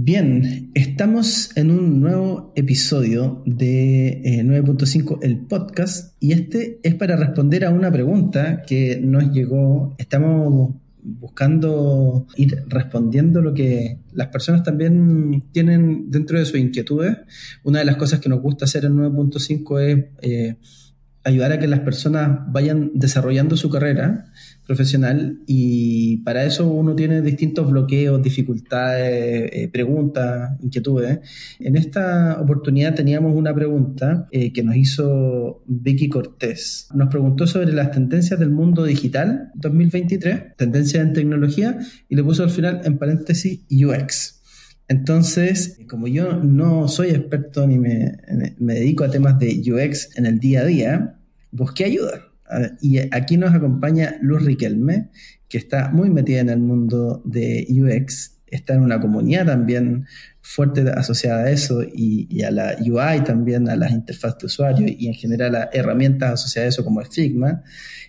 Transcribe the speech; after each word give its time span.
Bien, 0.00 0.70
estamos 0.74 1.50
en 1.56 1.72
un 1.72 2.00
nuevo 2.00 2.52
episodio 2.54 3.42
de 3.46 4.22
9.5, 4.44 5.16
eh, 5.16 5.26
el 5.26 5.38
podcast, 5.38 6.14
y 6.20 6.30
este 6.30 6.78
es 6.84 6.94
para 6.94 7.16
responder 7.16 7.64
a 7.64 7.70
una 7.70 7.90
pregunta 7.90 8.62
que 8.64 9.00
nos 9.02 9.32
llegó. 9.32 9.96
Estamos 9.98 10.76
buscando 11.02 12.28
ir 12.36 12.62
respondiendo 12.68 13.42
lo 13.42 13.54
que 13.54 13.98
las 14.12 14.28
personas 14.28 14.62
también 14.62 15.42
tienen 15.50 16.12
dentro 16.12 16.38
de 16.38 16.44
sus 16.44 16.60
inquietudes. 16.60 17.16
Una 17.64 17.80
de 17.80 17.84
las 17.84 17.96
cosas 17.96 18.20
que 18.20 18.28
nos 18.28 18.40
gusta 18.40 18.66
hacer 18.66 18.84
en 18.84 18.94
9.5 18.98 19.80
es 19.80 20.04
eh, 20.22 20.56
ayudar 21.24 21.50
a 21.50 21.58
que 21.58 21.66
las 21.66 21.80
personas 21.80 22.38
vayan 22.52 22.92
desarrollando 22.94 23.56
su 23.56 23.68
carrera 23.68 24.26
profesional 24.68 25.40
y 25.46 26.18
para 26.18 26.44
eso 26.44 26.68
uno 26.68 26.94
tiene 26.94 27.22
distintos 27.22 27.70
bloqueos, 27.70 28.22
dificultades, 28.22 29.50
eh, 29.50 29.68
preguntas, 29.72 30.60
inquietudes. 30.62 31.20
En 31.58 31.74
esta 31.74 32.38
oportunidad 32.38 32.94
teníamos 32.94 33.34
una 33.34 33.54
pregunta 33.54 34.28
eh, 34.30 34.52
que 34.52 34.62
nos 34.62 34.76
hizo 34.76 35.62
Vicky 35.66 36.10
Cortés. 36.10 36.86
Nos 36.94 37.08
preguntó 37.08 37.46
sobre 37.46 37.72
las 37.72 37.92
tendencias 37.92 38.38
del 38.38 38.50
mundo 38.50 38.84
digital 38.84 39.50
2023, 39.54 40.56
tendencias 40.56 41.02
en 41.02 41.14
tecnología, 41.14 41.78
y 42.06 42.14
le 42.14 42.22
puso 42.22 42.42
al 42.42 42.50
final 42.50 42.82
en 42.84 42.98
paréntesis 42.98 43.60
UX. 43.70 44.42
Entonces, 44.86 45.78
como 45.88 46.08
yo 46.08 46.44
no 46.44 46.88
soy 46.88 47.08
experto 47.08 47.66
ni 47.66 47.78
me, 47.78 48.18
me 48.58 48.74
dedico 48.74 49.04
a 49.04 49.10
temas 49.10 49.38
de 49.38 49.62
UX 49.64 50.14
en 50.18 50.26
el 50.26 50.38
día 50.38 50.60
a 50.60 50.64
día, 50.66 51.18
busqué 51.52 51.86
ayuda. 51.86 52.27
Y 52.80 52.98
aquí 53.14 53.36
nos 53.36 53.54
acompaña 53.54 54.16
Luz 54.20 54.44
Riquelme, 54.44 55.10
que 55.48 55.58
está 55.58 55.90
muy 55.90 56.10
metida 56.10 56.40
en 56.40 56.50
el 56.50 56.60
mundo 56.60 57.22
de 57.24 57.66
UX, 57.70 58.38
está 58.50 58.74
en 58.74 58.82
una 58.82 59.00
comunidad 59.00 59.46
también 59.46 60.06
fuerte 60.40 60.82
asociada 60.90 61.44
a 61.44 61.50
eso 61.50 61.82
y, 61.82 62.42
a 62.42 62.50
la 62.50 62.76
UI 62.80 63.22
también, 63.24 63.68
a 63.68 63.76
las 63.76 63.90
interfaces 63.92 64.38
de 64.38 64.46
usuario 64.46 64.86
y 64.88 65.08
en 65.08 65.14
general 65.14 65.54
a 65.54 65.70
herramientas 65.72 66.32
asociadas 66.32 66.66
a 66.66 66.68
eso 66.68 66.84
como 66.84 67.02
Figma. 67.02 67.62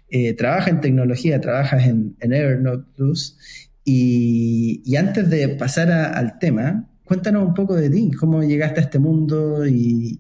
Eh, 0.09 0.33
trabaja 0.33 0.69
en 0.69 0.81
tecnología, 0.81 1.41
trabaja 1.41 1.83
en, 1.83 2.15
Evernote 2.19 2.85
Plus. 2.95 3.37
Y, 3.83 4.95
antes 4.95 5.29
de 5.29 5.49
pasar 5.49 5.91
al 5.91 6.39
tema, 6.39 6.89
cuéntanos 7.03 7.47
un 7.47 7.53
poco 7.53 7.75
de 7.75 7.89
ti, 7.89 8.11
cómo 8.11 8.43
llegaste 8.43 8.79
a 8.79 8.83
este 8.83 8.99
mundo 8.99 9.65
y, 9.67 10.19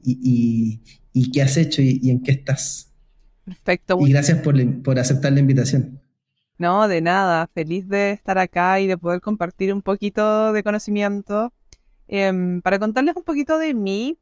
qué 1.33 1.41
has 1.41 1.57
hecho 1.57 1.81
y 1.81 2.09
en 2.09 2.21
qué 2.21 2.31
estás. 2.31 2.88
Perfecto. 3.49 3.97
Y 3.99 4.11
gracias 4.11 4.39
por, 4.39 4.99
aceptar 4.99 5.33
la 5.33 5.39
invitación. 5.39 6.01
No, 6.57 6.87
de 6.87 7.01
nada. 7.01 7.47
Feliz 7.47 7.87
de 7.87 8.11
estar 8.11 8.37
acá 8.37 8.79
y 8.79 8.87
de 8.87 8.97
poder 8.97 9.21
compartir 9.21 9.73
un 9.73 9.81
poquito 9.81 10.53
de 10.53 10.61
conocimiento. 10.63 11.51
Em, 12.07 12.61
para 12.61 12.77
contarles 12.77 13.15
un 13.15 13.23
poquito 13.23 13.57
de 13.57 13.73
mí, 13.73 14.19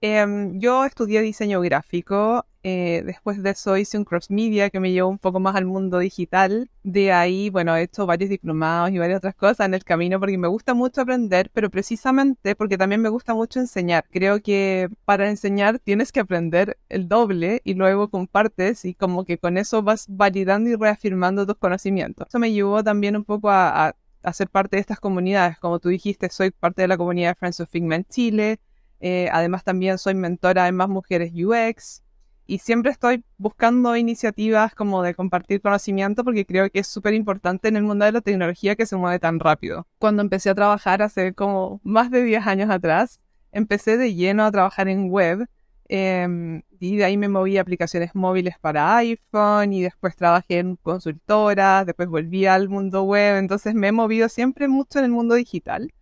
em, 0.00 0.58
yo 0.60 0.84
estudié 0.84 1.22
diseño 1.22 1.60
gráfico 1.60 2.46
eh, 2.70 3.02
después 3.02 3.42
de 3.42 3.48
eso 3.50 3.78
hice 3.78 3.96
un 3.96 4.04
cross 4.04 4.30
media 4.30 4.68
que 4.68 4.78
me 4.78 4.92
llevó 4.92 5.08
un 5.08 5.18
poco 5.18 5.40
más 5.40 5.56
al 5.56 5.64
mundo 5.64 5.98
digital. 6.00 6.68
De 6.82 7.12
ahí, 7.12 7.48
bueno, 7.48 7.74
he 7.74 7.82
hecho 7.82 8.04
varios 8.04 8.28
diplomados 8.28 8.90
y 8.90 8.98
varias 8.98 9.18
otras 9.18 9.34
cosas 9.34 9.66
en 9.66 9.72
el 9.72 9.84
camino 9.84 10.20
porque 10.20 10.36
me 10.36 10.48
gusta 10.48 10.74
mucho 10.74 11.00
aprender, 11.00 11.50
pero 11.54 11.70
precisamente 11.70 12.54
porque 12.56 12.76
también 12.76 13.00
me 13.00 13.08
gusta 13.08 13.32
mucho 13.32 13.58
enseñar. 13.58 14.04
Creo 14.10 14.42
que 14.42 14.90
para 15.06 15.30
enseñar 15.30 15.78
tienes 15.78 16.12
que 16.12 16.20
aprender 16.20 16.78
el 16.90 17.08
doble 17.08 17.62
y 17.64 17.72
luego 17.72 18.10
compartes 18.10 18.84
y 18.84 18.92
como 18.94 19.24
que 19.24 19.38
con 19.38 19.56
eso 19.56 19.82
vas 19.82 20.04
validando 20.06 20.68
y 20.68 20.76
reafirmando 20.76 21.46
tus 21.46 21.56
conocimientos. 21.56 22.28
Eso 22.28 22.38
me 22.38 22.52
llevó 22.52 22.84
también 22.84 23.16
un 23.16 23.24
poco 23.24 23.48
a, 23.48 23.94
a, 24.22 24.32
ser 24.34 24.50
parte 24.50 24.76
de 24.76 24.80
estas 24.80 25.00
comunidades. 25.00 25.58
Como 25.58 25.78
tú 25.78 25.88
dijiste, 25.88 26.28
soy 26.28 26.50
parte 26.50 26.82
de 26.82 26.88
la 26.88 26.98
comunidad 26.98 27.36
Friends 27.38 27.60
of 27.60 27.70
Figment 27.70 28.08
Chile. 28.10 28.58
Eh, 29.00 29.30
además 29.32 29.64
también 29.64 29.96
soy 29.96 30.14
mentora 30.14 30.68
en 30.68 30.76
Más 30.76 30.88
Mujeres 30.90 31.32
UX 31.34 32.02
y 32.50 32.60
siempre 32.60 32.90
estoy 32.90 33.22
buscando 33.36 33.94
iniciativas 33.94 34.74
como 34.74 35.02
de 35.02 35.14
compartir 35.14 35.60
conocimiento 35.60 36.24
porque 36.24 36.46
creo 36.46 36.70
que 36.70 36.78
es 36.78 36.86
súper 36.86 37.12
importante 37.12 37.68
en 37.68 37.76
el 37.76 37.82
mundo 37.82 38.06
de 38.06 38.12
la 38.12 38.22
tecnología 38.22 38.74
que 38.74 38.86
se 38.86 38.96
mueve 38.96 39.18
tan 39.18 39.38
rápido. 39.38 39.86
Cuando 39.98 40.22
empecé 40.22 40.48
a 40.48 40.54
trabajar 40.54 41.02
hace 41.02 41.34
como 41.34 41.78
más 41.84 42.10
de 42.10 42.22
10 42.22 42.46
años 42.46 42.70
atrás, 42.70 43.20
empecé 43.52 43.98
de 43.98 44.14
lleno 44.14 44.44
a 44.44 44.50
trabajar 44.50 44.88
en 44.88 45.10
web 45.10 45.46
em, 45.90 46.62
y 46.80 46.96
de 46.96 47.04
ahí 47.04 47.18
me 47.18 47.28
moví 47.28 47.58
a 47.58 47.60
aplicaciones 47.60 48.14
móviles 48.14 48.58
para 48.58 48.96
iPhone 48.96 49.74
y 49.74 49.82
después 49.82 50.16
trabajé 50.16 50.60
en 50.60 50.76
consultoras, 50.76 51.84
después 51.84 52.08
volví 52.08 52.46
al 52.46 52.70
mundo 52.70 53.02
web, 53.02 53.36
entonces 53.36 53.74
me 53.74 53.88
he 53.88 53.92
movido 53.92 54.26
siempre 54.30 54.68
mucho 54.68 55.00
en 55.00 55.04
el 55.04 55.10
mundo 55.10 55.34
digital 55.34 55.92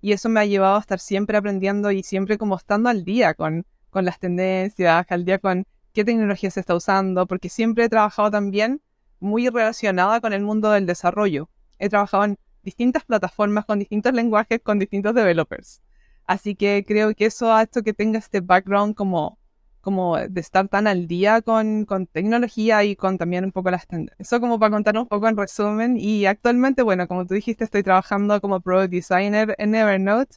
y 0.00 0.12
eso 0.12 0.30
me 0.30 0.40
ha 0.40 0.46
llevado 0.46 0.76
a 0.76 0.80
estar 0.80 1.00
siempre 1.00 1.36
aprendiendo 1.36 1.90
y 1.90 2.02
siempre 2.02 2.38
como 2.38 2.56
estando 2.56 2.88
al 2.88 3.04
día 3.04 3.34
con, 3.34 3.66
con 3.90 4.06
las 4.06 4.18
tendencias, 4.18 5.04
al 5.10 5.26
día 5.26 5.38
con 5.38 5.66
qué 5.92 6.04
tecnología 6.04 6.50
se 6.50 6.60
está 6.60 6.74
usando, 6.74 7.26
porque 7.26 7.48
siempre 7.48 7.84
he 7.84 7.88
trabajado 7.88 8.30
también 8.30 8.80
muy 9.20 9.48
relacionada 9.48 10.20
con 10.20 10.32
el 10.32 10.42
mundo 10.42 10.70
del 10.70 10.86
desarrollo. 10.86 11.48
He 11.78 11.88
trabajado 11.88 12.24
en 12.24 12.38
distintas 12.62 13.04
plataformas, 13.04 13.64
con 13.64 13.78
distintos 13.78 14.12
lenguajes, 14.12 14.60
con 14.62 14.78
distintos 14.78 15.14
developers. 15.14 15.82
Así 16.26 16.54
que 16.54 16.84
creo 16.86 17.14
que 17.14 17.26
eso 17.26 17.52
ha 17.52 17.62
hecho 17.62 17.82
que 17.82 17.92
tenga 17.92 18.18
este 18.18 18.40
background 18.40 18.94
como, 18.94 19.38
como 19.80 20.16
de 20.16 20.40
estar 20.40 20.68
tan 20.68 20.86
al 20.86 21.06
día 21.06 21.42
con, 21.42 21.84
con 21.84 22.06
tecnología 22.06 22.84
y 22.84 22.96
con 22.96 23.18
también 23.18 23.44
un 23.44 23.52
poco 23.52 23.70
las 23.70 23.86
tendencias. 23.86 24.20
Eso 24.20 24.40
como 24.40 24.58
para 24.58 24.70
contar 24.70 24.96
un 24.96 25.08
poco 25.08 25.28
en 25.28 25.36
resumen. 25.36 25.96
Y 25.98 26.26
actualmente, 26.26 26.82
bueno, 26.82 27.08
como 27.08 27.26
tú 27.26 27.34
dijiste, 27.34 27.64
estoy 27.64 27.82
trabajando 27.82 28.40
como 28.40 28.60
product 28.60 28.90
designer 28.90 29.54
en 29.58 29.74
Evernote. 29.74 30.36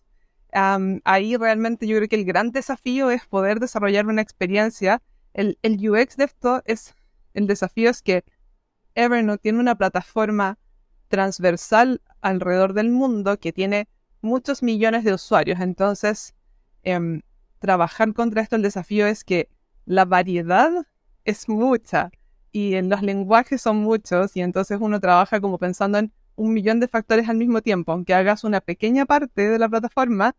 ahí 0.52 1.38
realmente 1.38 1.88
yo 1.88 1.98
creo 1.98 2.10
que 2.10 2.16
el 2.16 2.26
gran 2.26 2.52
desafío 2.52 3.12
es 3.12 3.26
poder 3.28 3.60
desarrollar 3.60 4.08
una 4.08 4.22
experiencia 4.22 5.02
el, 5.36 5.58
UX 5.90 6.16
de 6.16 6.24
esto 6.26 6.62
es, 6.66 6.96
el 7.34 7.48
desafío 7.48 7.90
es 7.90 8.02
que 8.02 8.24
Evernote 8.96 9.42
tiene 9.42 9.60
una 9.60 9.76
plataforma 9.76 10.58
transversal 11.10 12.02
alrededor 12.22 12.74
del 12.74 12.90
mundo 12.90 13.38
que 13.38 13.52
tiene 13.52 13.90
muchos 14.22 14.64
millones 14.64 15.04
de 15.04 15.14
usuarios. 15.14 15.60
Entonces, 15.60 16.34
em, 16.84 17.22
trabajar 17.60 18.14
contra 18.14 18.42
esto, 18.42 18.56
el 18.56 18.62
desafío 18.62 19.08
es 19.08 19.24
que 19.24 19.50
la 19.86 20.06
variedad 20.06 20.72
es 21.26 21.50
mucha 21.50 22.12
y 22.52 22.76
en 22.76 22.90
los 22.90 23.02
lenguajes 23.02 23.62
son 23.62 23.78
muchos 23.78 24.36
y 24.38 24.42
entonces 24.42 24.78
uno 24.80 25.00
trabaja 25.02 25.42
como 25.42 25.58
pensando 25.58 25.98
en 25.98 26.14
un 26.38 26.54
millón 26.54 26.80
de 26.80 26.88
factores 26.88 27.28
al 27.28 27.38
mismo 27.38 27.62
tiempo. 27.62 27.92
Aunque 27.92 28.14
hagas 28.14 28.46
una 28.46 28.62
pequeña 28.62 29.06
parte 29.06 29.50
de 29.50 29.60
la 29.60 29.68
plataforma, 29.68 30.36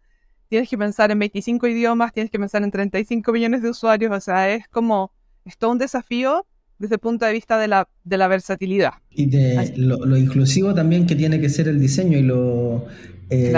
tienes 0.48 0.68
que 0.68 0.78
pensar 0.78 1.10
en 1.10 1.18
25 1.18 1.66
idiomas, 1.66 2.12
tienes 2.12 2.30
que 2.30 2.38
pensar 2.38 2.62
en 2.62 2.70
35 2.70 3.32
millones 3.32 3.62
de 3.62 3.70
usuarios, 3.70 4.12
o 4.12 4.20
sea, 4.20 4.52
es 4.52 4.68
como, 4.68 5.12
es 5.44 5.56
todo 5.56 5.72
un 5.72 5.78
desafío 5.78 6.46
desde 6.78 6.96
el 6.96 7.00
punto 7.00 7.24
de 7.24 7.32
vista 7.32 7.58
de 7.58 7.68
la, 7.68 7.88
de 8.04 8.18
la 8.18 8.28
versatilidad. 8.28 8.94
Y 9.10 9.26
de 9.26 9.72
lo, 9.76 10.16
inclusivo 10.16 10.74
también 10.74 11.06
que 11.06 11.16
tiene 11.16 11.40
que 11.40 11.48
ser 11.48 11.68
el 11.68 11.80
diseño 11.80 12.18
y 12.18 12.22
lo 12.22 12.86
eh, 13.30 13.52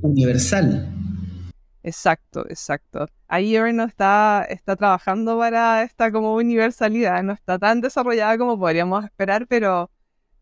universal. 0.00 0.92
Exacto, 1.82 2.46
exacto. 2.48 3.08
Ahí 3.26 3.56
no 3.74 3.84
está, 3.84 4.46
está 4.48 4.76
trabajando 4.76 5.38
para 5.38 5.82
esta 5.82 6.12
como 6.12 6.34
universalidad, 6.34 7.22
no 7.22 7.32
está 7.32 7.58
tan 7.58 7.80
desarrollada 7.80 8.38
como 8.38 8.58
podríamos 8.58 9.04
esperar, 9.04 9.46
pero, 9.48 9.90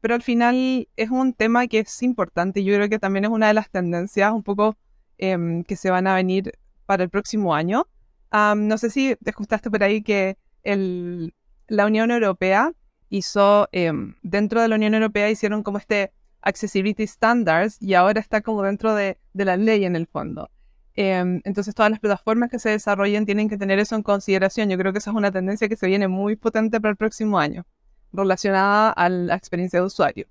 pero 0.01 0.15
al 0.15 0.23
final 0.23 0.89
es 0.97 1.11
un 1.11 1.33
tema 1.33 1.67
que 1.67 1.81
es 1.81 2.03
importante. 2.03 2.63
Yo 2.63 2.75
creo 2.75 2.89
que 2.89 2.99
también 2.99 3.25
es 3.25 3.31
una 3.31 3.49
de 3.49 3.55
las 3.55 3.71
tendencias 3.71 4.33
un 4.33 4.43
poco 4.43 4.77
Em, 5.23 5.65
que 5.65 5.77
se 5.77 5.91
van 5.91 6.07
a 6.07 6.15
venir 6.15 6.53
para 6.87 7.05
el 7.05 7.11
próximo 7.11 7.55
año. 7.55 7.87
no 8.33 8.79
sé 8.79 8.89
si 8.89 9.17
te 9.23 9.31
escuchaste 9.31 9.71
por 9.71 9.83
ahí 9.83 10.03
que 10.03 10.39
el, 10.63 11.35
la 11.69 11.85
Unión 11.87 12.11
Europea 12.11 12.73
hizo, 13.11 13.69
em, 13.73 14.15
dentro 14.23 14.63
de 14.63 14.69
la 14.69 14.77
Unión 14.77 14.95
Europea 14.95 15.29
hicieron 15.29 15.63
como 15.63 15.77
este 15.77 16.13
Accessibility 16.41 17.07
Standards 17.07 17.77
y 17.83 17.93
ahora 17.95 18.19
está 18.19 18.41
como 18.41 18.63
dentro 18.63 18.95
de, 18.95 19.19
de 19.35 19.45
la 19.45 19.59
ley 19.59 19.85
en 19.85 19.95
el 19.95 20.07
fondo. 20.07 20.49
Em, 20.95 21.43
entonces 21.45 21.75
todas 21.75 21.91
las 21.91 22.01
plataformas 22.01 22.51
que 22.51 22.59
se 22.59 22.71
desarrollen 22.71 23.27
tienen 23.27 23.51
que 23.51 23.59
tener 23.59 23.79
eso 23.79 23.97
en 23.97 24.03
consideración. 24.03 24.71
Yo 24.71 24.79
creo 24.79 24.93
que 24.93 25.01
esa 25.01 25.11
es 25.11 25.17
una 25.17 25.31
tendencia 25.31 25.69
que 25.69 25.77
se 25.77 25.87
viene 25.87 26.09
muy 26.09 26.37
potente 26.37 26.81
para 26.81 26.93
el 26.93 26.97
próximo 26.97 27.39
año, 27.39 27.67
relacionada 28.13 28.91
a 28.91 29.09
la 29.11 29.37
experiencia 29.37 29.81
de 29.81 29.87
usuario 29.87 30.29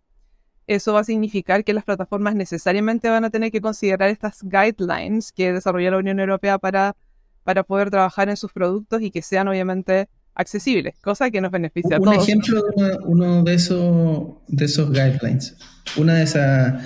eso 0.69 0.93
va 0.93 0.99
a 0.99 1.03
significar 1.03 1.63
que 1.63 1.73
las 1.73 1.83
plataformas 1.83 2.35
necesariamente 2.35 3.09
van 3.09 3.25
a 3.25 3.31
tener 3.31 3.51
que 3.51 3.59
considerar 3.59 4.09
estas 4.09 4.43
guidelines 4.43 5.31
que 5.31 5.51
desarrolla 5.51 5.89
la 5.89 5.97
Unión 5.97 6.19
Europea 6.19 6.59
para, 6.59 6.95
para 7.43 7.63
poder 7.63 7.89
trabajar 7.89 8.29
en 8.29 8.37
sus 8.37 8.53
productos 8.53 9.01
y 9.01 9.09
que 9.09 9.23
sean 9.23 9.47
obviamente 9.47 10.09
accesibles, 10.35 10.93
cosa 11.01 11.31
que 11.31 11.41
nos 11.41 11.51
beneficia 11.51 11.97
a 11.97 11.99
todos. 11.99 12.17
Un 12.17 12.21
ejemplo 12.21 12.61
de 12.77 12.97
uno, 13.03 13.43
de, 13.43 13.55
esos, 13.55 14.27
de 14.47 14.65
esos 14.65 14.91
guidelines, 14.91 15.57
una 15.97 16.13
de 16.13 16.23
esas 16.23 16.83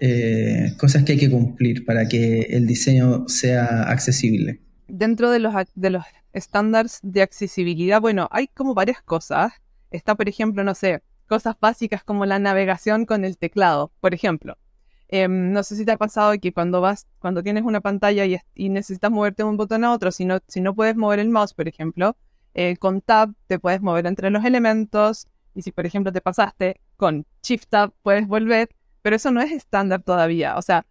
eh, 0.00 0.74
cosas 0.76 1.04
que 1.04 1.12
hay 1.12 1.18
que 1.18 1.30
cumplir 1.30 1.84
para 1.84 2.08
que 2.08 2.40
el 2.50 2.66
diseño 2.66 3.28
sea 3.28 3.84
accesible. 3.84 4.60
Dentro 4.88 5.30
de 5.30 5.38
los, 5.38 5.54
de 5.76 5.90
los 5.90 6.04
estándares 6.32 6.98
de 7.04 7.22
accesibilidad, 7.22 8.00
bueno, 8.00 8.28
hay 8.32 8.48
como 8.48 8.74
varias 8.74 9.00
cosas. 9.02 9.52
Está, 9.92 10.16
por 10.16 10.28
ejemplo, 10.28 10.64
no 10.64 10.74
sé, 10.74 11.00
cosas 11.30 11.54
básicas 11.60 12.02
como 12.02 12.26
la 12.26 12.40
navegación 12.40 13.06
con 13.06 13.24
el 13.24 13.38
teclado, 13.38 13.92
por 14.00 14.14
ejemplo. 14.14 14.58
Em, 15.06 15.52
no 15.52 15.62
sé 15.62 15.76
si 15.76 15.84
te 15.84 15.92
ha 15.92 15.96
pasado 15.96 16.32
que 16.40 16.52
cuando 16.52 16.80
vas, 16.80 17.06
cuando 17.20 17.40
tienes 17.44 17.62
una 17.62 17.80
pantalla 17.80 18.24
y, 18.26 18.68
necesitas 18.68 19.12
moverte 19.12 19.44
de 19.44 19.48
un 19.48 19.56
botón 19.56 19.84
a 19.84 19.92
otro, 19.92 20.10
si 20.10 20.24
no, 20.24 20.40
si 20.48 20.60
no 20.60 20.74
puedes 20.74 20.96
mover 20.96 21.20
el 21.20 21.28
mouse, 21.28 21.54
por 21.54 21.68
ejemplo, 21.68 22.16
eh, 22.54 22.76
con 22.78 23.00
Tab 23.00 23.32
te 23.46 23.60
puedes 23.60 23.80
mover 23.80 24.06
entre 24.06 24.28
los 24.30 24.44
elementos. 24.44 25.28
Y 25.54 25.62
si, 25.62 25.70
por 25.70 25.86
ejemplo, 25.86 26.12
te 26.12 26.20
pasaste 26.20 26.80
con 26.96 27.24
Shift 27.44 27.68
Tab, 27.68 27.92
puedes 28.02 28.26
volver. 28.26 28.68
Pero 29.02 29.14
eso 29.14 29.30
no 29.30 29.40
es 29.40 29.52
estándar 29.52 30.02
todavía. 30.02 30.56
O 30.56 30.62
sea, 30.62 30.84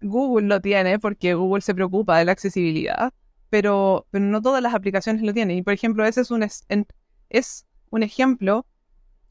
Google 0.00 0.46
lo 0.46 0.60
tiene 0.62 0.98
porque 0.98 1.34
Google 1.34 1.60
se 1.60 1.74
preocupa 1.74 2.18
de 2.18 2.24
la 2.24 2.32
accesibilidad. 2.32 3.12
Pero, 3.50 4.06
pero 4.10 4.24
no 4.24 4.40
todas 4.40 4.62
las 4.62 4.74
aplicaciones 4.74 5.22
lo 5.22 5.34
tienen. 5.34 5.58
Y, 5.58 5.62
por 5.62 5.74
ejemplo, 5.74 6.06
ese 6.06 6.22
es 6.22 6.30
un, 6.30 6.46
es 7.28 7.66
un 7.90 8.02
ejemplo 8.02 8.64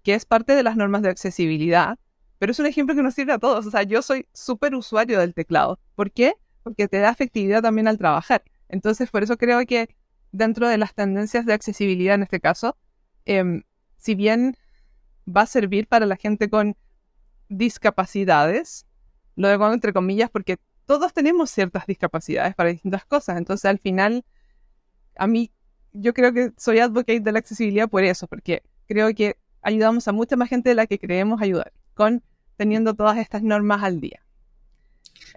que 0.05 0.13
es 0.13 0.25
parte 0.25 0.55
de 0.55 0.63
las 0.63 0.77
normas 0.77 1.01
de 1.01 1.09
accesibilidad 1.09 1.99
pero 2.39 2.51
es 2.51 2.59
un 2.59 2.65
ejemplo 2.65 2.95
que 2.95 3.03
nos 3.03 3.13
sirve 3.13 3.33
a 3.33 3.39
todos. 3.39 3.65
O 3.65 3.71
sea, 3.71 3.83
yo 3.83 4.01
soy 4.01 4.27
súper 4.33 4.75
usuario 4.75 5.19
del 5.19 5.33
teclado. 5.33 5.79
¿Por 5.95 6.11
qué? 6.11 6.33
Porque 6.63 6.87
te 6.87 6.99
da 6.99 7.09
efectividad 7.09 7.61
también 7.61 7.87
al 7.87 7.97
trabajar. 7.97 8.43
Entonces, 8.69 9.09
por 9.09 9.23
eso 9.23 9.37
creo 9.37 9.65
que 9.65 9.95
dentro 10.31 10.67
de 10.67 10.77
las 10.77 10.93
tendencias 10.93 11.45
de 11.45 11.53
accesibilidad 11.53 12.15
en 12.15 12.23
este 12.23 12.39
caso, 12.39 12.77
em, 13.25 13.63
si 13.97 14.15
bien 14.15 14.57
va 15.27 15.41
a 15.41 15.45
servir 15.45 15.87
para 15.87 16.05
la 16.05 16.17
gente 16.17 16.49
con 16.49 16.75
discapacidades, 17.47 18.85
lo 19.35 19.49
digo 19.49 19.71
entre 19.71 19.93
comillas 19.93 20.29
porque 20.29 20.57
todos 20.85 21.13
tenemos 21.13 21.49
ciertas 21.49 21.87
discapacidades 21.87 22.53
para 22.55 22.69
distintas 22.69 23.05
cosas. 23.05 23.37
Entonces, 23.37 23.65
al 23.65 23.79
final, 23.79 24.25
a 25.15 25.27
mí, 25.27 25.51
yo 25.93 26.13
creo 26.13 26.33
que 26.33 26.51
soy 26.57 26.79
advocate 26.79 27.21
de 27.21 27.31
la 27.31 27.39
accesibilidad 27.39 27.89
por 27.89 28.03
eso, 28.03 28.27
porque 28.27 28.63
creo 28.87 29.13
que 29.15 29.37
ayudamos 29.65 30.07
a 30.07 30.11
mucha 30.11 30.35
más 30.37 30.47
gente 30.47 30.69
de 30.69 30.75
la 30.75 30.87
que 30.87 30.99
creemos 30.99 31.41
ayudar 31.41 31.73
con 31.95 32.21
teniendo 32.55 32.93
todas 32.93 33.17
estas 33.17 33.43
normas 33.43 33.83
al 33.83 33.99
día. 33.99 34.21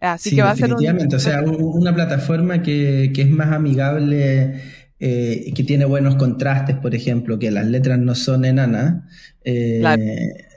Así 0.00 0.36
que 0.36 0.42
va 0.42 0.50
a 0.50 0.56
ser 0.56 0.72
un... 0.72 1.14
o 1.14 1.18
sea, 1.18 1.42
una 1.42 1.94
plataforma 1.94 2.62
que, 2.62 3.10
es 3.12 3.30
más 3.30 3.52
amigable, 3.52 4.62
eh, 5.00 5.52
que 5.54 5.64
tiene 5.64 5.86
buenos 5.86 6.14
contrastes, 6.16 6.76
por 6.76 6.94
ejemplo, 6.94 7.38
que 7.38 7.50
las 7.50 7.66
letras 7.66 7.98
no 7.98 8.14
son 8.14 8.44
enanas, 8.44 9.02
eh, 9.44 9.82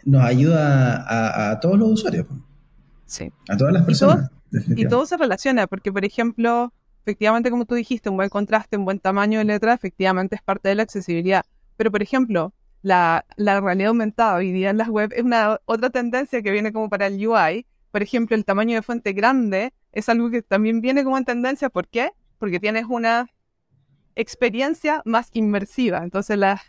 nos 0.06 0.24
ayuda 0.24 1.52
a, 1.52 1.60
todos 1.60 1.80
los 1.80 1.90
usuarios. 1.92 2.28
Sí. 3.06 3.32
A 3.50 3.58
todas 3.58 3.74
las 3.74 3.84
personas. 3.84 4.30
Y 4.76 4.86
todo, 4.88 5.06
se 5.06 5.18
relaciona, 5.18 5.66
porque, 5.66 5.92
por 5.92 6.04
ejemplo, 6.04 6.74
efectivamente, 7.04 7.50
como 7.50 7.66
tú 7.66 7.76
dijiste, 7.76 8.10
un 8.10 8.18
buen 8.18 8.30
contraste, 8.30 8.78
un 8.78 8.86
buen 8.86 9.00
tamaño 9.00 9.40
de 9.40 9.46
letra, 9.46 9.74
efectivamente 9.74 10.36
es 10.36 10.42
parte 10.42 10.70
de 10.70 10.76
la 10.76 10.84
accesibilidad. 10.84 11.44
Pero, 11.78 11.90
por 11.90 12.04
ejemplo, 12.04 12.54
la, 12.82 13.26
realidad 13.38 13.90
aumentada 13.90 14.38
hoy 14.38 14.52
día 14.52 14.72
en 14.72 14.78
las 14.78 14.90
web 14.90 15.12
es 15.16 15.24
una 15.24 15.60
otra 15.66 15.90
tendencia 15.90 16.42
que 16.42 16.52
viene 16.52 16.74
como 16.74 16.90
para 16.90 17.08
el 17.08 17.26
UI. 17.26 17.66
Por 17.92 18.02
ejemplo, 18.02 18.36
el 18.36 18.46
tamaño 18.46 18.76
de 18.76 18.82
fuente 18.82 19.14
grande 19.14 19.74
es 19.92 20.10
algo 20.10 20.30
que 20.30 20.42
también 20.42 20.82
viene 20.82 21.04
como 21.04 21.18
en 21.18 21.26
tendencia. 21.26 21.70
¿Por 21.70 21.88
qué? 21.88 22.12
Porque 22.40 22.60
tienes 22.60 22.86
una 22.88 23.30
experiencia 24.16 25.02
más 25.06 25.30
inmersiva. 25.34 26.00
Entonces 26.04 26.38
las, 26.38 26.62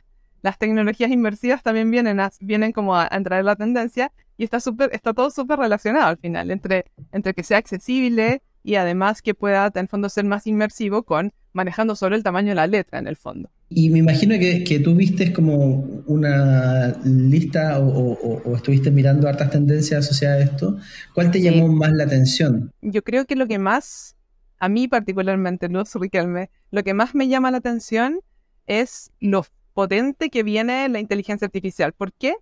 las 0.42 0.58
tecnologías 0.58 1.10
inmersivas 1.10 1.62
también 1.62 1.90
vienen, 1.90 2.20
vienen 2.40 2.72
como 2.72 2.96
a, 2.96 3.08
entrar 3.10 3.40
en 3.40 3.46
la 3.46 3.56
tendencia 3.56 4.12
y 4.36 4.44
está, 4.44 4.60
super, 4.60 4.90
está 4.92 5.14
todo 5.14 5.30
súper 5.30 5.58
relacionado 5.58 6.06
al 6.06 6.18
final, 6.18 6.50
entre, 6.50 6.86
entre 7.12 7.34
que 7.34 7.42
sea 7.42 7.58
accesible 7.58 8.42
y 8.64 8.74
además 8.76 9.22
que 9.22 9.34
pueda 9.34 9.70
en 9.74 9.88
fondo 9.88 10.08
ser 10.08 10.24
más 10.24 10.46
inmersivo 10.46 11.04
con 11.04 11.32
manejando 11.52 11.96
solo 11.96 12.16
el 12.16 12.22
tamaño 12.22 12.50
de 12.50 12.54
la 12.56 12.66
letra 12.66 12.98
en 12.98 13.06
el 13.06 13.16
fondo. 13.16 13.50
Y 13.74 13.90
me 13.90 13.98
imagino 13.98 14.38
que, 14.38 14.64
que 14.64 14.80
tú 14.80 14.94
viste 14.94 15.32
como 15.32 16.02
una 16.06 16.96
lista 17.04 17.78
o, 17.78 18.54
estuviste 18.54 18.90
mirando 18.90 19.28
hartas 19.28 19.50
tendencias 19.50 20.04
asociadas 20.04 20.40
a 20.40 20.44
esto. 20.44 20.76
¿Cuál 21.14 21.30
te 21.30 21.40
llamó 21.40 21.68
más 21.68 21.92
la 21.92 22.04
atención? 22.04 22.72
Yo 22.82 23.02
creo 23.02 23.24
que 23.26 23.36
lo 23.36 23.46
que 23.46 23.58
más, 23.58 24.16
a 24.58 24.68
mí 24.68 24.88
particularmente, 24.88 25.68
Luz 25.68 25.94
Riquelme, 25.94 26.50
lo 26.70 26.82
que 26.82 26.94
más 26.94 27.14
me 27.14 27.28
llama 27.28 27.50
la 27.50 27.58
atención 27.58 28.20
es 28.66 29.10
lo 29.20 29.44
potente 29.74 30.30
que 30.30 30.42
viene 30.42 30.88
la 30.88 31.00
inteligencia 31.00 31.46
artificial. 31.46 31.92
¿Por 31.92 32.12
qué? 32.12 32.34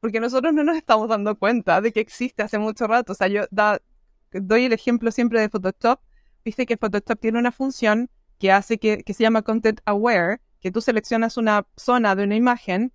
Porque 0.00 0.20
nosotros 0.20 0.54
no 0.54 0.62
nos 0.62 0.76
estamos 0.76 1.08
dando 1.08 1.36
cuenta 1.36 1.80
de 1.80 1.92
que 1.92 2.00
existe 2.00 2.42
hace 2.42 2.58
mucho 2.58 2.86
rato. 2.86 3.12
O 3.12 3.14
sea, 3.14 3.28
yo 3.28 3.44
doy 4.32 4.64
el 4.64 4.72
ejemplo 4.72 5.10
siempre 5.10 5.40
de 5.40 5.48
Photoshop. 5.48 6.00
Viste 6.44 6.66
que 6.66 6.76
Photoshop 6.76 7.18
tiene 7.18 7.38
una 7.38 7.52
función 7.52 8.08
que 8.38 8.52
hace 8.52 8.78
que, 8.78 9.02
que 9.02 9.14
se 9.14 9.22
llama 9.22 9.42
Content 9.42 9.80
Aware, 9.84 10.40
que 10.60 10.70
tú 10.70 10.80
seleccionas 10.80 11.36
una 11.36 11.66
zona 11.76 12.14
de 12.14 12.24
una 12.24 12.36
imagen, 12.36 12.92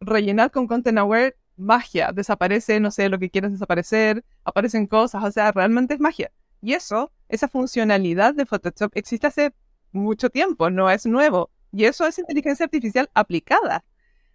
rellenar 0.00 0.50
con 0.50 0.66
Content 0.66 0.98
Aware, 0.98 1.36
magia, 1.56 2.12
desaparece, 2.12 2.80
no 2.80 2.90
sé, 2.90 3.08
lo 3.08 3.18
que 3.18 3.30
quieres 3.30 3.52
desaparecer, 3.52 4.24
aparecen 4.44 4.86
cosas, 4.86 5.24
o 5.24 5.30
sea, 5.30 5.52
realmente 5.52 5.94
es 5.94 6.00
magia. 6.00 6.30
Y 6.60 6.74
eso, 6.74 7.12
esa 7.28 7.48
funcionalidad 7.48 8.34
de 8.34 8.46
Photoshop 8.46 8.92
existe 8.94 9.26
hace 9.26 9.54
mucho 9.92 10.30
tiempo, 10.30 10.70
no 10.70 10.90
es 10.90 11.06
nuevo. 11.06 11.50
Y 11.72 11.84
eso 11.84 12.06
es 12.06 12.18
inteligencia 12.18 12.64
artificial 12.64 13.10
aplicada. 13.14 13.84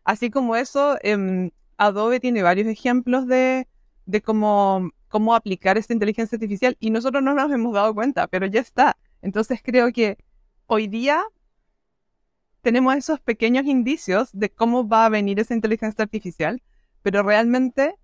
Así 0.03 0.29
como 0.29 0.55
eso, 0.55 0.97
em, 1.01 1.51
Adobe 1.77 2.19
tiene 2.19 2.43
varios 2.43 2.67
ejemplos 2.67 3.27
de, 3.27 3.67
de 4.05 4.21
cómo, 4.21 4.91
cómo 5.07 5.35
aplicar 5.35 5.77
esta 5.77 5.93
inteligencia 5.93 6.35
artificial 6.35 6.77
y 6.79 6.89
nosotros 6.89 7.23
no 7.23 7.33
nos 7.33 7.51
hemos 7.51 7.73
dado 7.73 7.93
cuenta, 7.93 8.27
pero 8.27 8.45
ya 8.45 8.61
está. 8.61 8.97
Entonces 9.21 9.61
creo 9.63 9.91
que 9.91 10.17
hoy 10.67 10.87
día 10.87 11.23
tenemos 12.61 12.95
esos 12.95 13.19
pequeños 13.19 13.65
indicios 13.65 14.29
de 14.33 14.49
cómo 14.49 14.87
va 14.87 15.05
a 15.05 15.09
venir 15.09 15.39
esa 15.39 15.53
inteligencia 15.53 16.03
artificial, 16.03 16.61
pero 17.01 17.23
realmente, 17.23 17.95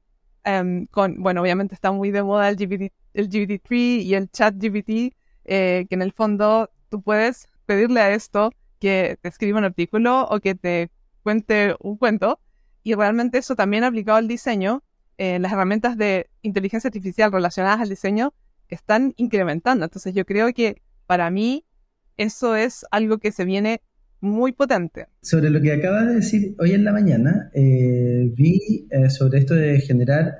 em, 0.43 0.87
con, 0.87 1.21
bueno, 1.21 1.41
obviamente 1.41 1.75
está 1.75 1.91
muy 1.91 2.11
de 2.11 2.23
moda 2.23 2.49
el, 2.49 2.55
GPT, 2.55 2.91
el 3.13 3.29
GPT-3 3.29 4.03
y 4.03 4.13
el 4.15 4.29
chat 4.29 4.55
GPT, 4.55 5.13
eh, 5.45 5.85
que 5.89 5.95
en 5.95 6.01
el 6.01 6.11
fondo 6.11 6.69
tú 6.89 7.01
puedes 7.01 7.47
pedirle 7.65 8.01
a 8.01 8.11
esto 8.11 8.51
que 8.79 9.17
te 9.21 9.29
escriba 9.29 9.59
un 9.59 9.65
artículo 9.65 10.27
o 10.27 10.39
que 10.39 10.55
te 10.55 10.91
cuente 11.23 11.75
un 11.79 11.97
cuento, 11.97 12.39
y 12.83 12.93
realmente 12.95 13.37
eso 13.37 13.55
también 13.55 13.83
aplicado 13.83 14.17
al 14.17 14.27
diseño, 14.27 14.83
eh, 15.17 15.39
las 15.39 15.51
herramientas 15.51 15.97
de 15.97 16.29
inteligencia 16.41 16.87
artificial 16.87 17.31
relacionadas 17.31 17.81
al 17.81 17.89
diseño 17.89 18.33
están 18.69 19.13
incrementando. 19.17 19.85
Entonces 19.85 20.13
yo 20.13 20.25
creo 20.25 20.53
que 20.53 20.81
para 21.05 21.29
mí 21.29 21.65
eso 22.17 22.55
es 22.55 22.85
algo 22.91 23.17
que 23.17 23.31
se 23.31 23.45
viene 23.45 23.81
muy 24.21 24.51
potente. 24.51 25.07
Sobre 25.21 25.49
lo 25.49 25.61
que 25.61 25.73
acabas 25.73 26.07
de 26.07 26.15
decir 26.15 26.55
hoy 26.59 26.71
en 26.71 26.83
la 26.83 26.91
mañana, 26.91 27.49
eh, 27.53 28.31
vi 28.35 28.87
eh, 28.89 29.09
sobre 29.09 29.39
esto 29.39 29.53
de 29.53 29.79
generar 29.81 30.39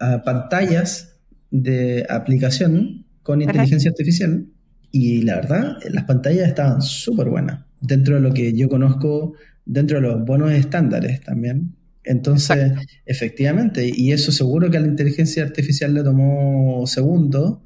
ah, 0.00 0.22
pantallas 0.24 1.18
de 1.50 2.06
aplicación 2.08 3.06
con 3.22 3.42
inteligencia 3.42 3.90
artificial 3.90 4.46
y 4.90 5.22
la 5.22 5.36
verdad, 5.36 5.76
las 5.90 6.04
pantallas 6.04 6.48
estaban 6.48 6.80
súper 6.80 7.28
buenas, 7.28 7.64
dentro 7.80 8.14
de 8.14 8.20
lo 8.20 8.32
que 8.32 8.54
yo 8.54 8.68
conozco, 8.68 9.34
dentro 9.64 10.00
de 10.00 10.08
los 10.08 10.24
buenos 10.24 10.52
estándares 10.52 11.20
también. 11.20 11.74
Entonces, 12.04 12.72
efectivamente, 13.04 13.90
y 13.94 14.12
eso 14.12 14.32
seguro 14.32 14.70
que 14.70 14.78
a 14.78 14.80
la 14.80 14.86
inteligencia 14.86 15.42
artificial 15.42 15.92
le 15.92 16.02
tomó 16.02 16.86
segundo 16.86 17.62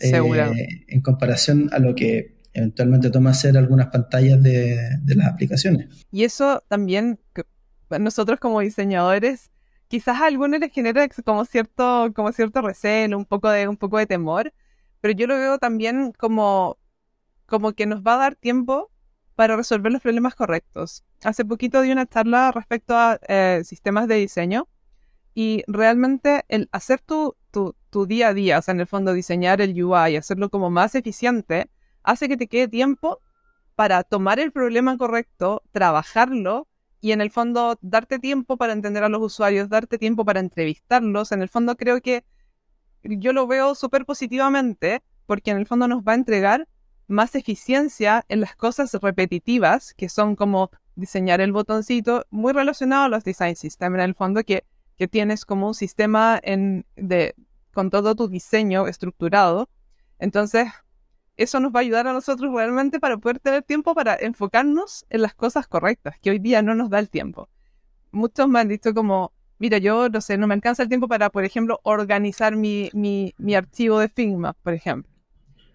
eh, 0.00 0.66
en 0.88 1.00
comparación 1.02 1.68
a 1.72 1.78
lo 1.78 1.94
que 1.94 2.39
eventualmente 2.52 3.10
toma 3.10 3.30
hacer 3.30 3.56
algunas 3.56 3.88
pantallas 3.88 4.42
de, 4.42 4.98
las 5.06 5.28
aplicaciones. 5.28 6.04
Y 6.10 6.24
eso 6.24 6.62
también, 6.68 7.20
nosotros 7.98 8.40
como 8.40 8.60
diseñadores, 8.60 9.50
quizás 9.88 10.20
a 10.20 10.26
algunos 10.26 10.60
les 10.60 10.72
genera 10.72 11.08
como 11.24 11.44
cierto, 11.44 12.12
como 12.14 12.32
cierto 12.32 12.62
recelo, 12.62 13.16
un 13.18 13.24
poco 13.24 13.50
de, 13.50 13.68
un 13.68 13.76
poco 13.76 13.98
de 13.98 14.06
temor, 14.06 14.52
pero 15.00 15.14
yo 15.14 15.26
lo 15.26 15.36
veo 15.36 15.58
también 15.58 16.12
como, 16.12 16.78
como 17.46 17.72
que 17.72 17.86
nos 17.86 18.02
va 18.02 18.14
a 18.14 18.18
dar 18.18 18.34
tiempo 18.36 18.90
para 19.34 19.56
resolver 19.56 19.90
los 19.90 20.02
problemas 20.02 20.34
correctos. 20.34 21.04
Hace 21.22 21.44
poquito 21.44 21.80
di 21.80 21.90
una 21.90 22.06
charla 22.06 22.52
respecto 22.52 22.94
a 22.94 23.18
eh, 23.26 23.62
sistemas 23.64 24.06
de 24.06 24.16
diseño 24.16 24.68
y 25.34 25.62
realmente 25.66 26.44
el 26.48 26.68
hacer 26.72 27.00
tu, 27.00 27.36
tu, 27.50 27.74
tu, 27.88 28.06
día 28.06 28.28
a 28.28 28.34
día, 28.34 28.58
o 28.58 28.62
sea, 28.62 28.72
en 28.72 28.80
el 28.80 28.86
fondo 28.86 29.14
diseñar 29.14 29.60
el 29.60 29.82
UI, 29.82 30.16
hacerlo 30.16 30.50
como 30.50 30.70
más 30.70 30.94
eficiente, 30.94 31.70
hace 32.02 32.28
que 32.28 32.36
te 32.36 32.46
quede 32.46 32.68
tiempo 32.68 33.20
para 33.74 34.02
tomar 34.04 34.38
el 34.38 34.52
problema 34.52 34.96
correcto, 34.96 35.62
trabajarlo 35.72 36.68
y 37.00 37.12
en 37.12 37.20
el 37.20 37.30
fondo 37.30 37.78
darte 37.80 38.18
tiempo 38.18 38.56
para 38.56 38.72
entender 38.72 39.04
a 39.04 39.08
los 39.08 39.22
usuarios, 39.22 39.68
darte 39.68 39.98
tiempo 39.98 40.24
para 40.24 40.40
entrevistarlos. 40.40 41.32
En 41.32 41.42
el 41.42 41.48
fondo 41.48 41.76
creo 41.76 42.00
que 42.00 42.24
yo 43.02 43.32
lo 43.32 43.46
veo 43.46 43.74
súper 43.74 44.04
positivamente 44.04 45.02
porque 45.26 45.50
en 45.50 45.56
el 45.56 45.66
fondo 45.66 45.88
nos 45.88 46.02
va 46.02 46.12
a 46.12 46.16
entregar 46.16 46.68
más 47.06 47.34
eficiencia 47.34 48.24
en 48.28 48.40
las 48.40 48.54
cosas 48.54 48.92
repetitivas, 48.94 49.94
que 49.94 50.08
son 50.08 50.36
como 50.36 50.70
diseñar 50.94 51.40
el 51.40 51.52
botoncito, 51.52 52.26
muy 52.30 52.52
relacionado 52.52 53.04
a 53.04 53.08
los 53.08 53.24
design 53.24 53.56
systems, 53.56 53.94
en 53.94 54.00
el 54.00 54.14
fondo 54.14 54.44
que 54.44 54.64
que 55.00 55.08
tienes 55.08 55.46
como 55.46 55.68
un 55.68 55.74
sistema 55.74 56.38
en, 56.42 56.84
de, 56.94 57.34
con 57.72 57.88
todo 57.88 58.14
tu 58.14 58.28
diseño 58.28 58.86
estructurado. 58.86 59.70
Entonces, 60.18 60.68
eso 61.42 61.58
nos 61.58 61.72
va 61.72 61.80
a 61.80 61.82
ayudar 61.82 62.06
a 62.06 62.12
nosotros 62.12 62.52
realmente 62.52 63.00
para 63.00 63.16
poder 63.16 63.38
tener 63.38 63.62
tiempo 63.62 63.94
para 63.94 64.14
enfocarnos 64.14 65.06
en 65.08 65.22
las 65.22 65.34
cosas 65.34 65.66
correctas, 65.66 66.18
que 66.20 66.30
hoy 66.30 66.38
día 66.38 66.60
no 66.60 66.74
nos 66.74 66.90
da 66.90 66.98
el 66.98 67.08
tiempo. 67.08 67.48
Muchos 68.12 68.46
me 68.46 68.60
han 68.60 68.68
dicho 68.68 68.92
como, 68.92 69.32
mira, 69.58 69.78
yo 69.78 70.10
no 70.10 70.20
sé, 70.20 70.36
no 70.36 70.46
me 70.46 70.54
alcanza 70.54 70.82
el 70.82 70.88
tiempo 70.88 71.08
para, 71.08 71.30
por 71.30 71.44
ejemplo, 71.44 71.80
organizar 71.82 72.56
mi, 72.56 72.90
mi, 72.92 73.34
mi 73.38 73.54
archivo 73.54 73.98
de 73.98 74.08
Figma, 74.08 74.52
por 74.62 74.74
ejemplo. 74.74 75.10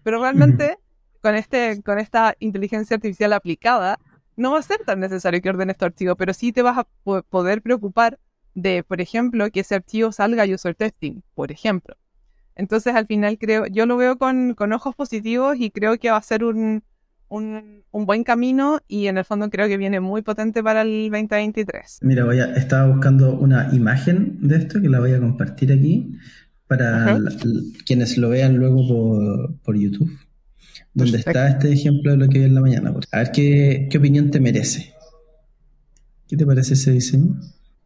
Pero 0.04 0.20
realmente, 0.20 0.78
con, 1.20 1.34
este, 1.34 1.82
con 1.82 1.98
esta 1.98 2.36
inteligencia 2.38 2.94
artificial 2.94 3.32
aplicada, 3.32 3.98
no 4.36 4.52
va 4.52 4.60
a 4.60 4.62
ser 4.62 4.84
tan 4.84 5.00
necesario 5.00 5.42
que 5.42 5.48
ordenes 5.48 5.78
tu 5.78 5.84
archivo, 5.84 6.14
pero 6.14 6.32
sí 6.32 6.52
te 6.52 6.62
vas 6.62 6.78
a 6.78 6.86
poder 7.22 7.60
preocupar 7.60 8.20
de, 8.54 8.84
por 8.84 9.00
ejemplo, 9.00 9.50
que 9.50 9.60
ese 9.60 9.74
archivo 9.74 10.12
salga 10.12 10.44
a 10.44 10.46
user 10.46 10.76
testing, 10.76 11.22
por 11.34 11.50
ejemplo. 11.50 11.96
Entonces, 12.56 12.94
al 12.94 13.06
final 13.06 13.38
creo, 13.38 13.66
yo 13.66 13.86
lo 13.86 13.96
veo 13.96 14.16
con, 14.18 14.54
con 14.54 14.72
ojos 14.72 14.94
positivos 14.94 15.56
y 15.58 15.70
creo 15.70 15.98
que 15.98 16.10
va 16.10 16.16
a 16.16 16.22
ser 16.22 16.42
un, 16.42 16.82
un, 17.28 17.84
buen 17.92 18.24
camino 18.24 18.80
y 18.88 19.06
en 19.06 19.18
el 19.18 19.24
fondo 19.24 19.50
creo 19.50 19.68
que 19.68 19.76
viene 19.76 20.00
muy 20.00 20.22
potente 20.22 20.62
para 20.62 20.82
el 20.82 21.10
2023. 21.10 21.98
Mira, 22.02 22.24
voy 22.24 22.40
a, 22.40 22.54
estaba 22.54 22.86
buscando 22.86 23.36
una 23.38 23.74
imagen 23.74 24.38
de 24.40 24.56
esto 24.56 24.80
que 24.80 24.88
la 24.88 25.00
voy 25.00 25.12
a 25.12 25.20
compartir 25.20 25.72
aquí 25.72 26.12
para 26.66 27.18
quienes 27.84 28.18
lo 28.18 28.28
vean 28.28 28.56
luego 28.56 28.86
por, 28.88 29.54
por 29.60 29.76
YouTube, 29.76 30.10
donde 30.94 31.18
está 31.18 31.48
este 31.48 31.72
ejemplo 31.72 32.10
de 32.12 32.16
lo 32.16 32.28
que 32.28 32.38
vi 32.38 32.44
en 32.44 32.54
la 32.54 32.60
mañana. 32.60 32.94
A 33.12 33.18
ver 33.18 33.32
qué, 33.32 33.88
qué 33.90 33.98
opinión 33.98 34.30
te 34.30 34.40
merece. 34.40 34.94
¿Qué 36.28 36.36
te 36.36 36.44
parece 36.44 36.74
ese 36.74 36.90
diseño? 36.90 37.38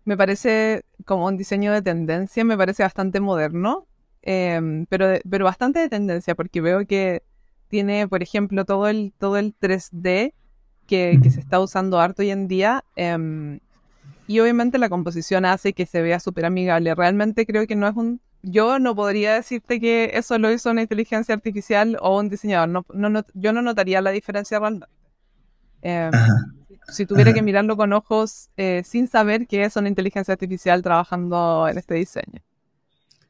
Me 0.05 0.17
parece 0.17 0.83
como 1.05 1.27
un 1.27 1.37
diseño 1.37 1.73
de 1.73 1.83
tendencia, 1.83 2.43
me 2.43 2.57
parece 2.57 2.83
bastante 2.83 3.21
moderno, 3.21 3.87
em, 4.23 4.87
pero, 4.87 5.19
pero 5.29 5.45
bastante 5.45 5.81
de 5.81 5.89
tendencia, 5.89 6.35
porque 6.35 6.61
veo 6.61 6.87
que 6.87 7.23
tiene, 7.69 8.09
por 8.09 8.23
ejemplo, 8.23 8.65
todo 8.65 8.89
el, 8.89 9.13
todo 9.19 9.37
el 9.37 9.55
3D 9.59 10.35
que, 10.87 11.31
se 11.31 11.41
está 11.41 11.61
usando 11.61 12.01
harto 12.01 12.23
hoy 12.23 12.31
en 12.31 12.49
día. 12.49 12.85
Em, 12.97 13.61
y 14.27 14.41
obviamente 14.41 14.79
la 14.79 14.89
composición 14.89 15.45
hace 15.45 15.73
que 15.73 15.87
se 15.87 16.03
vea 16.03 16.21
súper 16.21 16.45
amigable. 16.45 16.95
Realmente 16.95 17.47
creo 17.47 17.67
que 17.67 17.77
no 17.77 17.87
es 17.89 17.97
un... 17.97 18.21
Yo 18.43 18.79
no 18.79 18.95
podría 18.95 19.35
decirte 19.35 19.81
que 19.81 20.13
eso 20.15 20.39
lo 20.39 20.51
hizo 20.51 20.71
una 20.71 20.83
inteligencia 20.83 21.35
artificial 21.35 21.97
o 22.01 22.19
un 22.19 22.29
diseñador. 22.29 22.69
No, 22.69 22.85
no, 23.09 23.25
yo 23.35 23.53
no 23.53 23.63
notaría 23.63 24.01
la 24.01 24.11
diferencia 24.11 24.59
realmente. 24.59 24.89
Em, 25.83 26.11
si 26.89 27.07
tuviera 27.07 27.33
que 27.33 27.43
mirarlo 27.43 27.77
con 27.77 27.93
ojos 27.93 28.51
eh, 28.57 28.83
sin 28.85 29.09
saber 29.09 29.47
que 29.47 29.65
es 29.65 29.77
una 29.77 29.89
inteligencia 29.89 30.33
artificial 30.33 30.83
trabajando 30.83 31.69
en 31.69 31.79
este 31.79 31.95
diseño. 31.95 32.41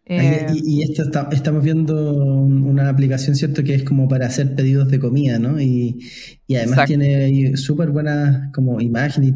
Eh, 0.07 0.47
y, 0.53 0.83
esto 0.83 1.05
estamos 1.31 1.63
viendo 1.63 2.13
una 2.13 2.89
aplicación, 2.89 3.37
¿cierto? 3.37 3.63
Que 3.63 3.75
es 3.75 3.85
como 3.85 4.09
para 4.09 4.27
hacer 4.27 4.57
pedidos 4.57 4.89
de 4.89 4.99
comida, 4.99 5.39
¿no? 5.39 5.61
Y, 5.61 6.01
además 6.49 6.87
tiene 6.87 7.57
súper 7.57 7.91
buena 7.91 8.51
como 8.53 8.81
imagen 8.81 9.25
y 9.25 9.33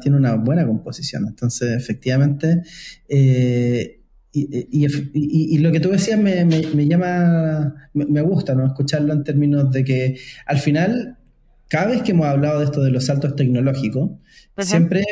tiene 0.00 0.16
una 0.16 0.36
buena 0.36 0.66
composición. 0.66 1.26
Entonces, 1.28 1.76
efectivamente, 1.76 2.62
eh, 3.08 4.00
y, 4.32 5.58
lo 5.58 5.72
que 5.72 5.80
tú 5.80 5.90
decías 5.90 6.18
me, 6.18 6.44
llama, 6.86 7.74
me, 7.92 8.20
gusta, 8.22 8.54
¿no? 8.54 8.66
Escucharlo 8.66 9.12
en 9.12 9.24
términos 9.24 9.70
de 9.70 9.84
que 9.84 10.18
al 10.46 10.58
final, 10.58 11.18
cada 11.68 11.88
vez 11.88 12.02
que 12.02 12.12
hemos 12.12 12.26
hablado 12.26 12.60
de 12.60 12.66
esto 12.66 12.82
de 12.82 12.90
los 12.90 13.06
saltos 13.06 13.36
tecnológicos, 13.36 14.10
siempre 14.58 15.04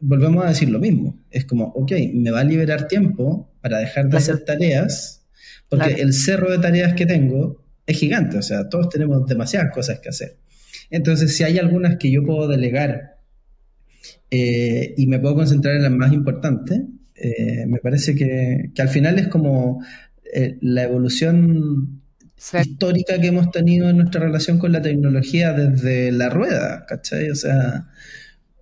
volvemos 0.00 0.44
a 0.44 0.48
decir 0.48 0.68
lo 0.70 0.78
mismo. 0.78 1.18
Es 1.30 1.44
como, 1.44 1.66
ok, 1.66 1.92
me 2.14 2.30
va 2.30 2.40
a 2.40 2.44
liberar 2.44 2.88
tiempo 2.88 3.50
para 3.60 3.78
dejar 3.78 4.08
de 4.08 4.18
hacer 4.18 4.44
tareas, 4.44 5.24
porque 5.68 5.94
el 5.94 6.12
cerro 6.12 6.50
de 6.50 6.58
tareas 6.58 6.94
que 6.94 7.06
tengo 7.06 7.64
es 7.86 7.98
gigante, 7.98 8.38
o 8.38 8.42
sea, 8.42 8.68
todos 8.68 8.88
tenemos 8.88 9.26
demasiadas 9.26 9.72
cosas 9.72 10.00
que 10.00 10.08
hacer. 10.08 10.36
Entonces, 10.90 11.36
si 11.36 11.44
hay 11.44 11.58
algunas 11.58 11.96
que 11.96 12.10
yo 12.10 12.24
puedo 12.24 12.48
delegar 12.48 13.18
eh, 14.30 14.94
y 14.96 15.06
me 15.06 15.18
puedo 15.18 15.36
concentrar 15.36 15.76
en 15.76 15.82
las 15.82 15.92
más 15.92 16.12
importantes, 16.12 16.80
eh, 17.14 17.66
me 17.66 17.78
parece 17.78 18.14
que, 18.14 18.70
al 18.78 18.88
final 18.88 19.18
es 19.18 19.28
como 19.28 19.82
eh, 20.32 20.58
la 20.60 20.84
evolución 20.84 22.02
histórica 22.36 23.18
que 23.20 23.28
hemos 23.28 23.50
tenido 23.50 23.88
en 23.88 23.96
nuestra 23.96 24.20
relación 24.20 24.58
con 24.58 24.72
la 24.72 24.82
tecnología 24.82 25.52
desde 25.52 26.12
la 26.12 26.28
rueda, 26.28 26.84
¿cachai? 26.86 27.30
O 27.30 27.34
sea, 27.34 27.88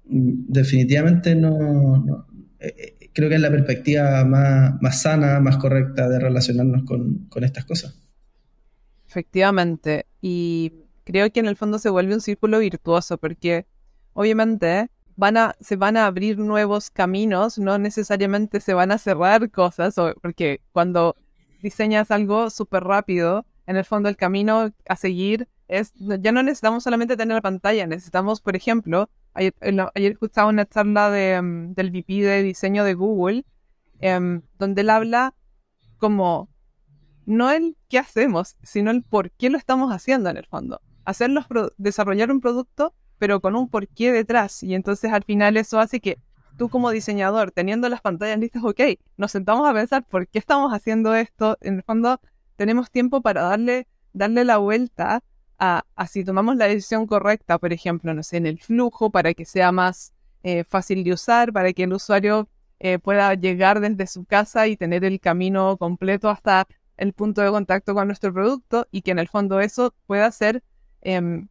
definitivamente 0.05 1.35
no, 1.35 2.27
eh, 2.61 2.97
eh, 3.01 3.11
creo 3.13 3.29
que 3.29 3.37
es 3.37 3.41
la 3.41 3.51
perspectiva 3.51 4.25
más, 4.25 5.01
sana, 5.01 5.41
más 5.41 5.57
correcta 5.57 6.09
de 6.09 6.19
relacionarnos 6.19 6.85
con, 6.85 7.29
estas 7.43 7.65
cosas. 7.65 8.01
Efectivamente, 9.09 10.07
y 10.21 10.73
creo 11.05 11.31
que 11.31 11.41
en 11.41 11.47
el 11.47 11.57
fondo 11.57 11.79
se 11.79 11.91
vuelve 11.91 12.15
un 12.15 12.21
círculo 12.21 12.59
virtuoso 12.59 13.19
porque 13.19 13.67
obviamente 14.13 14.91
van 15.17 15.37
a, 15.37 15.55
se 15.61 15.77
van 15.77 15.97
a 15.97 16.07
abrir 16.07 16.39
nuevos 16.39 16.91
caminos, 16.91 17.59
no 17.59 17.79
necesariamente 17.79 18.61
se 18.61 18.75
van 18.75 18.91
a 18.91 18.99
cerrar 18.99 19.51
cosas, 19.51 19.95
porque 20.21 20.61
cuando 20.73 21.17
diseñas 21.63 22.11
algo 22.11 22.51
súper 22.51 22.83
rápido, 22.83 23.47
en 23.67 23.77
el 23.77 23.85
fondo 23.85 24.09
el 24.09 24.17
camino 24.17 24.73
a 24.89 24.97
seguir 24.97 25.49
es, 25.69 25.93
ya 25.97 26.33
no 26.33 26.43
necesitamos 26.43 26.85
solamente 26.85 27.17
tener 27.17 27.37
la 27.37 27.41
pantalla, 27.41 27.87
necesitamos, 27.87 28.41
por 28.41 28.57
ejemplo, 28.57 29.09
Ayer, 29.35 29.55
escuchaba 29.95 30.49
una 30.49 30.65
charla 30.65 31.11
de, 31.11 31.43
mm, 31.43 31.75
del 31.75 31.91
VP 31.91 32.23
de 32.23 32.43
diseño 32.43 32.85
de 32.85 32.95
Google, 32.95 33.45
em, 33.99 34.43
donde 34.59 34.83
él 34.83 34.91
habla 34.91 35.35
como 35.99 36.49
no 37.27 37.51
el 37.51 37.77
qué 37.89 37.99
hacemos, 37.99 38.57
sino 38.63 38.91
el 38.91 39.03
por 39.03 39.31
qué 39.33 39.51
lo 39.51 39.59
estamos 39.59 39.93
haciendo 39.93 40.31
en 40.31 40.37
el 40.37 40.47
fondo. 40.47 40.81
Hacerlos 41.05 41.47
desarrollar 41.77 42.31
un 42.31 42.41
producto, 42.41 42.95
pero 43.19 43.41
con 43.41 43.57
un 43.57 43.69
por 43.69 43.89
qué 43.89 44.13
detrás. 44.13 44.63
Y 44.63 44.75
entonces 44.75 45.13
al 45.13 45.25
final 45.25 45.57
eso 45.57 45.79
hace 45.79 46.01
que 46.01 46.19
tú 46.57 46.69
como 46.69 46.91
diseñador, 46.91 47.51
teniendo 47.51 47.89
las 47.89 48.01
pantallas 48.01 48.39
listas, 48.39 48.63
ok, 48.65 48.81
nos 49.17 49.33
sentamos 49.33 49.69
a 49.69 49.75
pensar 49.75 50.05
por 50.05 50.29
qué 50.29 50.39
estamos 50.39 50.73
haciendo 50.73 51.15
esto. 51.15 51.59
En 51.61 51.77
el 51.77 51.83
fondo 51.83 52.21
tenemos 52.57 52.91
tiempo 52.91 53.21
para 53.23 53.43
darle, 53.43 53.89
darle 54.13 54.45
la 54.45 54.59
vuelta 54.59 55.23
a, 55.59 55.85
si 56.09 56.25
tomamos 56.25 56.57
la 56.57 56.67
decisión 56.67 57.07
correcta, 57.07 57.59
por 57.59 57.73
ejemplo, 57.73 58.13
no 58.15 58.23
sé, 58.23 58.39
en 58.39 58.47
el 58.47 58.59
flujo, 58.59 59.11
para 59.11 59.35
que 59.35 59.45
sea 59.45 59.73
más 59.73 60.13
eh, 60.43 60.65
fácil 60.65 61.05
de 61.05 61.13
usar, 61.13 61.53
para 61.53 61.73
que 61.73 61.85
el 61.85 61.93
usuario 61.93 62.49
eh, 62.81 62.99
pueda 62.99 63.35
llegar 63.35 63.81
desde 63.81 64.07
su 64.07 64.25
casa 64.25 64.67
y 64.67 64.77
tener 64.77 65.05
el 65.05 65.21
camino 65.21 65.77
completo 65.77 66.29
hasta 66.29 66.67
el 66.97 67.13
punto 67.13 67.41
de 67.43 67.51
contacto 67.51 67.95
con 67.95 68.07
nuestro 68.07 68.33
producto 68.33 68.87
y 68.91 69.03
que 69.03 69.13
en 69.13 69.19
el 69.19 69.29
fondo 69.29 69.61
eso 69.61 69.95
pueda 70.07 70.31
ser 70.31 70.63
em, 71.03 71.49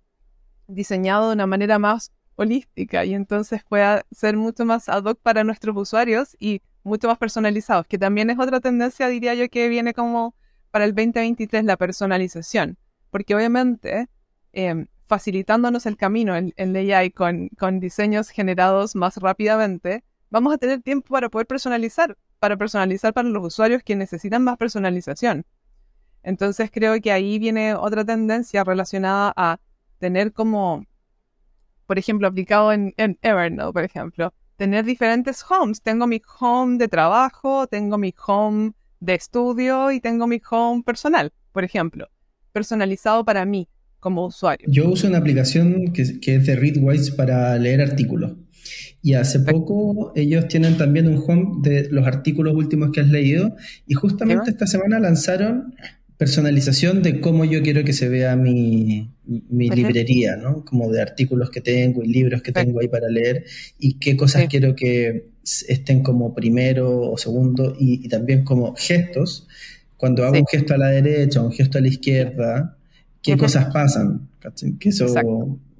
diseñado 0.67 1.29
de 1.29 1.33
una 1.35 1.47
manera 1.47 1.79
más 1.79 2.11
holística 2.35 3.05
y 3.05 3.13
entonces 3.13 3.63
pueda 3.63 4.05
ser 4.11 4.37
mucho 4.37 4.65
más 4.65 4.89
ad 4.89 5.03
hoc 5.03 5.19
para 5.21 5.43
nuestros 5.43 5.75
usuarios 5.75 6.35
y 6.39 6.61
mucho 6.83 7.07
más 7.07 7.17
personalizados, 7.17 7.87
que 7.87 7.97
también 7.97 8.29
es 8.29 8.39
otra 8.39 8.59
tendencia, 8.59 9.07
diría 9.07 9.33
yo, 9.35 9.49
que 9.49 9.69
viene 9.69 9.93
como 9.93 10.35
para 10.71 10.85
el 10.85 10.93
2023, 10.93 11.65
la 11.65 11.77
personalización 11.77 12.77
porque 13.13 13.35
obviamente 13.35 14.09
em, 14.53 14.87
facilitándonos 15.05 15.85
el 15.85 15.97
camino 15.97 16.35
en, 16.35 16.51
en 16.57 16.75
AI 16.75 17.11
con, 17.11 17.79
diseños 17.79 18.29
generados 18.29 18.95
más 18.95 19.17
rápidamente, 19.17 20.03
vamos 20.31 20.51
a 20.51 20.57
tener 20.57 20.81
tiempo 20.81 21.09
para 21.13 21.29
poder 21.29 21.45
personalizar, 21.45 22.17
para 22.39 22.57
personalizar 22.57 23.13
para 23.13 23.29
los 23.29 23.45
usuarios 23.45 23.83
que 23.83 23.95
necesitan 23.95 24.43
más 24.43 24.57
personalización. 24.57 25.45
Entonces 26.23 26.71
creo 26.73 26.99
que 27.01 27.11
ahí 27.11 27.37
viene 27.37 27.75
otra 27.75 28.03
tendencia 28.03 28.63
relacionada 28.63 29.31
a 29.37 29.59
tener 29.99 30.33
como, 30.33 30.83
por 31.85 31.99
ejemplo, 31.99 32.27
aplicado 32.27 32.73
en 32.73 32.95
Evernote, 32.97 33.73
por 33.73 33.83
ejemplo, 33.83 34.33
tener 34.57 34.85
diferentes 34.85 35.45
homes. 35.51 35.83
Tengo 35.83 36.07
mi 36.07 36.19
home 36.39 36.79
de 36.79 36.87
trabajo, 36.87 37.67
tengo 37.67 37.99
mi 37.99 38.11
home 38.25 38.71
de 38.99 39.13
estudio 39.13 39.91
y 39.91 39.99
tengo 39.99 40.25
mi 40.25 40.41
home 40.49 40.81
personal, 40.81 41.31
por 41.51 41.63
ejemplo 41.63 42.09
personalizado 42.53 43.25
para 43.25 43.45
mí 43.45 43.67
como 43.99 44.25
usuario. 44.25 44.67
Yo 44.69 44.89
uso 44.89 45.07
una 45.07 45.17
aplicación 45.17 45.93
que, 45.93 46.01
es 46.01 46.45
de 46.45 46.55
Readwise 46.55 47.11
para 47.11 47.57
leer 47.57 47.81
artículos. 47.81 48.33
Y 49.01 49.15
hace 49.15 49.39
poco 49.39 50.13
ellos 50.15 50.47
tienen 50.47 50.77
también 50.77 51.07
un 51.07 51.21
home 51.25 51.61
de 51.61 51.89
los 51.89 52.05
artículos 52.05 52.55
últimos 52.55 52.91
que 52.91 53.01
has 53.01 53.07
leído. 53.07 53.55
Y 53.87 53.93
justamente 53.93 54.51
esta 54.51 54.67
semana 54.67 54.99
lanzaron 54.99 55.73
personalización 56.17 57.01
de 57.01 57.19
cómo 57.19 57.43
yo 57.43 57.61
quiero 57.63 57.83
que 57.83 57.91
se 57.91 58.07
vea 58.07 58.35
mi, 58.35 59.09
librería, 59.49 60.35
¿no? 60.35 60.63
Como 60.63 60.91
de 60.91 61.01
artículos 61.01 61.49
que 61.49 61.61
tengo 61.61 62.03
y 62.03 62.07
libros 62.07 62.41
que 62.41 62.51
tengo 62.51 62.79
ahí 62.79 62.87
para 62.87 63.09
leer 63.09 63.45
y 63.79 63.99
qué 63.99 64.15
cosas 64.15 64.47
quiero 64.49 64.75
que 64.75 65.31
estén 65.67 66.03
como 66.03 66.33
primero 66.33 67.11
o 67.11 67.17
segundo 67.17 67.75
y, 67.77 68.05
y 68.05 68.09
también 68.09 68.43
como 68.43 68.75
gestos 68.75 69.47
cuando 70.03 70.25
hago 70.25 70.37
un 70.37 70.45
gesto 70.45 70.73
a 70.73 70.77
la 70.77 70.89
derecha, 70.89 71.41
un 71.41 71.53
gesto 71.53 71.77
a 71.77 71.81
la 71.81 71.87
izquierda, 71.87 72.75
¿qué 73.21 73.37
cosas 73.37 73.73
pasan? 73.73 74.27
Que 74.77 74.89
eso, 74.89 75.05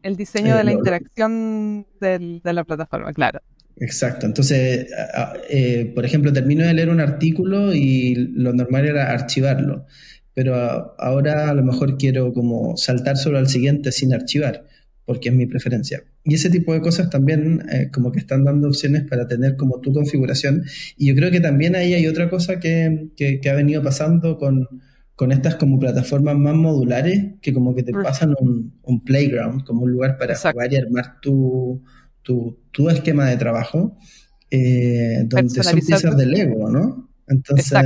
El 0.02 0.16
diseño 0.16 0.56
de 0.56 0.64
la 0.64 0.72
interacción 0.72 1.86
de 2.00 2.40
la 2.42 2.64
plataforma, 2.64 3.12
claro. 3.12 3.42
Exacto. 3.76 4.26
Entonces, 4.26 4.88
eh, 5.50 5.92
por 5.94 6.06
ejemplo, 6.06 6.32
termino 6.32 6.66
de 6.66 6.74
leer 6.74 6.88
un 6.88 7.02
artículo 7.02 7.74
y 7.74 8.16
lo 8.16 8.54
normal 8.54 8.86
era 8.86 9.12
archivarlo, 9.12 9.88
pero 10.34 10.96
ahora 10.98 11.50
a 11.50 11.54
lo 11.54 11.64
mejor 11.66 11.98
quiero 11.98 12.32
como 12.32 12.78
saltar 12.78 13.18
solo 13.18 13.40
al 13.40 13.50
siguiente 13.50 13.92
sin 13.92 14.14
archivar. 14.14 14.64
Porque 15.06 15.30
es 15.30 15.36
mi 15.36 15.46
preferencia. 15.46 16.04
Y 16.24 16.36
ese 16.36 16.50
tipo 16.50 16.74
de 16.74 16.82
cosas 16.82 17.10
también 17.10 17.64
eh, 17.72 17.90
como 17.92 18.12
que 18.12 18.20
están 18.20 18.44
dando 18.44 18.68
opciones 18.68 19.04
para 19.04 19.28
tener 19.28 19.58
como 19.58 19.80
tu 19.80 19.92
configuración. 19.94 20.64
Y 20.98 21.08
yo 21.08 21.16
creo 21.16 21.32
que 21.32 21.42
también 21.42 21.76
ahí 21.76 21.94
hay 21.94 22.08
otra 22.08 22.30
cosa 22.30 22.60
que, 22.60 23.10
que, 23.16 23.50
ha 23.50 23.54
venido 23.54 23.84
pasando 23.84 24.38
con, 24.38 24.68
con, 25.16 25.32
estas 25.32 25.56
como 25.56 25.80
plataformas 25.80 26.38
más 26.38 26.56
modulares, 26.56 27.34
que 27.42 27.54
como 27.54 27.76
que 27.76 27.84
te 27.84 27.92
pasan 27.92 28.34
un, 28.40 28.80
un 28.84 29.04
playground, 29.04 29.66
como 29.66 29.84
un 29.84 29.92
lugar 29.92 30.18
para 30.18 30.36
jugar 30.36 30.72
y 30.72 30.78
armar 30.78 31.20
tu, 31.22 31.84
tu, 32.22 32.60
tu 32.72 32.90
esquema 32.90 33.30
de 33.30 33.38
trabajo, 33.38 33.98
eh, 34.50 35.24
donde 35.26 35.64
son 35.64 35.80
piezas 35.80 36.16
de 36.16 36.26
Lego, 36.26 36.70
¿no? 36.70 37.10
Entonces... 37.28 37.80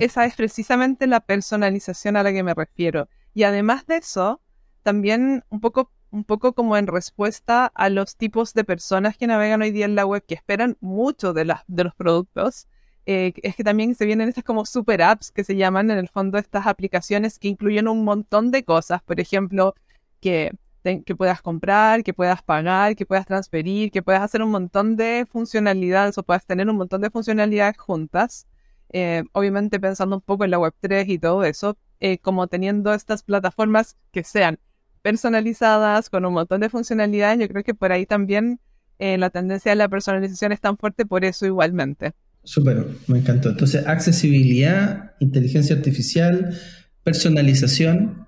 Esa 0.00 0.26
es 0.26 0.34
precisamente 0.34 1.06
la 1.06 1.20
personalización 1.20 2.16
a 2.16 2.22
la 2.22 2.32
que 2.32 2.42
me 2.42 2.52
refiero. 2.54 3.08
Y 3.34 3.44
además 3.44 3.86
de 3.86 3.96
eso, 3.96 4.42
también 4.82 5.44
un 5.48 5.60
poco, 5.60 5.90
un 6.10 6.24
poco 6.24 6.52
como 6.52 6.76
en 6.76 6.86
respuesta 6.86 7.66
a 7.74 7.88
los 7.88 8.16
tipos 8.16 8.54
de 8.54 8.64
personas 8.64 9.16
que 9.16 9.26
navegan 9.26 9.62
hoy 9.62 9.70
día 9.70 9.86
en 9.86 9.94
la 9.94 10.06
web, 10.06 10.24
que 10.26 10.34
esperan 10.34 10.76
mucho 10.80 11.32
de, 11.32 11.54
de 11.66 11.84
los 11.84 11.94
productos, 11.94 12.68
eh, 13.04 13.32
es 13.42 13.56
que 13.56 13.64
también 13.64 13.94
se 13.94 14.06
vienen 14.06 14.28
estas 14.28 14.44
como 14.44 14.64
super 14.64 15.02
apps 15.02 15.32
que 15.32 15.42
se 15.42 15.56
llaman 15.56 15.90
en 15.90 15.98
el 15.98 16.08
fondo 16.08 16.38
estas 16.38 16.66
aplicaciones 16.66 17.38
que 17.38 17.48
incluyen 17.48 17.88
un 17.88 18.04
montón 18.04 18.50
de 18.52 18.64
cosas, 18.64 19.02
por 19.02 19.18
ejemplo, 19.18 19.74
que, 20.20 20.52
que 20.82 21.16
puedas 21.16 21.42
comprar, 21.42 22.04
que 22.04 22.14
puedas 22.14 22.42
pagar, 22.42 22.94
que 22.94 23.06
puedas 23.06 23.26
transferir, 23.26 23.90
que 23.90 24.02
puedas 24.02 24.22
hacer 24.22 24.42
un 24.42 24.50
montón 24.50 24.96
de 24.96 25.26
funcionalidades 25.28 26.16
o 26.18 26.22
puedas 26.22 26.46
tener 26.46 26.68
un 26.68 26.76
montón 26.76 27.00
de 27.00 27.10
funcionalidades 27.10 27.76
juntas. 27.78 28.46
Eh, 28.94 29.24
obviamente 29.32 29.80
pensando 29.80 30.16
un 30.16 30.22
poco 30.22 30.44
en 30.44 30.50
la 30.50 30.58
Web3 30.58 31.08
y 31.08 31.18
todo 31.18 31.44
eso, 31.44 31.78
eh, 32.00 32.18
como 32.18 32.46
teniendo 32.46 32.92
estas 32.92 33.22
plataformas 33.22 33.96
que 34.12 34.22
sean 34.22 34.58
personalizadas, 35.02 36.08
con 36.08 36.24
un 36.24 36.34
montón 36.34 36.60
de 36.60 36.70
funcionalidades, 36.70 37.40
yo 37.40 37.48
creo 37.48 37.64
que 37.64 37.74
por 37.74 37.92
ahí 37.92 38.06
también 38.06 38.60
eh, 38.98 39.18
la 39.18 39.30
tendencia 39.30 39.72
de 39.72 39.76
la 39.76 39.88
personalización 39.88 40.52
es 40.52 40.60
tan 40.60 40.78
fuerte 40.78 41.04
por 41.04 41.24
eso 41.24 41.44
igualmente. 41.44 42.12
Súper, 42.44 42.86
me 43.06 43.18
encantó. 43.18 43.50
Entonces, 43.50 43.86
accesibilidad, 43.86 45.14
inteligencia 45.20 45.76
artificial, 45.76 46.56
personalización, 47.04 48.26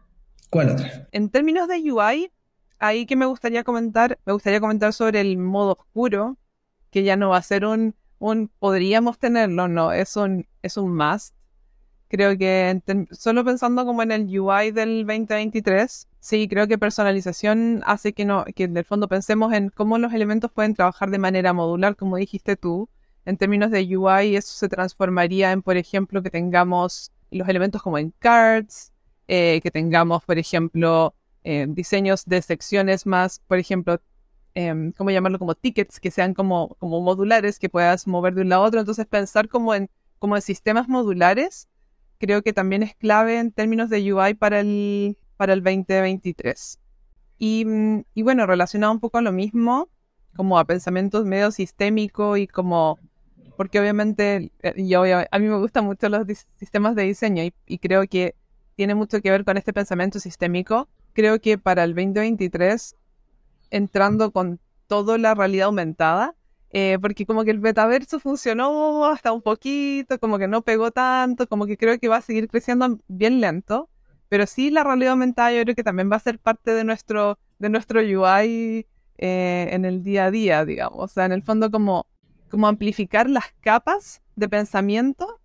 ¿cuál 0.51 0.71
otra? 0.71 1.09
En 1.13 1.31
términos 1.31 1.69
de 1.69 1.93
UI, 1.93 2.31
ahí 2.79 3.07
que 3.07 3.17
me 3.17 3.27
gustaría 3.27 3.65
comentar, 3.65 4.19
me 4.25 4.33
gustaría 4.33 4.61
comentar 4.61 4.93
sobre 4.93 5.21
el 5.21 5.39
modo 5.39 5.77
oscuro, 5.79 6.39
que 6.91 7.03
ya 7.03 7.17
no 7.17 7.31
va 7.31 7.39
a 7.39 7.43
ser 7.43 7.65
un, 7.65 7.95
un 8.19 8.51
podríamos 8.59 9.19
tenerlo, 9.19 9.69
no, 9.69 9.93
es 9.93 10.17
un, 10.17 10.47
es 10.63 10.77
un 10.77 10.97
must. 10.97 11.35
Creo 12.09 12.39
que 12.39 12.81
solo 13.11 13.45
pensando 13.45 13.85
como 13.85 14.03
en 14.03 14.13
el 14.13 14.39
UI 14.39 14.71
del 14.71 15.05
2023, 15.07 16.09
sí, 16.25 16.49
creo 16.49 16.67
que 16.67 16.79
personalización 16.79 17.83
hace 17.85 18.15
que, 18.15 18.25
no, 18.25 18.47
que 18.57 18.65
en 18.65 18.77
el 18.79 18.85
fondo 18.87 19.09
pensemos 19.09 19.53
en 19.53 19.69
cómo 19.69 19.99
los 19.99 20.15
elementos 20.15 20.51
pueden 20.51 20.75
trabajar 20.75 21.11
de 21.11 21.19
manera 21.19 21.53
modular, 21.53 21.97
como 21.97 22.17
dijiste 22.17 22.57
tú. 22.57 22.89
En 23.27 23.37
términos 23.37 23.71
de 23.71 23.97
UI, 23.97 24.35
eso 24.37 24.55
se 24.55 24.69
transformaría 24.71 25.53
en, 25.53 25.61
por 25.61 25.77
ejemplo, 25.77 26.23
que 26.23 26.31
tengamos 26.31 27.13
los 27.31 27.47
elementos 27.47 27.83
como 27.83 27.99
en 27.99 28.11
cards, 28.19 28.93
eh, 29.29 29.61
que 29.63 29.71
tengamos, 29.71 30.25
por 30.25 30.39
ejemplo, 30.39 31.15
eh, 31.43 31.67
diseños 31.69 32.25
de 32.25 32.41
secciones 32.41 33.05
más, 33.05 33.41
por 33.47 33.59
ejemplo, 33.59 34.01
eh, 34.55 34.93
¿cómo 34.97 35.11
llamarlo? 35.11 35.39
Como 35.39 35.55
tickets, 35.55 36.01
que 36.01 36.11
sean 36.11 36.33
como, 36.33 36.77
como 36.79 37.03
modulares, 37.03 37.59
que 37.59 37.69
puedas 37.69 38.07
mover 38.07 38.35
de 38.35 38.43
un 38.43 38.49
lado 38.49 38.65
a 38.65 38.67
otro. 38.69 38.81
Entonces, 38.81 39.07
pensar 39.07 39.49
como 39.49 39.75
en, 39.75 39.91
como 40.19 40.37
en 40.37 40.43
sistemas 40.43 40.89
modulares 40.89 41.69
creo 42.19 42.43
que 42.43 42.55
también 42.55 42.83
es 42.83 42.95
clave 42.95 43.39
en 43.39 43.53
términos 43.53 43.91
de 43.91 44.13
UI 44.13 44.35
para 44.35 44.61
el, 44.61 45.19
para 45.37 45.53
el 45.53 45.63
2023. 45.63 46.79
Y, 47.39 47.67
y 48.15 48.23
bueno, 48.23 48.47
relacionado 48.47 48.93
un 48.93 49.01
poco 49.01 49.19
a 49.19 49.23
lo 49.23 49.33
mismo, 49.33 49.89
como 50.37 50.59
a 50.59 50.65
pensamientos 50.65 51.25
medio 51.25 51.51
sistémico 51.51 52.37
y 52.37 52.47
como, 52.47 52.99
porque 53.57 53.81
obviamente 53.81 54.53
eh, 54.63 54.87
yo, 54.87 55.03
a 55.03 55.39
mí 55.39 55.49
me 55.49 55.59
gustan 55.59 55.85
mucho 55.85 56.09
los 56.09 56.27
sistemas 56.57 56.95
de 56.97 57.05
diseño 57.05 57.43
y, 57.43 57.55
y 57.67 57.79
creo 57.79 58.07
que 58.07 58.35
tiene 58.77 58.95
mucho 58.95 59.21
que 59.21 59.31
ver 59.31 59.45
con 59.45 59.57
este 59.57 59.73
pensamiento 59.73 60.19
sistémico. 60.19 60.89
Creo 61.13 61.41
que 61.41 61.59
para 61.59 61.85
el 61.85 61.95
2023, 61.95 62.97
entrando 63.71 64.33
con 64.33 64.61
toda 64.87 65.19
la 65.19 65.35
realidad 65.35 65.67
aumentada, 65.67 66.35
eh, 66.71 66.99
porque 67.01 67.25
como 67.25 67.45
que 67.45 67.53
el 67.53 67.61
metaverso 67.61 68.19
funcionó 68.19 69.05
hasta 69.05 69.33
un 69.33 69.43
poquito, 69.43 70.19
como 70.19 70.39
que 70.39 70.49
no 70.49 70.63
pegó 70.63 70.91
tanto, 70.91 71.47
como 71.47 71.67
que 71.67 71.77
creo 71.77 71.99
que 72.01 72.09
va 72.09 72.17
a 72.17 72.21
seguir 72.21 72.49
creciendo 72.49 72.99
bien 73.07 73.41
lento, 73.41 73.89
pero 74.29 74.47
sí 74.47 74.71
la 74.71 74.85
realidad 74.85 75.13
aumentada 75.13 75.53
yo 75.53 75.63
creo 75.63 75.75
que 75.75 75.85
también 75.85 76.11
va 76.11 76.17
a 76.17 76.21
ser 76.21 76.39
parte 76.39 76.73
de 76.73 76.85
nuestro, 76.85 77.39
de 77.59 77.69
nuestro 77.69 78.01
UI 78.01 78.87
eh, 79.19 79.69
en 79.71 79.85
el 79.85 80.03
día 80.03 80.27
a 80.27 80.31
día, 80.31 80.65
digamos, 80.65 80.99
o 80.99 81.09
sea, 81.09 81.25
en 81.27 81.33
el 81.33 81.43
fondo 81.43 81.71
como, 81.71 82.07
como 82.51 82.67
amplificar 82.67 83.29
las 83.29 83.53
capas 83.61 84.23
de 84.37 84.49
pensamiento 84.49 85.41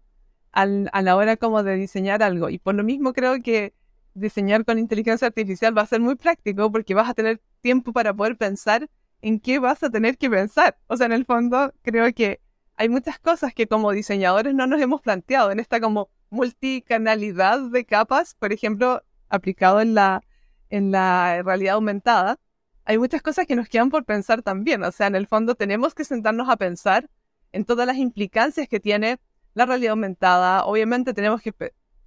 a 0.52 0.66
la 1.02 1.16
hora 1.16 1.38
como 1.38 1.64
de 1.64 1.76
diseñar 1.76 2.24
algo, 2.24 2.50
y 2.50 2.58
por 2.58 2.76
lo 2.76 2.84
mismo 2.84 3.14
creo 3.14 3.42
que 3.42 3.74
diseñar 4.14 4.66
con 4.66 4.80
inteligencia 4.80 5.28
artificial 5.28 5.78
va 5.78 5.84
a 5.84 5.86
ser 5.88 6.02
muy 6.02 6.16
práctico 6.16 6.72
porque 6.72 6.94
vas 6.94 7.10
a 7.10 7.14
tener 7.14 7.42
tiempo 7.62 7.94
para 7.94 8.14
poder 8.14 8.38
pensar 8.38 8.90
en 9.22 9.40
qué 9.40 9.60
vas 9.60 9.84
a 9.84 9.90
tener 9.90 10.18
que 10.18 10.30
pensar. 10.30 10.78
O 10.88 10.98
sea, 10.98 11.06
en 11.06 11.14
el 11.14 11.26
fondo 11.26 11.74
creo 11.82 12.12
que 12.14 12.42
hay 12.76 12.90
muchas 12.90 13.20
cosas 13.20 13.54
que 13.54 13.68
como 13.68 13.92
diseñadores 13.92 14.54
no 14.54 14.68
nos 14.68 14.82
hemos 14.82 15.02
planteado 15.02 15.52
en 15.52 15.60
esta 15.60 15.80
como 15.80 16.10
multicanalidad 16.30 17.60
de 17.72 17.86
capas, 17.86 18.36
por 18.36 18.54
ejemplo, 18.54 19.02
aplicado 19.30 19.82
en 19.82 19.96
la, 19.96 20.24
en 20.70 20.92
la 20.92 21.42
realidad 21.44 21.76
aumentada. 21.76 22.40
Hay 22.86 22.98
muchas 22.98 23.22
cosas 23.22 23.46
que 23.46 23.56
nos 23.56 23.70
quedan 23.70 23.90
por 23.90 24.06
pensar 24.06 24.42
también. 24.42 24.84
O 24.84 24.92
sea, 24.92 25.08
en 25.08 25.16
el 25.16 25.28
fondo 25.28 25.56
tenemos 25.56 25.94
que 25.94 26.04
sentarnos 26.04 26.50
a 26.50 26.58
pensar 26.58 27.10
en 27.52 27.66
todas 27.66 27.86
las 27.88 27.98
implicancias 27.98 28.68
que 28.68 28.80
tiene 28.80 29.20
la 29.54 29.66
realidad 29.66 29.92
aumentada. 29.92 30.66
Obviamente 30.66 31.14
tenemos 31.14 31.42
que 31.42 31.54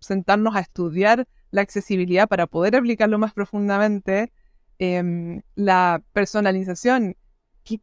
sentarnos 0.00 0.56
a 0.56 0.61
estudiar 0.61 1.26
la 1.50 1.62
accesibilidad 1.62 2.28
para 2.28 2.46
poder 2.46 2.76
aplicarlo 2.76 3.18
más 3.18 3.32
profundamente 3.32 4.32
Em, 4.85 5.42
la 5.54 6.02
personalización, 6.12 7.16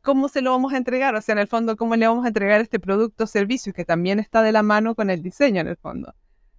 ¿cómo 0.01 0.27
se 0.27 0.41
lo 0.41 0.51
vamos 0.51 0.73
a 0.73 0.77
entregar? 0.77 1.15
O 1.15 1.21
sea, 1.21 1.31
en 1.31 1.39
el 1.39 1.47
fondo, 1.47 1.77
¿cómo 1.77 1.95
le 1.95 2.05
vamos 2.05 2.25
a 2.25 2.27
entregar 2.27 2.59
este 2.59 2.77
producto 2.77 3.23
o 3.23 3.27
servicio 3.27 3.71
que 3.71 3.85
también 3.85 4.19
está 4.19 4.41
de 4.41 4.51
la 4.51 4.63
mano 4.63 4.95
con 4.95 5.09
el 5.09 5.21
diseño, 5.21 5.61
en 5.61 5.67
el 5.67 5.77
fondo? 5.77 6.13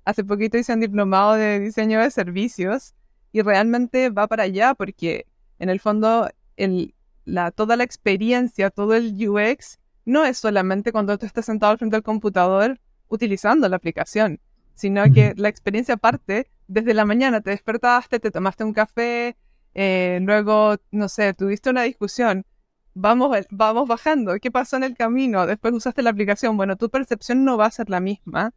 Hace 0.04 0.24
poquito 0.24 0.58
hice 0.58 0.72
un 0.72 0.80
diplomado 0.80 1.34
de 1.34 1.60
diseño 1.60 2.00
de 2.00 2.10
servicios 2.10 2.94
y 3.32 3.42
realmente 3.42 4.10
va 4.10 4.26
para 4.26 4.44
allá 4.44 4.74
porque, 4.74 5.26
en 5.58 5.68
el 5.68 5.80
fondo, 5.80 6.28
el, 6.56 6.94
la, 7.24 7.50
toda 7.50 7.76
la 7.76 7.84
experiencia, 7.84 8.70
todo 8.70 8.94
el 8.94 9.14
UX, 9.28 9.78
no 10.04 10.24
es 10.24 10.38
solamente 10.38 10.92
cuando 10.92 11.16
tú 11.18 11.26
estás 11.26 11.46
sentado 11.46 11.72
al 11.72 11.78
frente 11.78 11.96
del 11.96 12.02
computador 12.02 12.80
utilizando 13.08 13.68
la 13.68 13.76
aplicación, 13.76 14.40
sino 14.74 15.04
que 15.12 15.34
la 15.36 15.48
experiencia 15.48 15.96
parte 15.96 16.50
desde 16.66 16.94
la 16.94 17.04
mañana, 17.04 17.40
te 17.40 17.50
despertaste, 17.50 18.20
te 18.20 18.30
tomaste 18.30 18.64
un 18.64 18.72
café, 18.72 19.36
eh, 19.74 20.20
luego, 20.22 20.76
no 20.90 21.08
sé, 21.08 21.34
tuviste 21.34 21.70
una 21.70 21.82
discusión, 21.82 22.46
vamos, 22.94 23.36
vamos 23.50 23.88
bajando, 23.88 24.34
¿qué 24.40 24.50
pasó 24.50 24.76
en 24.76 24.84
el 24.84 24.96
camino? 24.96 25.46
Después 25.46 25.74
usaste 25.74 26.02
la 26.02 26.10
aplicación, 26.10 26.56
bueno, 26.56 26.76
tu 26.76 26.88
percepción 26.88 27.44
no 27.44 27.56
va 27.56 27.66
a 27.66 27.70
ser 27.70 27.90
la 27.90 28.00
misma 28.00 28.52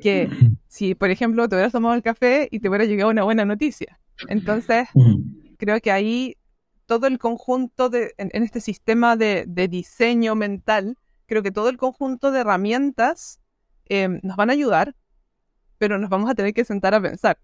que 0.00 0.28
si, 0.68 0.94
por 0.94 1.10
ejemplo, 1.10 1.48
te 1.48 1.56
hubieras 1.56 1.72
tomado 1.72 1.94
el 1.94 2.02
café 2.02 2.48
y 2.50 2.60
te 2.60 2.68
hubiera 2.68 2.84
llegado 2.84 3.10
una 3.10 3.24
buena 3.24 3.44
noticia. 3.44 4.00
Entonces, 4.28 4.88
creo 5.58 5.80
que 5.80 5.92
ahí 5.92 6.36
todo 6.86 7.06
el 7.06 7.18
conjunto 7.18 7.88
de, 7.88 8.14
en, 8.18 8.42
este 8.42 8.60
sistema 8.60 9.16
de, 9.16 9.46
diseño 9.70 10.34
mental, 10.34 10.96
creo 11.26 11.42
que 11.42 11.52
todo 11.52 11.68
el 11.68 11.76
conjunto 11.76 12.32
de 12.32 12.40
herramientas 12.40 13.40
eh, 13.88 14.08
nos 14.22 14.36
van 14.36 14.50
a 14.50 14.54
ayudar, 14.54 14.96
pero 15.78 15.98
nos 15.98 16.10
vamos 16.10 16.28
a 16.28 16.34
tener 16.34 16.52
que 16.52 16.64
sentar 16.64 16.94
a 16.94 17.00
pensar. 17.00 17.38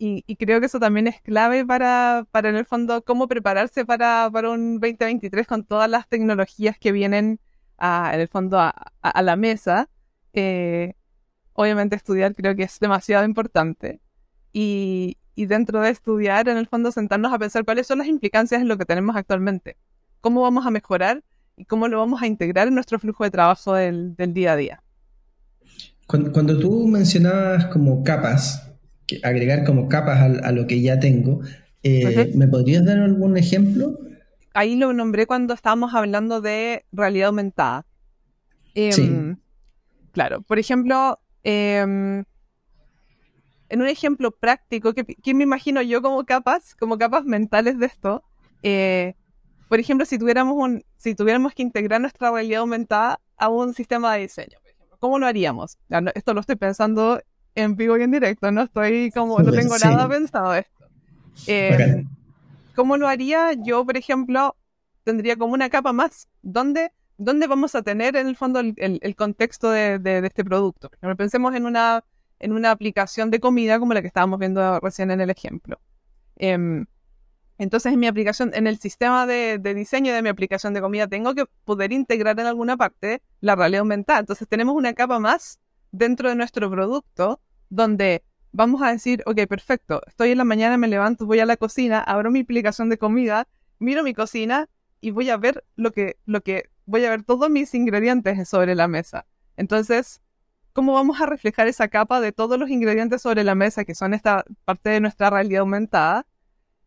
Y, 0.00 0.22
creo 0.36 0.60
que 0.60 0.66
eso 0.66 0.78
también 0.78 1.08
es 1.08 1.20
clave 1.20 1.66
para, 1.66 2.24
para 2.30 2.48
en 2.48 2.56
el 2.56 2.64
fondo, 2.64 3.02
cómo 3.02 3.26
prepararse 3.26 3.84
para, 3.84 4.30
para 4.32 4.50
un 4.50 4.78
2023 4.78 5.46
con 5.46 5.64
todas 5.64 5.90
las 5.90 6.08
tecnologías 6.08 6.78
que 6.78 6.92
vienen 6.92 7.40
a, 7.76 8.12
en 8.14 8.20
el 8.20 8.28
fondo 8.28 8.60
a, 8.60 8.70
a, 9.02 9.22
la 9.22 9.36
mesa. 9.36 9.90
Eh, 10.32 10.94
obviamente 11.58 11.96
estudiar 11.96 12.36
creo 12.36 12.54
que 12.54 12.62
es 12.62 12.78
demasiado 12.78 13.24
importante. 13.24 14.00
Y, 14.52 15.18
y 15.34 15.46
dentro 15.46 15.80
de 15.80 15.90
estudiar, 15.90 16.48
en 16.48 16.56
el 16.56 16.68
fondo, 16.68 16.92
sentarnos 16.92 17.32
a 17.32 17.38
pensar 17.38 17.64
cuáles 17.64 17.88
son 17.88 17.98
las 17.98 18.06
implicancias 18.06 18.62
en 18.62 18.68
lo 18.68 18.78
que 18.78 18.84
tenemos 18.84 19.16
actualmente. 19.16 19.76
Cómo 20.20 20.42
vamos 20.42 20.66
a 20.66 20.70
mejorar 20.70 21.24
y 21.56 21.64
cómo 21.64 21.88
lo 21.88 21.98
vamos 21.98 22.22
a 22.22 22.28
integrar 22.28 22.68
en 22.68 22.74
nuestro 22.74 23.00
flujo 23.00 23.24
de 23.24 23.32
trabajo 23.32 23.74
del, 23.74 24.14
del 24.14 24.34
día 24.34 24.52
a 24.52 24.56
día. 24.56 24.82
Cuando, 26.06 26.30
cuando 26.30 26.56
tú 26.60 26.86
mencionabas 26.86 27.66
como 27.66 28.04
capas, 28.04 28.72
agregar 29.24 29.64
como 29.64 29.88
capas 29.88 30.40
a, 30.40 30.52
lo 30.52 30.68
que 30.68 30.80
ya 30.80 31.00
tengo. 31.00 31.40
Eh, 31.82 32.30
¿Me 32.36 32.46
podrías 32.46 32.84
dar 32.84 32.98
algún 32.98 33.36
ejemplo? 33.36 33.98
Ahí 34.54 34.76
lo 34.76 34.92
nombré 34.92 35.26
cuando 35.26 35.54
estábamos 35.54 35.92
hablando 35.92 36.40
de 36.40 36.84
realidad 36.92 37.28
aumentada. 37.28 37.84
Em, 38.76 39.38
claro, 40.12 40.42
por 40.42 40.60
ejemplo, 40.60 41.18
em, 41.42 42.24
en 43.68 43.82
un 43.82 43.86
ejemplo 43.86 44.30
práctico, 44.30 44.94
que, 44.94 45.34
me 45.34 45.44
imagino 45.44 45.82
yo 45.82 46.02
como 46.02 46.24
capas, 46.24 46.74
como 46.74 46.98
capas 46.98 47.24
mentales 47.24 47.78
de 47.78 47.86
esto, 47.86 48.22
eh, 48.62 49.14
por 49.68 49.78
ejemplo, 49.78 50.06
si 50.06 50.18
tuviéramos, 50.18 50.54
un, 50.56 50.84
si 50.96 51.14
tuviéramos 51.14 51.54
que 51.54 51.62
integrar 51.62 52.00
nuestra 52.00 52.30
realidad 52.30 52.60
aumentada 52.60 53.20
a 53.36 53.48
un 53.48 53.74
sistema 53.74 54.14
de 54.14 54.22
diseño, 54.22 54.58
por 54.60 54.70
ejemplo, 54.70 54.96
¿cómo 54.98 55.18
lo 55.18 55.26
haríamos? 55.26 55.78
esto 56.14 56.34
lo 56.34 56.40
estoy 56.40 56.56
pensando 56.56 57.20
en 57.54 57.76
vivo 57.76 57.98
y 57.98 58.02
en 58.02 58.10
directo, 58.10 58.50
no 58.50 58.62
estoy 58.62 59.10
como, 59.10 59.38
no 59.40 59.52
tengo 59.52 59.76
nada 59.78 60.08
pensado 60.08 60.54
esto. 60.54 60.86
Eh, 61.46 62.04
¿Cómo 62.74 62.96
lo 62.96 63.08
haría? 63.08 63.52
Yo, 63.54 63.84
por 63.84 63.96
ejemplo, 63.96 64.56
tendría 65.04 65.36
como 65.36 65.52
una 65.52 65.68
capa 65.68 65.92
más, 65.92 66.28
donde 66.42 66.92
¿dónde 67.18 67.46
vamos 67.46 67.74
a 67.74 67.82
tener 67.82 68.16
en 68.16 68.28
el 68.28 68.36
fondo 68.36 68.60
el, 68.60 69.16
contexto 69.16 69.70
de, 69.70 70.00
este 70.24 70.44
producto? 70.44 70.90
pensemos 71.16 71.54
en 71.54 71.66
una, 71.66 72.04
en 72.38 72.52
una 72.52 72.70
aplicación 72.70 73.30
de 73.30 73.40
comida 73.40 73.78
como 73.78 73.92
la 73.92 74.00
que 74.00 74.06
estábamos 74.06 74.38
viendo 74.38 74.80
recién 74.80 75.10
en 75.10 75.20
el 75.20 75.28
ejemplo. 75.28 75.80
Em, 76.36 76.86
entonces, 77.58 77.92
en 77.92 77.98
mi 77.98 78.06
aplicación, 78.06 78.52
en 78.54 78.68
el 78.68 78.78
sistema 78.78 79.26
de, 79.26 79.58
diseño 79.58 80.14
de 80.14 80.22
mi 80.22 80.28
aplicación 80.28 80.74
de 80.74 80.80
comida, 80.80 81.08
tengo 81.08 81.34
que 81.34 81.44
poder 81.64 81.92
integrar 81.92 82.38
en 82.38 82.46
alguna 82.46 82.76
parte 82.76 83.20
la 83.40 83.56
realidad 83.56 83.80
aumentada. 83.80 84.20
Entonces, 84.20 84.46
tenemos 84.48 84.76
una 84.76 84.94
capa 84.94 85.18
más 85.18 85.58
dentro 85.90 86.28
de 86.28 86.36
nuestro 86.36 86.70
producto 86.70 87.40
donde 87.68 88.22
vamos 88.52 88.80
a 88.82 88.92
decir, 88.92 89.24
ok, 89.26 89.46
perfecto, 89.48 90.00
estoy 90.06 90.30
en 90.30 90.38
la 90.38 90.44
mañana, 90.44 90.78
me 90.78 90.86
levanto, 90.86 91.26
voy 91.26 91.40
a 91.40 91.46
la 91.46 91.56
cocina, 91.56 92.00
abro 92.00 92.30
mi 92.30 92.40
aplicación 92.40 92.88
de 92.88 92.96
comida, 92.96 93.48
miro 93.80 94.04
mi 94.04 94.14
cocina 94.14 94.68
y 95.00 95.10
voy 95.10 95.28
a 95.30 95.36
ver 95.36 95.64
lo 95.76 95.90
que, 95.90 96.16
lo 96.26 96.40
que 96.42 96.70
voy 96.88 97.04
a 97.04 97.10
ver 97.10 97.22
todos 97.22 97.50
mis 97.50 97.74
ingredientes 97.74 98.48
sobre 98.48 98.74
la 98.74 98.88
mesa. 98.88 99.26
Entonces, 99.56 100.22
¿cómo 100.72 100.94
vamos 100.94 101.20
a 101.20 101.26
reflejar 101.26 101.68
esa 101.68 101.88
capa 101.88 102.20
de 102.20 102.32
todos 102.32 102.58
los 102.58 102.70
ingredientes 102.70 103.20
sobre 103.20 103.44
la 103.44 103.54
mesa 103.54 103.84
que 103.84 103.94
son 103.94 104.14
esta 104.14 104.44
parte 104.64 104.90
de 104.90 105.00
nuestra 105.00 105.28
realidad 105.28 105.60
aumentada? 105.60 106.26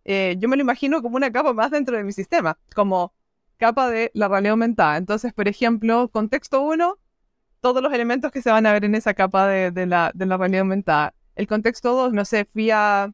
Eh, 0.03 0.35
yo 0.39 0.49
me 0.49 0.55
lo 0.55 0.63
imagino 0.63 1.03
como 1.03 1.17
una 1.17 1.31
capa 1.31 1.53
más 1.53 1.69
dentro 1.69 1.95
de 1.95 2.03
mi 2.03 2.13
sistema, 2.13 2.57
como 2.75 3.13
capa 3.57 3.89
de 3.91 4.09
la 4.15 4.27
realidad 4.27 4.53
aumentada. 4.53 4.97
Entonces, 4.97 5.33
por 5.33 5.47
ejemplo, 5.47 6.09
contexto 6.09 6.61
1, 6.61 6.97
todos 7.59 7.83
los 7.83 7.93
elementos 7.93 8.31
que 8.31 8.41
se 8.41 8.49
van 8.49 8.65
a 8.65 8.73
ver 8.73 8.85
en 8.85 8.95
esa 8.95 9.13
capa 9.13 9.47
de, 9.47 9.85
la, 9.85 10.11
de 10.15 10.25
la 10.25 10.37
realidad 10.37 10.61
aumentada. 10.61 11.13
El 11.35 11.45
contexto 11.45 11.93
2, 11.93 12.13
no 12.13 12.25
sé, 12.25 12.45
fui, 12.45 12.71
a, 12.71 13.13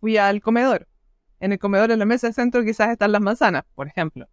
fui 0.00 0.16
al 0.16 0.40
comedor. 0.40 0.88
En 1.38 1.52
el 1.52 1.58
comedor 1.58 1.90
en 1.90 1.98
la 1.98 2.06
mesa 2.06 2.28
de 2.28 2.32
centro 2.32 2.64
quizás 2.64 2.88
están 2.88 3.12
las 3.12 3.20
manzanas, 3.20 3.64
por 3.74 3.88
ejemplo. 3.88 4.26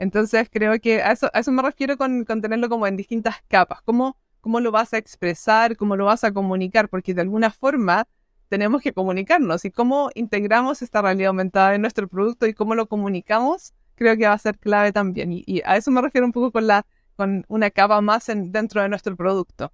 Entonces 0.00 0.48
creo 0.50 0.80
que 0.80 1.02
a 1.02 1.12
eso, 1.12 1.30
a 1.34 1.40
eso 1.40 1.52
me 1.52 1.60
refiero 1.60 1.98
con, 1.98 2.24
tenerlo 2.24 2.70
como 2.70 2.86
en 2.86 2.96
distintas 2.96 3.36
capas. 3.48 3.82
¿Cómo, 3.84 4.16
¿Cómo 4.40 4.58
lo 4.58 4.72
vas 4.72 4.94
a 4.94 4.98
expresar? 4.98 5.76
¿Cómo 5.76 5.94
lo 5.94 6.06
vas 6.06 6.24
a 6.24 6.32
comunicar? 6.32 6.88
Porque 6.88 7.12
de 7.12 7.20
alguna 7.20 7.50
forma 7.50 8.08
tenemos 8.48 8.80
que 8.80 8.94
comunicarnos 8.94 9.62
y 9.66 9.70
cómo 9.70 10.10
integramos 10.14 10.80
esta 10.80 11.02
realidad 11.02 11.28
aumentada 11.28 11.74
en 11.74 11.82
nuestro 11.82 12.08
producto 12.08 12.46
y 12.46 12.54
cómo 12.54 12.74
lo 12.74 12.86
comunicamos, 12.86 13.74
creo 13.94 14.16
que 14.16 14.26
va 14.26 14.32
a 14.32 14.38
ser 14.38 14.56
clave 14.58 14.90
también. 14.90 15.32
Y, 15.32 15.60
a 15.66 15.76
eso 15.76 15.90
me 15.90 16.00
refiero 16.00 16.26
un 16.26 16.32
poco 16.32 16.50
con, 16.50 16.66
la, 16.66 16.86
con 17.14 17.44
una 17.48 17.70
capa 17.70 18.00
más 18.00 18.30
en, 18.30 18.52
dentro 18.52 18.80
de 18.80 18.88
nuestro 18.88 19.14
producto. 19.16 19.70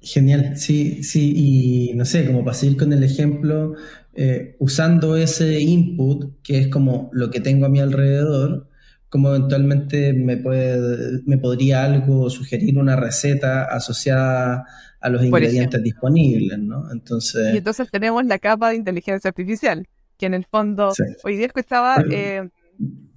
Genial, 0.00 0.56
sí, 0.56 1.04
sí, 1.04 1.34
y 1.36 1.94
no 1.94 2.06
sé, 2.06 2.24
como 2.26 2.42
para 2.42 2.56
seguir 2.56 2.78
con 2.78 2.90
el 2.94 3.04
ejemplo, 3.04 3.74
eh, 4.14 4.56
usando 4.60 5.14
ese 5.14 5.60
input, 5.60 6.40
que 6.42 6.58
es 6.58 6.68
como 6.68 7.10
lo 7.12 7.30
que 7.30 7.40
tengo 7.40 7.66
a 7.66 7.68
mi 7.68 7.80
alrededor, 7.80 8.70
cómo 9.16 9.34
eventualmente 9.34 10.12
me, 10.12 10.36
puede, 10.36 11.22
me 11.24 11.38
podría 11.38 11.84
algo 11.84 12.28
sugerir 12.28 12.76
una 12.76 12.96
receta 12.96 13.64
asociada 13.64 14.66
a 15.00 15.08
los 15.08 15.24
ingredientes 15.24 15.82
disponibles, 15.82 16.58
¿no? 16.58 16.92
Entonces... 16.92 17.54
Y 17.54 17.56
entonces 17.56 17.88
tenemos 17.90 18.26
la 18.26 18.38
capa 18.38 18.68
de 18.68 18.76
inteligencia 18.76 19.28
artificial, 19.28 19.88
que 20.18 20.26
en 20.26 20.34
el 20.34 20.44
fondo, 20.44 20.92
hoy 21.24 21.36
día 21.38 21.46
escuchaba... 21.46 22.04
Eh, 22.10 22.46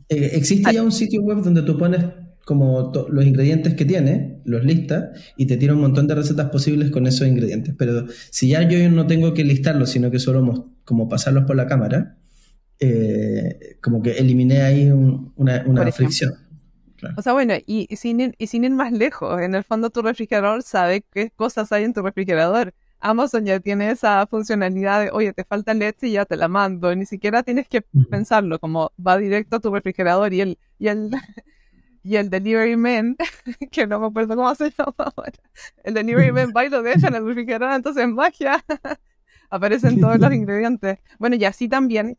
eh, 0.08 0.32
existe 0.36 0.74
ya 0.74 0.82
un 0.82 0.94
sitio 0.94 1.22
web 1.22 1.44
donde 1.44 1.64
tú 1.64 1.78
pones 1.78 2.02
como 2.46 2.94
los 3.10 3.26
ingredientes 3.26 3.74
que 3.74 3.84
tiene, 3.84 4.40
los 4.46 4.64
listas, 4.64 5.10
y 5.36 5.48
te 5.48 5.58
tira 5.58 5.74
un 5.74 5.82
montón 5.82 6.08
de 6.08 6.16
recetas 6.16 6.50
posibles 6.50 6.92
con 6.92 7.08
esos 7.08 7.28
ingredientes. 7.28 7.76
Pero 7.78 8.06
si 8.30 8.48
ya 8.48 8.66
yo 8.70 8.90
no 8.90 9.06
tengo 9.06 9.34
que 9.34 9.44
listarlos, 9.44 9.90
sino 9.90 10.10
que 10.10 10.20
solo 10.20 10.72
como 10.86 11.10
pasarlos 11.10 11.44
por 11.44 11.58
la 11.58 11.68
cámara, 11.68 12.16
eh, 12.80 13.78
como 13.82 14.02
que 14.02 14.12
eliminé 14.12 14.62
ahí 14.62 14.90
una, 14.90 15.64
una 15.66 15.92
fricción. 15.92 16.34
O 17.18 17.22
sea, 17.22 17.34
bueno, 17.34 17.54
y, 17.66 17.88
sin 17.96 18.20
ir, 18.20 18.36
y 18.38 18.48
sin 18.48 18.64
ir 18.64 18.72
más 18.72 18.92
lejos, 18.92 19.42
en 19.42 19.56
el 19.56 19.64
fondo 19.64 19.90
tu 19.90 20.02
refrigerador 20.02 20.64
sabe 20.64 21.04
qué 21.12 21.32
cosas 21.32 21.72
hay 21.72 21.84
en 21.84 21.94
tu 21.94 22.02
refrigerador. 22.02 22.74
Amazon 23.00 23.46
ya 23.46 23.60
tiene 23.62 23.92
esa 23.92 24.28
funcionalidad 24.28 25.06
de, 25.06 25.12
oye, 25.12 25.32
te 25.32 25.46
falta 25.46 25.74
leche 25.74 26.08
y 26.08 26.14
ya 26.14 26.26
te 26.26 26.36
la 26.36 26.50
mando. 26.50 26.94
Ni 26.96 27.06
siquiera 27.06 27.44
tienes 27.44 27.68
que 27.70 27.82
pensarlo, 28.10 28.60
como 28.60 28.92
va 29.06 29.18
directo 29.18 29.58
a 29.58 29.60
tu 29.62 29.74
refrigerador 29.74 30.34
y 30.34 30.42
el, 30.42 30.60
y 30.78 30.88
el, 30.90 31.10
y 32.04 32.18
el 32.18 32.30
delivery 32.30 32.76
man, 32.76 33.16
que 33.72 33.88
no 33.88 34.00
me 34.00 34.08
acuerdo 34.08 34.36
cómo 34.36 34.54
se 34.56 34.72
llama 34.78 34.94
ahora, 34.98 35.40
el 35.84 35.94
delivery 35.94 36.32
man 36.32 36.52
va 36.56 36.66
y 36.66 36.70
lo 36.70 36.82
deja 36.82 37.08
en 37.08 37.16
el 37.16 37.26
refrigerador, 37.26 37.76
entonces 37.76 38.04
en 38.04 38.14
magia 38.14 38.64
aparecen 39.50 40.00
todos 40.02 40.20
los 40.20 40.34
ingredientes. 40.34 41.00
Bueno, 41.20 41.38
y 41.38 41.46
así 41.46 41.70
también 41.70 42.18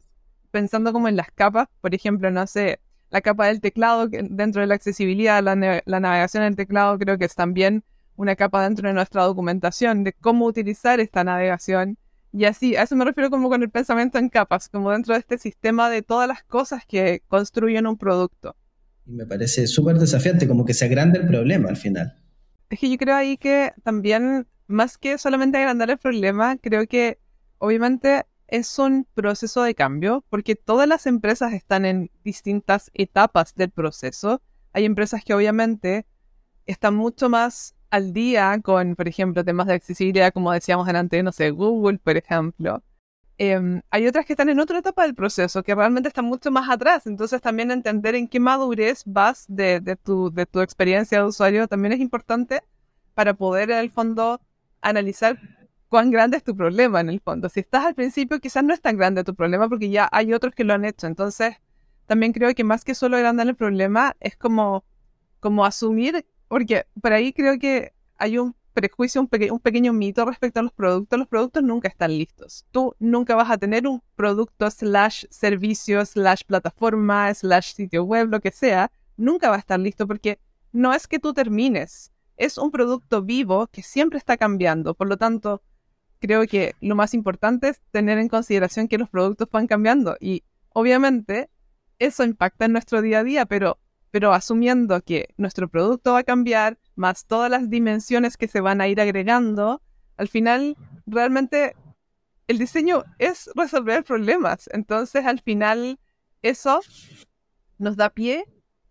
pensando 0.51 0.93
como 0.93 1.09
en 1.09 1.17
las 1.17 1.31
capas, 1.31 1.69
por 1.81 1.95
ejemplo, 1.95 2.31
no 2.31 2.47
sé, 2.47 2.81
la 3.11 3.21
capa 3.21 3.47
del 3.47 3.61
teclado, 3.61 4.09
que 4.09 4.23
dentro 4.23 4.61
de 4.61 4.69
la 4.69 4.75
accesibilidad, 4.75 5.43
la, 5.43 5.57
navegación 6.01 6.45
del 6.45 6.57
teclado, 6.57 6.99
creo 6.99 7.19
que 7.19 7.25
es 7.25 7.35
también 7.35 7.85
una 8.17 8.37
capa 8.37 8.63
dentro 8.63 8.89
de 8.89 8.95
nuestra 8.95 9.25
documentación 9.25 10.05
de 10.05 10.13
cómo 10.13 10.47
utilizar 10.47 11.01
esta 11.01 11.25
navegación. 11.25 11.99
Y 12.33 12.45
así, 12.45 12.77
a 12.77 12.83
eso 12.83 12.95
me 12.95 13.05
refiero 13.05 13.31
como 13.31 13.49
con 13.49 13.63
el 13.63 13.71
pensamiento 13.71 14.19
en 14.19 14.29
capas, 14.29 14.69
como 14.69 14.93
dentro 14.93 15.15
de 15.15 15.21
este 15.21 15.39
sistema 15.39 15.91
de 15.91 16.03
todas 16.03 16.29
las 16.29 16.45
cosas 16.45 16.85
que 16.87 17.23
construyen 17.27 17.87
un 17.87 17.97
producto. 17.97 18.55
Y 19.07 19.13
me 19.13 19.27
parece 19.27 19.67
súper 19.67 19.99
desafiante, 19.99 20.47
como 20.47 20.65
que 20.65 20.75
se 20.75 20.85
agranda 20.85 21.19
el 21.19 21.27
problema 21.27 21.69
al 21.69 21.77
final. 21.77 22.17
Es 22.69 22.79
que 22.79 22.89
yo 22.89 22.97
creo 22.97 23.17
ahí 23.17 23.37
que 23.37 23.73
también, 23.83 24.47
más 24.69 24.97
que 24.97 25.19
solamente 25.19 25.59
agrandar 25.59 25.91
el 25.91 25.99
problema, 25.99 26.57
creo 26.59 26.87
que 26.87 27.19
obviamente 27.59 28.25
es 28.51 28.79
un 28.79 29.07
proceso 29.15 29.63
de 29.63 29.75
cambio 29.75 30.25
porque 30.29 30.57
todas 30.57 30.89
las 30.89 31.07
empresas 31.07 31.53
están 31.53 31.85
en 31.85 32.11
distintas 32.25 32.91
etapas 32.95 33.55
del 33.55 33.71
proceso. 33.71 34.43
Hay 34.73 34.85
empresas 34.85 35.25
que 35.25 35.35
obviamente 35.35 36.07
están 36.67 36.95
mucho 36.95 37.29
más 37.29 37.75
al 37.91 38.13
día 38.13 38.61
con, 38.63 38.97
por 38.97 39.09
ejemplo, 39.09 39.45
temas 39.45 39.67
de 39.67 39.75
accesibilidad, 39.75 40.33
como 40.33 40.53
decíamos 40.53 40.89
antes, 40.89 41.25
no 41.25 41.33
sé, 41.33 41.51
Google, 41.51 41.99
por 41.99 42.17
ejemplo. 42.17 42.83
Em, 43.39 43.81
hay 43.91 44.07
otras 44.07 44.27
que 44.27 44.35
están 44.35 44.51
en 44.51 44.61
otra 44.61 44.79
etapa 44.79 45.05
del 45.05 45.15
proceso, 45.15 45.63
que 45.63 45.75
realmente 45.75 46.09
están 46.09 46.27
mucho 46.27 46.51
más 46.51 46.69
atrás. 46.69 47.07
Entonces 47.07 47.41
también 47.41 47.71
entender 47.71 48.15
en 48.15 48.29
qué 48.29 48.39
madurez 48.39 49.03
vas 49.07 49.47
de, 49.49 49.81
de, 49.81 49.97
tu, 49.97 50.31
de 50.31 50.47
tu 50.47 50.61
experiencia 50.61 51.19
de 51.19 51.25
usuario 51.25 51.67
también 51.67 51.93
es 51.93 52.01
importante 52.01 52.63
para 53.15 53.35
poder 53.35 53.71
en 53.71 53.79
el 53.79 53.91
fondo 53.91 54.41
analizar 54.83 55.39
cuán 55.91 56.11
grande 56.11 56.39
es 56.39 56.45
tu 56.45 56.57
problema 56.57 57.01
en 57.01 57.11
el 57.11 57.21
fondo. 57.21 57.49
Si 57.49 57.61
estás 57.61 57.85
al 57.85 57.95
principio, 57.95 58.41
quizás 58.41 58.65
no 58.65 58.73
es 58.73 58.81
tan 58.81 58.97
grande 58.97 59.25
tu 59.25 59.35
problema 59.35 59.69
porque 59.69 59.91
ya 59.91 60.09
hay 60.13 60.33
otros 60.33 60.55
que 60.55 60.65
lo 60.65 60.73
han 60.73 60.85
hecho. 60.85 61.09
Entonces, 61.09 61.57
también 62.07 62.33
creo 62.33 62.55
que 62.55 62.65
más 62.65 62.85
que 62.85 62.95
solo 62.95 63.17
agrandar 63.17 63.49
el 63.49 63.57
problema, 63.57 64.17
es 64.21 64.37
como, 64.37 64.85
como 65.41 65.65
asumir, 65.65 66.25
porque 66.49 66.87
por 67.03 67.13
ahí 67.13 67.33
creo 67.33 67.59
que 67.59 67.93
hay 68.17 68.39
un 68.39 68.55
prejuicio, 68.73 69.21
un, 69.21 69.29
un 69.51 69.59
pequeño 69.59 69.93
mito 69.93 70.25
respecto 70.25 70.61
a 70.61 70.63
los 70.63 70.73
productos. 70.73 71.19
Los 71.19 71.29
productos 71.29 71.65
nunca 71.65 71.89
están 71.89 72.17
listos. 72.17 72.67
Tú 72.71 72.95
nunca 73.01 73.35
vas 73.35 73.51
a 73.51 73.59
tener 73.59 73.89
un 73.89 74.01
producto 74.15 74.71
slash 74.71 75.25
servicio 75.29 76.07
slash 76.07 76.43
plataforma 76.47 77.35
slash 77.35 77.75
sitio 77.75 78.05
web, 78.05 78.29
lo 78.31 78.41
que 78.41 78.53
sea. 78.53 78.93
Nunca 79.17 79.51
va 79.51 79.57
a 79.57 79.59
estar 79.59 79.81
listo 79.81 80.07
porque 80.07 80.39
no 80.71 80.95
es 80.95 81.09
que 81.09 81.19
tú 81.19 81.35
termines. 81.35 82.13
Es 82.37 82.59
un 82.59 82.71
producto 82.71 83.23
vivo 83.23 83.67
que 83.67 83.83
siempre 83.83 84.19
está 84.19 84.37
cambiando. 84.37 84.95
Por 84.95 85.09
lo 85.09 85.17
tanto, 85.17 85.63
creo 86.21 86.47
que 86.47 86.75
lo 86.81 86.95
más 86.95 87.15
importante 87.15 87.71
es 87.71 87.81
tener 87.91 88.19
en 88.19 88.29
consideración 88.29 88.89
que 88.89 88.99
los 88.99 89.09
productos 89.09 89.49
van 89.51 89.67
cambiando 89.67 90.17
y 90.21 90.45
obviamente 90.69 91.51
eso 91.99 92.25
impacta 92.25 92.67
en 92.67 92.73
nuestro 92.73 93.03
día 93.03 93.21
a 93.21 93.25
día, 93.25 93.47
pero, 93.47 93.79
pero 94.11 94.33
asumiendo 94.33 95.01
que 95.03 95.29
nuestro 95.37 95.69
producto 95.69 96.13
va 96.13 96.21
a 96.21 96.25
cambiar, 96.25 96.79
más 96.95 97.27
todas 97.27 97.51
las 97.51 97.69
dimensiones 97.69 98.37
que 98.37 98.49
se 98.49 98.61
van 98.61 98.81
a 98.81 98.89
ir 98.89 99.01
agregando, 99.01 99.83
al 100.17 100.29
final 100.29 100.77
realmente 101.07 101.75
el 102.47 102.59
diseño 102.59 103.05
es 103.19 103.51
resolver 103.55 104.05
problemas. 104.05 104.69
Entonces 104.73 105.25
al 105.25 105.41
final 105.41 105.99
eso 106.43 106.81
nos 107.79 107.97
da 107.97 108.11
pie 108.11 108.45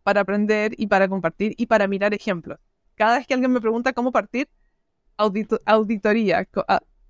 para 0.04 0.22
aprender 0.22 0.74
y 0.78 0.88
para 0.88 1.08
compartir 1.08 1.54
y 1.58 1.66
para 1.68 1.88
mirar 1.88 2.14
ejemplos. 2.14 2.60
Cada 2.96 3.18
vez 3.18 3.28
que 3.28 3.34
alguien 3.34 3.52
me 3.52 3.62
pregunta 3.62 3.94
cómo 3.94 4.12
partir, 4.12 4.50
auditoría, 5.18 6.48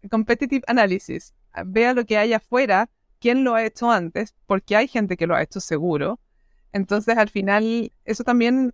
competitive 0.10 0.64
analysis. 0.68 1.34
Vea 1.66 1.94
lo 1.94 2.06
que 2.06 2.18
hay 2.18 2.34
afuera, 2.34 2.90
quién 3.20 3.44
lo 3.44 3.56
ha 3.56 3.66
hecho 3.66 3.92
antes, 3.92 4.36
porque 4.46 4.76
hay 4.76 4.88
gente 4.88 5.18
que 5.18 5.28
lo 5.28 5.36
ha 5.36 5.44
hecho 5.44 5.60
seguro. 5.60 6.20
Entonces, 6.72 7.18
al 7.18 7.30
final, 7.30 7.92
eso 8.06 8.24
también 8.24 8.74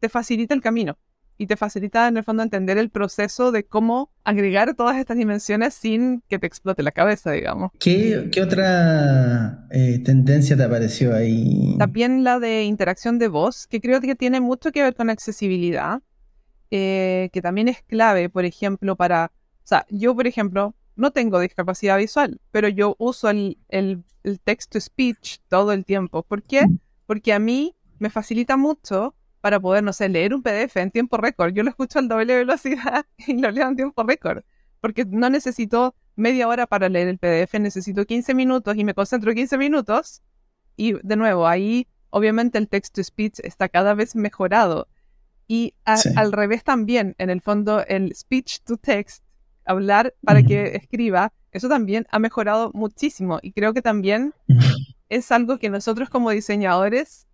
te 0.00 0.08
facilita 0.08 0.54
el 0.54 0.60
camino. 0.60 0.98
y 1.38 1.46
te 1.46 1.56
facilita 1.56 2.06
en 2.06 2.16
el 2.18 2.22
fondo 2.22 2.44
entender 2.44 2.78
el 2.78 2.90
proceso 2.90 3.50
de 3.50 3.64
cómo 3.64 4.12
agregar 4.22 4.74
todas 4.74 4.96
estas 4.96 5.16
dimensiones 5.16 5.74
sin 5.74 6.22
que 6.28 6.38
te 6.38 6.46
explote 6.46 6.84
la 6.84 6.92
cabeza, 6.92 7.32
digamos. 7.32 7.72
¿Qué, 7.80 8.30
otra 8.40 9.66
eh, 9.72 9.98
tendencia 10.04 10.56
te 10.56 10.62
apareció 10.62 11.16
ahí? 11.16 11.74
También 11.78 12.22
la 12.22 12.38
de 12.38 12.62
interacción 12.62 13.18
de 13.18 13.26
voz, 13.26 13.66
que 13.66 13.80
creo 13.80 14.00
que 14.00 14.14
tiene 14.14 14.40
mucho 14.40 14.70
que 14.70 14.82
ver 14.82 14.94
con 14.94 15.10
accesibilidad, 15.10 16.00
eh, 16.70 17.28
que 17.32 17.42
también 17.42 17.66
es 17.66 17.82
clave, 17.82 18.28
por 18.28 18.44
ejemplo, 18.44 18.94
para... 18.94 19.32
O 19.64 19.66
sea, 19.66 19.86
yo, 19.88 20.14
por 20.14 20.26
ejemplo, 20.26 20.74
no 20.96 21.10
tengo 21.10 21.40
discapacidad 21.40 21.98
visual, 21.98 22.40
pero 22.50 22.68
yo 22.68 22.96
uso 22.98 23.30
el, 23.30 23.58
el, 23.68 24.04
el 24.24 24.40
text-to-speech 24.40 25.38
todo 25.48 25.72
el 25.72 25.84
tiempo. 25.84 26.22
¿Por 26.22 26.42
qué? 26.42 26.66
Mm. 26.66 26.78
Porque 27.06 27.32
a 27.32 27.38
mí 27.38 27.74
me 27.98 28.10
facilita 28.10 28.56
mucho 28.56 29.14
para 29.40 29.58
poder, 29.60 29.82
no 29.82 29.92
sé, 29.92 30.08
leer 30.08 30.34
un 30.34 30.42
PDF 30.42 30.76
en 30.76 30.90
tiempo 30.90 31.16
récord. 31.16 31.52
Yo 31.52 31.62
lo 31.62 31.70
escucho 31.70 31.98
a 31.98 32.02
doble 32.02 32.36
velocidad 32.36 33.06
y 33.16 33.38
lo 33.38 33.50
leo 33.50 33.68
en 33.68 33.76
tiempo 33.76 34.02
récord, 34.04 34.44
porque 34.80 35.04
no 35.04 35.28
necesito 35.30 35.94
media 36.14 36.48
hora 36.48 36.66
para 36.66 36.88
leer 36.88 37.08
el 37.08 37.18
PDF, 37.18 37.54
necesito 37.58 38.04
15 38.04 38.34
minutos 38.34 38.76
y 38.76 38.84
me 38.84 38.94
concentro 38.94 39.32
15 39.32 39.58
minutos. 39.58 40.22
Y 40.76 40.94
de 41.02 41.16
nuevo, 41.16 41.46
ahí 41.46 41.88
obviamente 42.10 42.58
el 42.58 42.68
text-to-speech 42.68 43.40
está 43.42 43.68
cada 43.68 43.94
vez 43.94 44.14
mejorado. 44.14 44.88
Y 45.48 45.74
al 45.84 46.32
revés 46.32 46.64
también, 46.64 47.14
en 47.18 47.28
el 47.28 47.40
fondo, 47.40 47.84
el 47.86 48.14
speech-to-text, 48.14 49.24
hablar 49.64 50.14
para 50.24 50.42
que 50.42 50.76
escriba, 50.76 51.32
eso 51.50 51.68
también 51.68 52.06
ha 52.10 52.18
mejorado 52.18 52.70
muchísimo. 52.74 53.38
Y 53.42 53.52
creo 53.52 53.74
que 53.74 53.82
también 53.82 54.34
es 55.08 55.30
algo 55.32 55.58
que 55.58 55.70
nosotros 55.70 56.08
como 56.08 56.30
diseñadores 56.30 57.26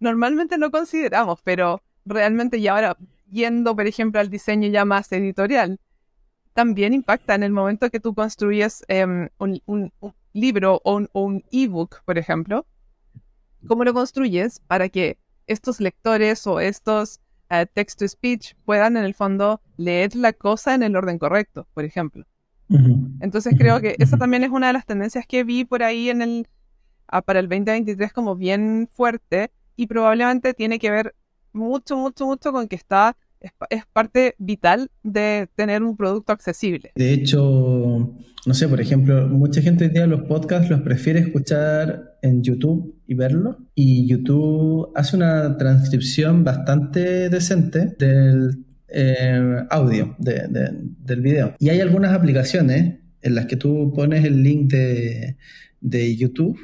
normalmente 0.00 0.58
no 0.58 0.70
consideramos, 0.70 1.40
pero 1.42 1.82
realmente 2.04 2.60
ya 2.60 2.74
ahora 2.74 2.96
yendo, 3.30 3.74
por 3.74 3.86
ejemplo, 3.86 4.20
al 4.20 4.30
diseño 4.30 4.68
ya 4.68 4.84
más 4.84 5.10
editorial, 5.12 5.80
también 6.52 6.94
impacta 6.94 7.34
en 7.34 7.42
el 7.42 7.50
momento 7.50 7.90
que 7.90 8.00
tú 8.00 8.14
construyes 8.14 8.84
em, 8.88 9.28
un, 9.38 9.92
libro 10.32 10.80
o 10.84 11.00
un, 11.12 11.44
ebook, 11.50 12.02
por 12.04 12.16
ejemplo. 12.16 12.66
¿Cómo 13.66 13.84
lo 13.84 13.92
construyes 13.92 14.60
para 14.60 14.88
que 14.88 15.18
estos 15.46 15.80
lectores 15.80 16.46
o 16.46 16.60
estos 16.60 17.20
uh, 17.62 17.66
text-to-speech 17.72 18.54
puedan 18.64 18.96
en 18.96 19.04
el 19.04 19.14
fondo 19.14 19.60
leer 19.76 20.14
la 20.16 20.32
cosa 20.32 20.74
en 20.74 20.82
el 20.82 20.96
orden 20.96 21.18
correcto, 21.18 21.66
por 21.74 21.84
ejemplo? 21.84 22.24
Entonces 23.20 23.54
creo 23.56 23.80
que 23.80 23.94
esa 23.98 24.16
también 24.16 24.42
es 24.42 24.50
una 24.50 24.68
de 24.68 24.72
las 24.72 24.86
tendencias 24.86 25.26
que 25.26 25.44
vi 25.44 25.64
por 25.64 25.82
ahí 25.82 26.10
en 26.10 26.22
el, 26.22 26.48
ah, 27.06 27.22
para 27.22 27.38
el 27.38 27.48
2023 27.48 28.12
como 28.12 28.36
bien 28.36 28.88
fuerte, 28.90 29.50
y 29.76 29.86
probablemente 29.86 30.54
tiene 30.54 30.78
que 30.78 30.90
ver 30.90 31.14
mucho, 31.52 31.96
mucho, 31.96 32.26
mucho 32.26 32.52
con 32.52 32.68
que 32.68 32.76
está 32.76 33.16
es, 33.70 33.82
parte 33.92 34.34
vital 34.38 34.90
de 35.02 35.48
tener 35.54 35.82
un 35.82 35.96
producto 35.96 36.32
accesible. 36.32 36.92
De 36.94 37.12
hecho, 37.12 38.16
no 38.46 38.54
sé, 38.54 38.68
por 38.68 38.80
ejemplo, 38.80 39.28
mucha 39.28 39.62
gente 39.62 39.84
hoy 39.84 39.90
día 39.90 40.06
los 40.06 40.22
podcasts 40.22 40.70
los 40.70 40.82
prefiere 40.82 41.20
escuchar 41.20 42.16
en 42.22 42.42
YouTube 42.42 42.94
y 43.06 43.14
verlo. 43.14 43.58
Y 43.74 44.06
YouTube 44.06 44.90
hace 44.94 45.16
una 45.16 45.56
transcripción 45.56 46.44
bastante 46.44 47.28
decente 47.28 47.94
del 47.98 48.64
eh, 48.88 49.64
audio, 49.70 50.16
del 50.18 51.20
video. 51.20 51.54
Y 51.58 51.68
hay 51.68 51.80
algunas 51.80 52.12
aplicaciones 52.12 53.00
en 53.22 53.34
las 53.34 53.46
que 53.46 53.56
tú 53.56 53.92
pones 53.94 54.24
el 54.24 54.42
link 54.42 54.70
de, 54.70 55.36
de 55.80 56.16
YouTube 56.16 56.58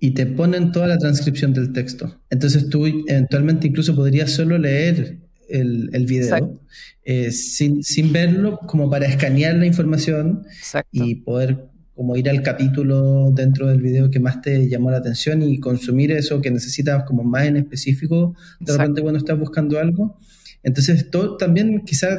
y 0.00 0.12
te 0.12 0.26
ponen 0.26 0.72
toda 0.72 0.86
la 0.86 0.98
transcripción 0.98 1.52
del 1.52 1.72
texto. 1.72 2.20
Entonces 2.30 2.68
tú 2.68 2.86
eventualmente 2.86 3.66
incluso 3.66 3.94
podrías 3.94 4.30
solo 4.30 4.56
leer 4.58 5.23
el, 5.48 5.90
el 5.92 6.06
video 6.06 6.60
eh, 7.02 7.30
sin, 7.30 7.82
sin, 7.82 8.12
verlo 8.12 8.58
como 8.66 8.88
para 8.90 9.06
escanear 9.06 9.54
la 9.56 9.66
información 9.66 10.46
y 10.90 11.16
poder 11.16 11.68
como 11.94 12.16
ir 12.16 12.28
al 12.28 12.42
capítulo 12.42 13.30
dentro 13.32 13.68
del 13.68 13.80
video 13.80 14.10
que 14.10 14.18
más 14.18 14.40
te 14.40 14.68
llamó 14.68 14.90
la 14.90 14.98
atención 14.98 15.42
y 15.42 15.60
consumir 15.60 16.12
eso 16.12 16.40
que 16.40 16.50
necesitas 16.50 17.04
como 17.04 17.22
más 17.22 17.46
en 17.46 17.56
específico 17.56 18.34
de 18.60 18.72
repente 18.72 19.02
cuando 19.02 19.18
estás 19.18 19.38
buscando 19.38 19.78
algo. 19.78 20.18
Entonces 20.62 21.02
esto 21.02 21.36
también 21.36 21.84
quizás 21.84 22.18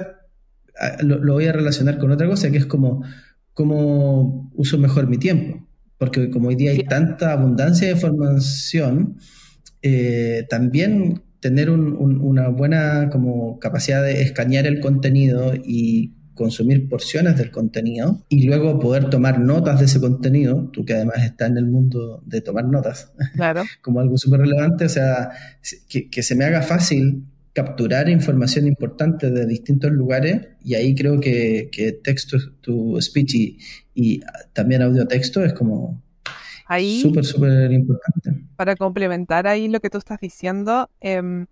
ah, 0.80 0.98
lo, 1.02 1.18
lo 1.20 1.34
voy 1.34 1.46
a 1.46 1.52
relacionar 1.52 1.98
con 1.98 2.12
otra 2.12 2.28
cosa 2.28 2.52
que 2.52 2.58
es 2.58 2.66
como 2.66 3.04
cómo 3.56 4.52
uso 4.54 4.78
mejor 4.78 5.08
mi 5.08 5.18
tiempo. 5.18 5.68
Porque 5.98 6.30
como 6.30 6.50
hoy 6.50 6.56
día 6.56 6.72
hay 6.72 6.84
tanta 6.84 7.32
abundancia 7.32 7.88
de 7.88 7.94
información, 7.94 9.18
eh, 9.82 10.46
también 10.50 11.24
tener 11.46 11.70
una 11.70 12.48
buena 12.48 13.12
como 13.12 13.60
capacidad 13.60 14.02
de 14.02 14.24
escanear 14.24 14.66
el 14.66 14.80
contenido 14.80 15.54
y 15.54 16.16
consumir 16.34 16.90
porciones 16.90 17.38
del 17.38 17.52
contenido 17.52 18.26
y 18.30 18.48
luego 18.48 18.80
poder 18.80 19.12
tomar 19.12 19.40
notas 19.40 19.78
de 19.78 19.86
ese 19.86 20.00
contenido, 20.00 20.72
tú 20.74 20.84
que 20.86 20.96
además 20.96 21.18
estás 21.24 21.52
en 21.52 21.58
el 21.58 21.68
mundo 21.68 22.24
de 22.26 22.42
tomar 22.42 22.66
notas, 22.66 23.14
claro. 23.36 23.62
como 23.84 24.00
algo 24.00 24.18
súper 24.18 24.40
relevante, 24.40 24.86
o 24.86 24.90
sea, 24.90 25.30
que, 25.88 26.10
que, 26.10 26.24
se 26.24 26.34
me 26.34 26.46
haga 26.46 26.64
fácil 26.64 27.26
capturar 27.54 28.10
información 28.10 28.66
importante 28.66 29.30
de 29.30 29.46
distintos 29.46 29.92
lugares 29.92 30.48
y 30.64 30.74
ahí 30.74 30.96
creo 30.96 31.20
que, 31.20 31.70
que 31.72 31.92
texto 31.92 32.38
to 32.62 33.00
speech 33.02 33.36
y, 33.36 33.60
y 33.94 34.22
también 34.52 34.82
audio 34.82 35.08
texto 35.08 35.46
es 35.46 35.54
como 35.54 36.02
súper, 37.04 37.24
súper 37.24 37.72
importante. 37.72 38.45
Para 38.56 38.76
complementar 38.76 39.48
ahí 39.48 39.68
lo 39.68 39.80
que 39.80 39.90
tú 39.90 39.98
estás 39.98 40.20
diciendo, 40.20 40.90
em, 41.00 41.48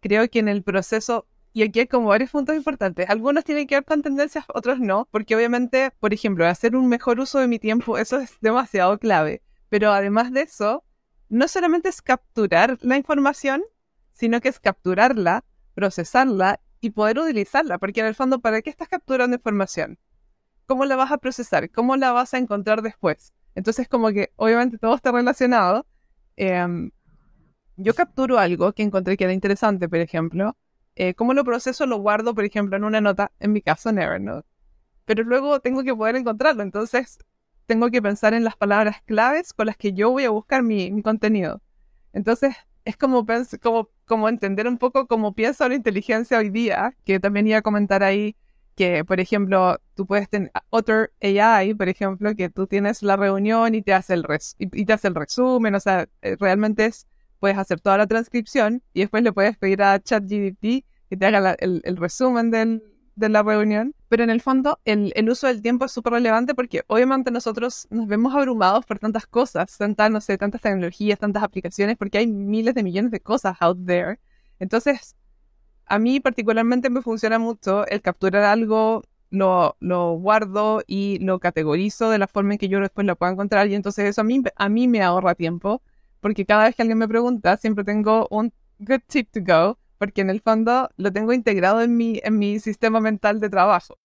creo 0.00 0.28
que 0.28 0.38
en 0.38 0.48
el 0.48 0.62
proceso 0.62 1.26
y 1.56 1.62
aquí 1.62 1.78
hay 1.78 1.86
como 1.86 2.08
varios 2.08 2.30
puntos 2.30 2.56
importantes. 2.56 3.08
Algunos 3.08 3.44
tienen 3.44 3.68
que 3.68 3.76
ver 3.76 3.84
con 3.84 4.02
tendencias, 4.02 4.44
otros 4.52 4.80
no, 4.80 5.06
porque 5.12 5.36
obviamente, 5.36 5.92
por 6.00 6.12
ejemplo, 6.12 6.44
hacer 6.46 6.74
un 6.74 6.88
mejor 6.88 7.20
uso 7.20 7.38
de 7.38 7.46
mi 7.46 7.60
tiempo, 7.60 7.96
eso 7.96 8.18
es 8.18 8.36
demasiado 8.40 8.98
clave. 8.98 9.40
Pero 9.68 9.92
además 9.92 10.32
de 10.32 10.42
eso, 10.42 10.82
no 11.28 11.46
solamente 11.46 11.88
es 11.88 12.02
capturar 12.02 12.76
la 12.82 12.96
información, 12.96 13.62
sino 14.12 14.40
que 14.40 14.48
es 14.48 14.58
capturarla, 14.58 15.44
procesarla 15.74 16.58
y 16.80 16.90
poder 16.90 17.20
utilizarla, 17.20 17.78
porque 17.78 18.00
en 18.00 18.06
el 18.06 18.16
fondo, 18.16 18.40
¿para 18.40 18.60
qué 18.60 18.70
estás 18.70 18.88
capturando 18.88 19.36
información? 19.36 19.98
¿Cómo 20.66 20.84
la 20.86 20.96
vas 20.96 21.12
a 21.12 21.18
procesar? 21.18 21.70
¿Cómo 21.70 21.96
la 21.96 22.10
vas 22.10 22.34
a 22.34 22.38
encontrar 22.38 22.82
después? 22.82 23.32
Entonces, 23.54 23.86
como 23.88 24.10
que 24.10 24.32
obviamente 24.34 24.76
todo 24.78 24.96
está 24.96 25.12
relacionado. 25.12 25.86
Em, 26.36 26.90
yo 27.76 27.94
capturo 27.94 28.38
algo 28.38 28.72
que 28.72 28.82
encontré 28.82 29.16
que 29.16 29.24
era 29.24 29.32
interesante, 29.32 29.88
por 29.88 29.98
ejemplo. 29.98 30.56
Eh, 30.96 31.14
¿Cómo 31.14 31.34
lo 31.34 31.44
proceso? 31.44 31.86
Lo 31.86 31.98
guardo, 31.98 32.34
por 32.34 32.44
ejemplo, 32.44 32.76
en 32.76 32.84
una 32.84 33.00
nota, 33.00 33.32
en 33.40 33.52
mi 33.52 33.62
caso 33.62 33.90
en 33.90 33.98
Evernote. 33.98 34.48
Pero 35.06 35.24
luego 35.24 35.60
tengo 35.60 35.82
que 35.84 35.94
poder 35.94 36.16
encontrarlo. 36.16 36.62
Entonces, 36.62 37.18
tengo 37.66 37.90
que 37.90 38.02
pensar 38.02 38.34
en 38.34 38.44
las 38.44 38.56
palabras 38.56 39.02
claves 39.06 39.52
con 39.52 39.66
las 39.66 39.76
que 39.76 39.92
yo 39.92 40.10
voy 40.10 40.24
a 40.24 40.30
buscar 40.30 40.62
mi 40.62 41.02
contenido. 41.02 41.62
Entonces, 42.12 42.54
es 42.84 42.96
como, 42.96 43.26
como, 43.62 43.90
como 44.04 44.28
entender 44.28 44.68
un 44.68 44.78
poco 44.78 45.06
cómo 45.06 45.34
piensa 45.34 45.68
la 45.68 45.74
inteligencia 45.74 46.38
hoy 46.38 46.50
día, 46.50 46.94
que 47.04 47.20
también 47.20 47.46
iba 47.46 47.58
a 47.58 47.62
comentar 47.62 48.02
ahí 48.02 48.36
que, 48.74 49.04
por 49.04 49.20
ejemplo, 49.20 49.78
tú 49.94 50.06
puedes 50.06 50.28
tener 50.28 50.50
otro 50.70 51.08
AI, 51.22 51.74
por 51.74 51.88
ejemplo, 51.88 52.34
que 52.34 52.50
tú 52.50 52.66
tienes 52.66 53.02
la 53.02 53.16
reunión 53.16 53.74
y 53.74 53.82
te 53.82 53.92
hace 53.94 54.14
el, 54.14 54.26
y 54.58 54.84
te 54.84 54.92
hace 54.92 55.08
el 55.08 55.14
resumen, 55.14 55.74
o 55.74 55.80
sea, 55.80 56.08
eh, 56.22 56.36
realmente 56.38 56.86
es, 56.86 57.06
puedes 57.38 57.58
hacer 57.58 57.80
toda 57.80 57.98
la 57.98 58.06
transcripción 58.06 58.82
y 58.92 59.00
después 59.00 59.22
le 59.22 59.32
puedes 59.32 59.56
pedir 59.56 59.82
a 59.82 60.00
ChatGPT 60.00 60.84
que 61.08 61.16
te 61.18 61.26
haga 61.26 61.54
el, 61.58 61.82
el, 61.84 61.96
resumen 61.96 62.50
del, 62.50 62.82
de 63.14 63.28
la 63.28 63.42
reunión, 63.42 63.94
pero 64.08 64.24
en 64.24 64.30
el 64.30 64.40
fondo 64.40 64.80
el, 64.84 65.12
el 65.14 65.30
uso 65.30 65.46
del 65.46 65.62
tiempo 65.62 65.84
es 65.84 65.92
súper 65.92 66.14
relevante 66.14 66.54
porque 66.54 66.82
obviamente 66.86 67.30
nosotros 67.30 67.86
nos 67.90 68.06
vemos 68.06 68.34
abrumados 68.34 68.84
por 68.86 68.98
tantas 68.98 69.26
cosas, 69.26 69.76
tantas, 69.76 70.10
no 70.10 70.20
sé, 70.20 70.38
tantas 70.38 70.60
tecnologías, 70.60 71.18
tantas 71.18 71.42
aplicaciones, 71.42 71.96
porque 71.96 72.18
hay 72.18 72.26
miles 72.26 72.74
de 72.74 72.82
millones 72.82 73.10
de 73.10 73.20
cosas 73.20 73.56
out 73.60 73.78
there. 73.86 74.18
Entonces, 74.58 75.14
a 75.86 75.98
mí 75.98 76.20
particularmente 76.20 76.90
me 76.90 77.02
funciona 77.02 77.38
mucho 77.38 77.86
el 77.86 78.00
capturar 78.00 78.44
algo, 78.44 79.02
lo, 79.30 79.76
lo 79.80 80.12
guardo 80.12 80.82
y 80.86 81.18
lo 81.20 81.38
categorizo 81.38 82.10
de 82.10 82.18
la 82.18 82.26
forma 82.26 82.54
en 82.54 82.58
que 82.58 82.68
yo 82.68 82.80
después 82.80 83.06
lo 83.06 83.16
pueda 83.16 83.32
encontrar 83.32 83.68
y 83.68 83.74
entonces 83.74 84.06
eso 84.06 84.20
a 84.20 84.24
mí, 84.24 84.42
a 84.56 84.68
mí 84.68 84.88
me 84.88 85.02
ahorra 85.02 85.34
tiempo 85.34 85.82
porque 86.20 86.46
cada 86.46 86.64
vez 86.64 86.74
que 86.74 86.82
alguien 86.82 86.98
me 86.98 87.08
pregunta 87.08 87.56
siempre 87.56 87.84
tengo 87.84 88.26
un 88.30 88.52
good 88.78 89.00
tip 89.06 89.28
to 89.30 89.40
go 89.40 89.78
porque 89.98 90.20
en 90.20 90.30
el 90.30 90.40
fondo 90.40 90.90
lo 90.96 91.12
tengo 91.12 91.32
integrado 91.32 91.82
en 91.82 91.96
mi, 91.96 92.20
en 92.24 92.38
mi 92.38 92.60
sistema 92.60 93.00
mental 93.00 93.40
de 93.40 93.48
trabajo. 93.48 93.98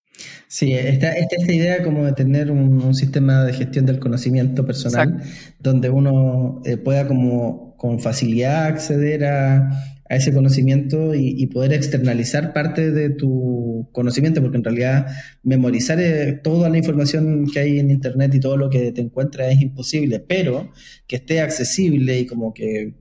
Sí, 0.48 0.74
esta, 0.74 1.14
esta, 1.14 1.52
idea 1.52 1.84
como 1.84 2.06
de 2.06 2.14
tener 2.14 2.52
un, 2.52 2.94
sistema 2.94 3.44
de 3.44 3.54
gestión 3.54 3.86
del 3.86 4.00
conocimiento 4.00 4.66
personal 4.66 5.24
donde 5.60 5.90
uno 5.90 6.62
eh, 6.66 6.76
pueda 6.78 7.08
como 7.08 7.78
con 7.78 8.00
facilidad 8.00 8.66
acceder 8.66 9.24
a, 9.24 9.70
a 10.10 10.16
ese 10.16 10.34
conocimiento 10.34 11.14
y, 11.14 11.46
poder 11.48 11.74
externalizar 11.74 12.52
parte 12.52 12.92
de 12.92 13.12
tu 13.12 13.90
conocimiento, 13.92 14.42
porque 14.42 14.58
en 14.58 14.64
realidad 14.64 15.08
memorizar 15.44 16.00
eh, 16.00 16.34
toda 16.44 16.70
la 16.70 16.78
información 16.78 17.46
que 17.52 17.60
hay 17.60 17.80
en 17.80 17.92
Internet 17.92 18.34
y 18.34 18.40
todo 18.40 18.58
lo 18.58 18.70
que 18.70 18.92
te 18.92 19.02
encuentras 19.02 19.54
es 19.54 19.62
imposible, 19.62 20.20
pero 20.20 20.72
que 21.08 21.18
esté 21.18 21.42
accesible 21.42 22.20
y 22.20 22.26
como 22.26 22.54
que 22.54 22.96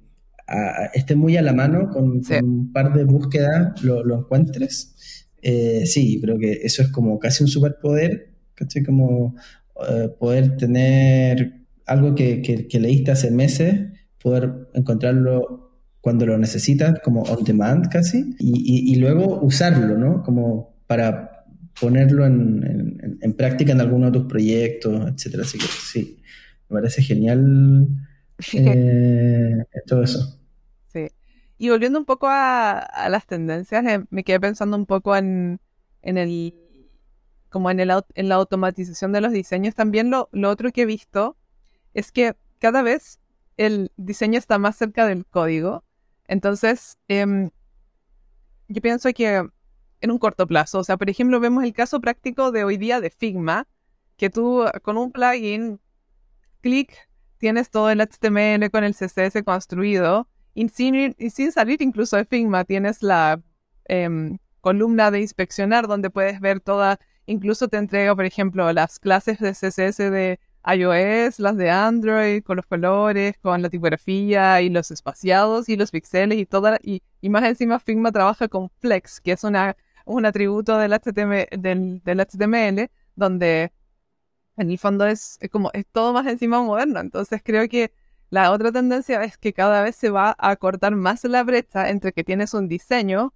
esté 0.94 1.14
muy 1.14 1.36
a 1.36 1.42
la 1.42 1.52
mano 1.52 1.90
con, 1.90 2.22
un 2.42 2.72
par 2.72 2.92
de 2.94 3.04
búsquedas, 3.04 3.82
lo, 3.82 4.04
lo 4.04 4.20
encuentres. 4.20 5.26
Eh, 5.42 5.84
sí, 5.86 6.20
creo 6.20 6.38
que 6.38 6.52
eso 6.62 6.82
es 6.82 6.88
como 6.88 7.18
casi 7.18 7.42
un 7.42 7.48
superpoder, 7.48 8.34
¿cachai? 8.54 8.82
Como 8.82 9.34
eh, 9.88 10.08
poder 10.18 10.56
tener 10.56 11.54
algo 11.86 12.14
que, 12.14 12.42
que, 12.42 12.80
leíste 12.80 13.12
hace 13.12 13.30
meses, 13.30 13.80
poder 14.22 14.68
encontrarlo 14.74 15.67
cuando 16.00 16.26
lo 16.26 16.38
necesitas, 16.38 17.00
como 17.02 17.22
on 17.22 17.44
demand 17.44 17.88
casi, 17.88 18.34
y, 18.38 18.92
y, 18.92 18.96
luego 18.96 19.40
usarlo, 19.40 19.98
¿no? 19.98 20.22
Como 20.22 20.76
para 20.86 21.44
ponerlo 21.80 22.24
en, 22.24 23.18
en, 23.20 23.32
práctica 23.34 23.72
en 23.72 23.80
alguno 23.80 24.06
de 24.06 24.18
tus 24.18 24.28
proyectos, 24.28 25.10
etcétera. 25.12 25.42
Así 25.42 25.58
que 25.58 25.66
sí, 25.66 26.22
me 26.68 26.80
parece 26.80 27.02
genial 27.02 27.88
eh, 28.52 29.64
todo 29.86 30.02
eso. 30.02 30.38
Sí. 30.92 31.08
Y 31.58 31.68
volviendo 31.68 31.98
un 31.98 32.04
poco 32.04 32.28
a, 32.28 32.78
a 32.78 33.08
las 33.08 33.26
tendencias, 33.26 33.84
eh, 33.84 34.04
me 34.10 34.24
quedé 34.24 34.40
pensando 34.40 34.76
un 34.76 34.86
poco 34.86 35.16
en, 35.16 35.60
en 36.02 36.18
el 36.18 36.54
como 37.48 37.70
en, 37.70 37.80
el, 37.80 37.90
en 38.14 38.28
la 38.28 38.34
automatización 38.36 39.12
de 39.12 39.20
los 39.20 39.32
diseños, 39.32 39.74
también 39.74 40.10
lo, 40.10 40.28
lo 40.32 40.50
otro 40.50 40.70
que 40.70 40.82
he 40.82 40.86
visto 40.86 41.36
es 41.94 42.12
que 42.12 42.36
cada 42.58 42.82
vez 42.82 43.20
el 43.56 43.90
diseño 43.96 44.38
está 44.38 44.58
más 44.58 44.76
cerca 44.76 45.06
del 45.06 45.26
código. 45.26 45.84
Entonces, 46.28 46.98
em, 47.08 47.50
yo 48.68 48.80
pienso 48.80 49.12
que 49.12 49.48
en 50.00 50.10
un 50.10 50.18
corto 50.18 50.46
plazo, 50.46 50.78
o 50.78 50.84
sea, 50.84 50.96
por 50.96 51.10
ejemplo, 51.10 51.40
vemos 51.40 51.64
el 51.64 51.72
caso 51.72 52.00
práctico 52.00 52.52
de 52.52 52.64
hoy 52.64 52.76
día 52.76 53.00
de 53.00 53.10
Figma, 53.10 53.66
que 54.16 54.30
tú 54.30 54.64
con 54.82 54.96
un 54.96 55.10
plugin, 55.10 55.80
clic, 56.60 56.92
tienes 57.38 57.70
todo 57.70 57.90
el 57.90 58.00
HTML 58.00 58.70
con 58.70 58.84
el 58.84 58.94
CSS 58.94 59.42
construido, 59.44 60.28
y 60.54 60.68
sin, 60.68 61.16
sin 61.30 61.52
salir 61.52 61.82
incluso 61.82 62.16
de 62.16 62.24
Figma, 62.24 62.64
tienes 62.64 63.02
la 63.02 63.40
em, 63.86 64.38
columna 64.60 65.10
de 65.10 65.20
inspeccionar 65.20 65.88
donde 65.88 66.10
puedes 66.10 66.40
ver 66.40 66.60
toda 66.60 66.98
Incluso 67.28 67.68
te 67.68 67.76
entrega, 67.76 68.16
por 68.16 68.24
ejemplo, 68.24 68.72
las 68.72 68.98
clases 68.98 69.38
de 69.38 69.52
CSS 69.52 70.10
de 70.10 70.40
iOS, 70.74 71.38
las 71.40 71.56
de 71.56 71.70
Android, 71.70 72.42
con 72.42 72.56
los 72.56 72.66
colores, 72.66 73.36
con 73.40 73.62
la 73.62 73.70
tipografía 73.70 74.60
y 74.60 74.68
los 74.70 74.90
espaciados 74.90 75.68
y 75.68 75.76
los 75.76 75.90
píxeles 75.90 76.38
y 76.38 76.46
toda. 76.46 76.78
Y, 76.82 77.02
más 77.28 77.44
encima 77.44 77.78
Figma 77.78 78.12
trabaja 78.12 78.48
con 78.48 78.70
Flex, 78.80 79.20
que 79.20 79.32
es 79.32 79.44
una, 79.44 79.76
un 80.04 80.26
atributo 80.26 80.78
del 80.78 80.92
HTML, 80.92 81.48
del, 81.60 82.02
del 82.04 82.20
HTML 82.20 82.90
donde 83.18 83.72
en 84.56 84.70
el 84.70 84.78
fondo 84.78 85.06
es, 85.06 85.38
como 85.50 85.70
es 85.72 85.86
todo 85.86 86.12
más 86.12 86.26
encima 86.26 86.62
moderno. 86.62 87.00
Entonces 87.00 87.40
creo 87.44 87.68
que 87.68 87.92
la 88.30 88.50
otra 88.52 88.72
tendencia 88.72 89.22
es 89.24 89.38
que 89.38 89.52
cada 89.52 89.82
vez 89.82 89.96
se 89.96 90.10
va 90.10 90.36
a 90.38 90.56
cortar 90.56 90.94
más 90.94 91.24
la 91.24 91.42
brecha 91.44 91.88
entre 91.90 92.12
que 92.12 92.24
tienes 92.24 92.54
un 92.54 92.68
diseño 92.68 93.32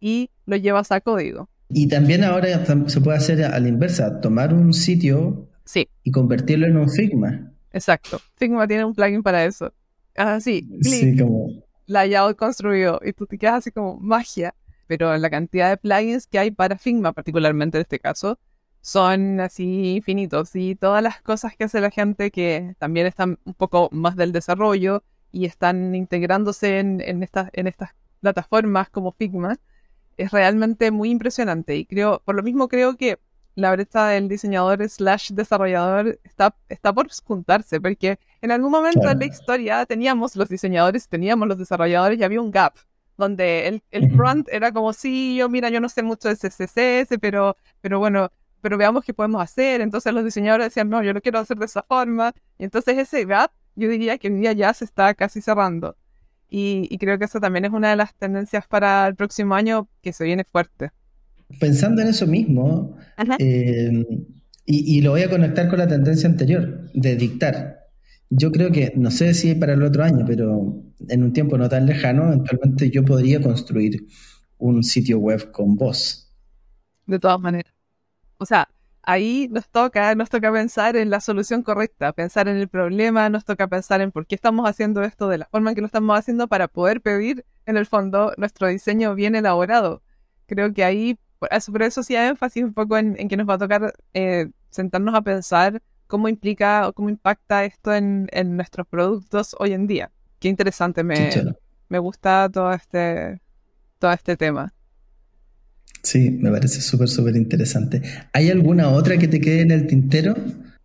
y 0.00 0.30
lo 0.46 0.56
llevas 0.56 0.92
a 0.92 1.00
código. 1.00 1.48
Y 1.70 1.88
también 1.88 2.24
ahora 2.24 2.64
se 2.86 3.00
puede 3.00 3.18
hacer 3.18 3.44
a 3.44 3.58
la 3.58 3.68
inversa, 3.68 4.20
tomar 4.20 4.54
un 4.54 4.72
sitio 4.72 5.48
y 5.74 6.10
convertirlo 6.10 6.66
en 6.66 6.76
un 6.76 6.88
Figma. 6.88 7.52
Exacto. 7.72 8.20
Figma 8.36 8.66
tiene 8.66 8.84
un 8.84 8.94
plugin 8.94 9.22
para 9.22 9.44
eso. 9.44 9.72
Así, 10.16 10.68
sí, 10.80 11.16
como... 11.16 11.48
layout 11.86 12.36
construido 12.36 13.00
y 13.04 13.12
tú 13.12 13.26
te 13.26 13.38
quedas 13.38 13.56
así 13.56 13.70
como 13.70 13.98
magia. 13.98 14.54
Pero 14.86 15.16
la 15.16 15.30
cantidad 15.30 15.68
de 15.68 15.76
plugins 15.76 16.26
que 16.26 16.38
hay 16.38 16.50
para 16.50 16.78
Figma, 16.78 17.12
particularmente 17.12 17.76
en 17.78 17.82
este 17.82 17.98
caso, 17.98 18.38
son 18.80 19.40
así 19.40 19.96
infinitos. 19.96 20.56
Y 20.56 20.74
todas 20.74 21.02
las 21.02 21.20
cosas 21.20 21.54
que 21.56 21.64
hace 21.64 21.80
la 21.80 21.90
gente 21.90 22.30
que 22.30 22.74
también 22.78 23.06
están 23.06 23.38
un 23.44 23.54
poco 23.54 23.88
más 23.92 24.16
del 24.16 24.32
desarrollo 24.32 25.02
y 25.30 25.44
están 25.44 25.94
integrándose 25.94 26.78
en, 26.78 27.02
en 27.02 27.22
estas 27.22 27.90
plataformas 28.20 28.90
como 28.90 29.12
Figma, 29.12 29.58
es 30.16 30.32
realmente 30.32 30.90
muy 30.90 31.10
impresionante 31.10 31.76
y 31.76 31.86
creo, 31.86 32.20
por 32.24 32.34
lo 32.34 32.42
mismo 32.42 32.68
creo 32.68 32.96
que 32.96 33.18
la 33.58 33.72
brecha 33.72 34.06
del 34.06 34.28
diseñador 34.28 34.88
slash 34.88 35.32
desarrollador 35.32 36.20
está, 36.22 36.54
está 36.68 36.92
por 36.92 37.08
juntarse, 37.24 37.80
porque 37.80 38.18
en 38.40 38.52
algún 38.52 38.70
momento 38.70 39.08
en 39.10 39.18
la 39.18 39.26
historia 39.26 39.84
teníamos 39.84 40.36
los 40.36 40.48
diseñadores, 40.48 41.08
teníamos 41.08 41.48
los 41.48 41.58
desarrolladores 41.58 42.20
y 42.20 42.22
había 42.22 42.40
un 42.40 42.52
gap, 42.52 42.74
donde 43.16 43.66
el, 43.66 43.82
el 43.90 44.12
front 44.12 44.48
era 44.52 44.70
como, 44.70 44.92
sí, 44.92 45.36
yo 45.36 45.48
mira, 45.48 45.70
yo 45.70 45.80
no 45.80 45.88
sé 45.88 46.04
mucho 46.04 46.28
de 46.28 46.36
CSS, 46.36 47.18
pero, 47.20 47.56
pero 47.80 47.98
bueno, 47.98 48.30
pero 48.60 48.78
veamos 48.78 49.04
qué 49.04 49.12
podemos 49.12 49.42
hacer. 49.42 49.80
Entonces 49.80 50.12
los 50.12 50.24
diseñadores 50.24 50.66
decían, 50.66 50.88
no, 50.88 51.02
yo 51.02 51.12
lo 51.12 51.20
quiero 51.20 51.40
hacer 51.40 51.56
de 51.56 51.66
esa 51.66 51.82
forma. 51.82 52.32
Y 52.58 52.64
entonces 52.64 52.96
ese 52.96 53.24
gap, 53.24 53.50
yo 53.74 53.88
diría 53.88 54.18
que 54.18 54.28
hoy 54.28 54.34
día 54.34 54.52
ya 54.52 54.72
se 54.72 54.84
está 54.84 55.14
casi 55.14 55.40
cerrando. 55.40 55.96
Y, 56.48 56.96
creo 56.98 57.18
que 57.18 57.24
eso 57.26 57.40
también 57.40 57.64
es 57.64 57.72
una 57.72 57.90
de 57.90 57.96
las 57.96 58.14
tendencias 58.14 58.66
para 58.68 59.06
el 59.08 59.16
próximo 59.16 59.54
año 59.54 59.88
que 60.00 60.12
se 60.12 60.24
viene 60.24 60.44
fuerte. 60.44 60.92
Pensando 61.60 62.02
en 62.02 62.08
eso 62.08 62.26
mismo, 62.26 62.96
eh, 63.38 64.04
y, 64.64 65.00
lo 65.00 65.12
voy 65.12 65.22
a 65.22 65.30
conectar 65.30 65.68
con 65.68 65.78
la 65.78 65.88
tendencia 65.88 66.28
anterior, 66.28 66.90
de 66.92 67.16
dictar. 67.16 67.86
Yo 68.28 68.52
creo 68.52 68.70
que, 68.70 68.92
no 68.96 69.10
sé 69.10 69.32
si 69.32 69.54
para 69.54 69.72
el 69.72 69.82
otro 69.82 70.04
año, 70.04 70.24
pero 70.26 70.82
en 71.08 71.22
un 71.22 71.32
tiempo 71.32 71.56
no 71.56 71.68
tan 71.68 71.86
lejano, 71.86 72.26
eventualmente 72.26 72.90
yo 72.90 73.02
podría 73.04 73.40
construir 73.40 74.06
un 74.58 74.82
sitio 74.82 75.18
web 75.18 75.50
con 75.52 75.76
voz. 75.76 76.30
De 77.06 77.18
todas 77.18 77.40
maneras. 77.40 77.72
O 78.36 78.44
sea, 78.44 78.68
ahí 79.08 79.48
nos 79.50 79.68
toca, 79.70 80.14
nos 80.14 80.28
toca 80.28 80.52
pensar 80.52 80.96
en 80.96 81.08
la 81.08 81.20
solución 81.20 81.62
correcta, 81.62 82.12
pensar 82.12 82.46
en 82.46 82.58
el 82.58 82.68
problema, 82.68 83.30
nos 83.30 83.46
toca 83.46 83.66
pensar 83.66 84.02
en 84.02 84.12
por 84.12 84.26
qué 84.26 84.34
estamos 84.34 84.68
haciendo 84.68 85.02
esto 85.02 85.28
de 85.28 85.38
la 85.38 85.46
forma 85.46 85.70
en 85.70 85.76
que 85.76 85.80
lo 85.80 85.86
estamos 85.86 86.18
haciendo 86.18 86.46
para 86.46 86.68
poder 86.68 87.00
pedir, 87.00 87.46
en 87.64 87.78
el 87.78 87.86
fondo, 87.86 88.34
nuestro 88.36 88.68
diseño 88.68 89.14
bien 89.14 89.34
elaborado. 89.34 90.02
Creo 90.46 90.74
que 90.74 90.84
ahí, 90.84 91.18
por 91.38 91.48
eso, 91.52 91.72
por 91.72 91.82
eso 91.82 92.02
sí 92.02 92.16
hay 92.16 92.28
énfasis 92.28 92.64
un 92.64 92.74
poco 92.74 92.96
en, 92.96 93.16
que 93.28 93.36
nos 93.36 93.48
va 93.48 93.54
a 93.54 93.58
tocar 93.58 93.94
eh, 94.14 94.50
sentarnos 94.70 95.14
a 95.14 95.22
pensar 95.22 95.82
cómo 96.06 96.28
implica 96.28 96.88
o 96.88 96.92
cómo 96.92 97.08
impacta 97.08 97.64
esto 97.64 97.94
en, 97.94 98.28
nuestros 98.56 98.86
productos 98.86 99.54
hoy 99.58 99.72
en 99.72 99.86
día. 99.86 100.10
Qué 100.40 100.48
interesante, 100.48 101.04
me, 101.04 101.30
me 101.88 101.98
gusta 101.98 102.48
todo 102.52 102.72
este, 102.72 103.40
todo 103.98 104.12
este 104.12 104.36
tema. 104.36 104.72
Sí, 106.02 106.30
me 106.30 106.50
parece 106.50 106.80
súper, 106.80 107.08
súper 107.08 107.36
interesante. 107.36 108.02
¿Hay 108.32 108.50
alguna 108.50 108.88
otra 108.88 109.18
que 109.18 109.28
te 109.28 109.40
quede 109.40 109.62
en 109.62 109.70
el 109.70 109.86
tintero? 109.86 110.34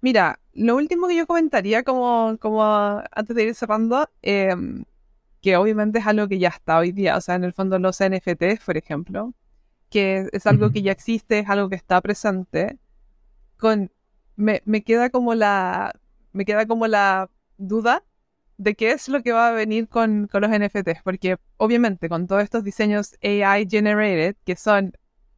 Mira, 0.02 0.40
lo 0.54 0.76
último 0.76 1.08
que 1.08 1.16
yo 1.16 1.26
comentaría 1.28 1.84
como, 1.84 2.38
como 2.40 2.64
antes 2.64 3.36
de 3.36 3.44
ir 3.44 3.56
cerrando, 3.56 4.10
em, 4.22 4.84
que 5.42 5.56
obviamente 5.56 6.00
es 6.00 6.08
algo 6.08 6.28
que 6.28 6.40
ya 6.40 6.50
está 6.50 6.78
hoy 6.78 6.92
día, 6.92 7.16
o 7.16 7.22
sea, 7.22 7.36
en 7.36 7.44
el 7.44 7.54
fondo 7.54 7.80
los 7.80 8.00
NFTs, 8.02 8.60
por 8.66 8.78
ejemplo, 8.78 9.34
que 9.94 10.28
es 10.32 10.48
algo 10.48 10.72
que 10.72 10.82
ya 10.82 10.92
existe, 10.92 11.38
es 11.38 11.50
algo 11.50 11.70
que 11.70 11.76
está 11.76 12.02
presente, 12.02 12.80
con, 13.58 13.92
me, 14.36 14.64
me 14.66 14.84
queda 14.84 15.12
como 15.12 15.36
la, 15.36 15.94
me 16.32 16.46
queda 16.46 16.66
como 16.66 16.88
la 16.88 17.30
duda 17.60 18.04
de 18.58 18.74
qué 18.74 18.92
es 18.92 19.08
lo 19.08 19.22
que 19.22 19.34
va 19.34 19.50
a 19.50 19.52
venir 19.52 19.88
con, 19.88 20.28
con 20.32 20.42
los 20.42 20.50
NFTs, 20.50 21.04
porque 21.04 21.38
obviamente 21.58 22.10
con 22.10 22.26
todos 22.26 22.42
estos 22.42 22.64
diseños 22.64 23.16
AI 23.22 23.68
generated, 23.70 24.36
que 24.44 24.56
son 24.56 24.94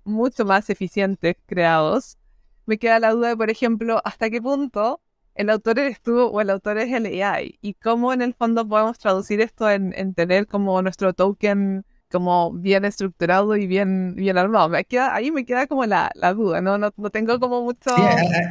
mucho 0.06 0.46
más 0.46 0.70
eficientes 0.70 1.36
creados, 1.48 2.18
me 2.66 2.78
queda 2.78 3.00
la 3.00 3.12
duda 3.12 3.28
de, 3.28 3.36
por 3.36 3.50
ejemplo, 3.50 4.02
hasta 4.06 4.30
qué 4.30 4.42
punto 4.42 5.02
el 5.34 5.50
autor 5.50 5.80
eres 5.80 6.02
tú 6.02 6.18
o 6.18 6.40
el 6.40 6.50
autor 6.50 6.78
es 6.78 6.94
el 6.94 7.08
AI 7.22 7.60
y 7.62 7.74
cómo 7.74 8.14
en 8.14 8.22
el 8.22 8.34
fondo 8.34 8.66
podemos 8.66 8.98
traducir 9.00 9.42
esto 9.42 9.70
en, 9.70 10.14
tener 10.14 10.48
como 10.48 10.82
nuestro 10.82 11.14
token 11.14 11.86
como 12.12 12.54
bien 12.54 12.86
estructurado 12.86 13.56
y 13.56 13.68
bien, 13.68 14.16
bien 14.16 14.38
armado. 14.38 14.70
Me 14.70 14.84
queda, 14.86 15.16
ahí 15.16 15.32
me 15.32 15.46
queda 15.46 15.68
como 15.68 15.86
la, 15.86 16.12
duda, 16.36 16.62
¿no? 16.62 16.78
¿no? 16.78 16.92
tengo 17.12 17.40
como 17.40 17.64
mucho... 17.64 17.92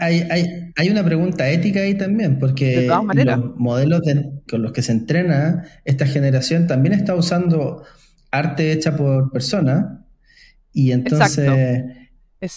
hay, 0.01 0.90
una 0.90 1.05
pregunta 1.05 1.49
ética 1.49 1.81
ahí 1.81 1.95
también, 1.97 2.38
porque 2.38 2.87
los 2.88 3.57
modelos 3.57 4.03
con 4.51 4.62
los 4.62 4.73
que 4.73 4.83
se 4.83 4.93
entrena 4.93 5.64
esta 5.85 6.07
generación 6.07 6.67
también 6.67 6.95
está 6.95 7.14
usando 7.14 7.85
arte 8.31 8.73
hecha 8.73 8.97
por 8.97 9.31
personas 9.31 10.01
y 10.73 10.90
entonces, 10.90 11.49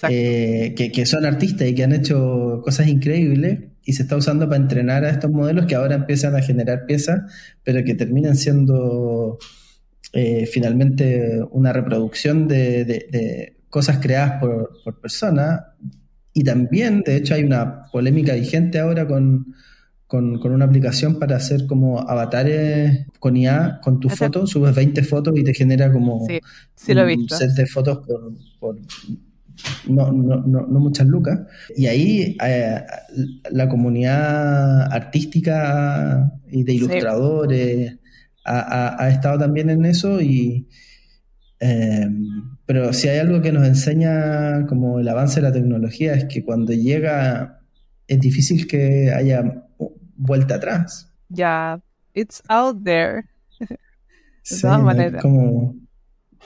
eh, 0.09 0.73
que, 0.75 1.05
son 1.05 1.25
artistas 1.25 1.67
y 1.67 1.75
que 1.75 1.83
han 1.83 1.93
hecho 1.93 2.61
cosas 2.63 2.87
increíbles 2.87 3.59
y 3.83 3.93
se 3.93 4.03
está 4.03 4.17
usando 4.17 4.49
para 4.49 4.61
entrenar 4.61 5.05
a 5.05 5.11
estos 5.11 5.31
modelos 5.31 5.67
que 5.67 5.75
ahora 5.75 5.95
empiezan 5.95 6.35
a 6.35 6.41
generar 6.41 6.85
piezas, 6.85 7.31
pero 7.63 7.83
que 7.85 7.93
terminan 7.93 8.35
siendo 8.35 9.37
eh, 10.13 10.45
finalmente 10.45 11.41
una 11.51 11.73
reproducción 11.73 12.47
de, 12.47 13.53
cosas 13.69 13.99
creadas 13.99 14.39
por, 14.39 14.71
por 14.83 14.99
personas. 14.99 15.61
Y 16.33 16.43
también, 16.43 17.01
de 17.05 17.17
hecho, 17.17 17.33
hay 17.33 17.43
una 17.43 17.85
polémica 17.91 18.33
vigente 18.33 18.79
ahora 18.79 19.07
con, 19.07 19.53
con, 20.07 20.51
una 20.51 20.65
aplicación 20.65 21.19
para 21.19 21.35
hacer 21.35 21.67
como 21.67 21.99
avatares 21.99 23.05
con 23.19 23.35
IA, 23.35 23.81
con 23.83 23.99
tu 23.99 24.09
foto, 24.09 24.47
subes 24.47 24.73
20 24.73 25.03
fotos 25.03 25.37
y 25.37 25.43
te 25.43 25.53
genera 25.53 25.91
como 25.91 26.25
un 26.25 27.29
set 27.29 27.51
de 27.55 27.65
fotos 27.65 28.07
por, 28.59 28.79
no, 29.87 30.11
no, 30.11 30.37
no, 30.45 30.79
muchas 30.79 31.07
lucas. 31.07 31.39
Y 31.75 31.87
ahí 31.87 32.37
eh, 32.43 32.81
la 33.51 33.67
comunidad 33.67 34.91
artística 34.93 36.31
y 36.49 36.63
de 36.63 36.73
ilustradores 36.73 37.97
ha, 38.47 39.09
estado 39.09 39.39
también 39.39 39.69
en 39.69 39.85
eso 39.85 40.21
y... 40.21 40.67
Eh, 41.59 42.07
pero 42.67 42.93
si 42.93 43.07
hay 43.07 43.17
algo 43.17 43.41
que 43.41 43.51
nos 43.51 43.67
enseña 43.67 44.67
como 44.67 44.99
el 44.99 45.07
avance 45.07 45.41
de 45.41 45.47
la 45.47 45.53
tecnología 45.53 46.13
es 46.13 46.25
que 46.25 46.43
cuando 46.43 46.71
llega 46.71 47.61
es 48.07 48.19
difícil 48.19 48.67
que 48.67 49.11
haya 49.11 49.65
vuelta 50.15 50.55
atrás. 50.55 51.11
Ya, 51.29 51.81
it's 52.13 52.41
out 52.47 52.83
there. 52.83 53.23
de 53.59 54.61
todas 54.61 54.81
maneras. 54.81 55.21
como, 55.21 55.75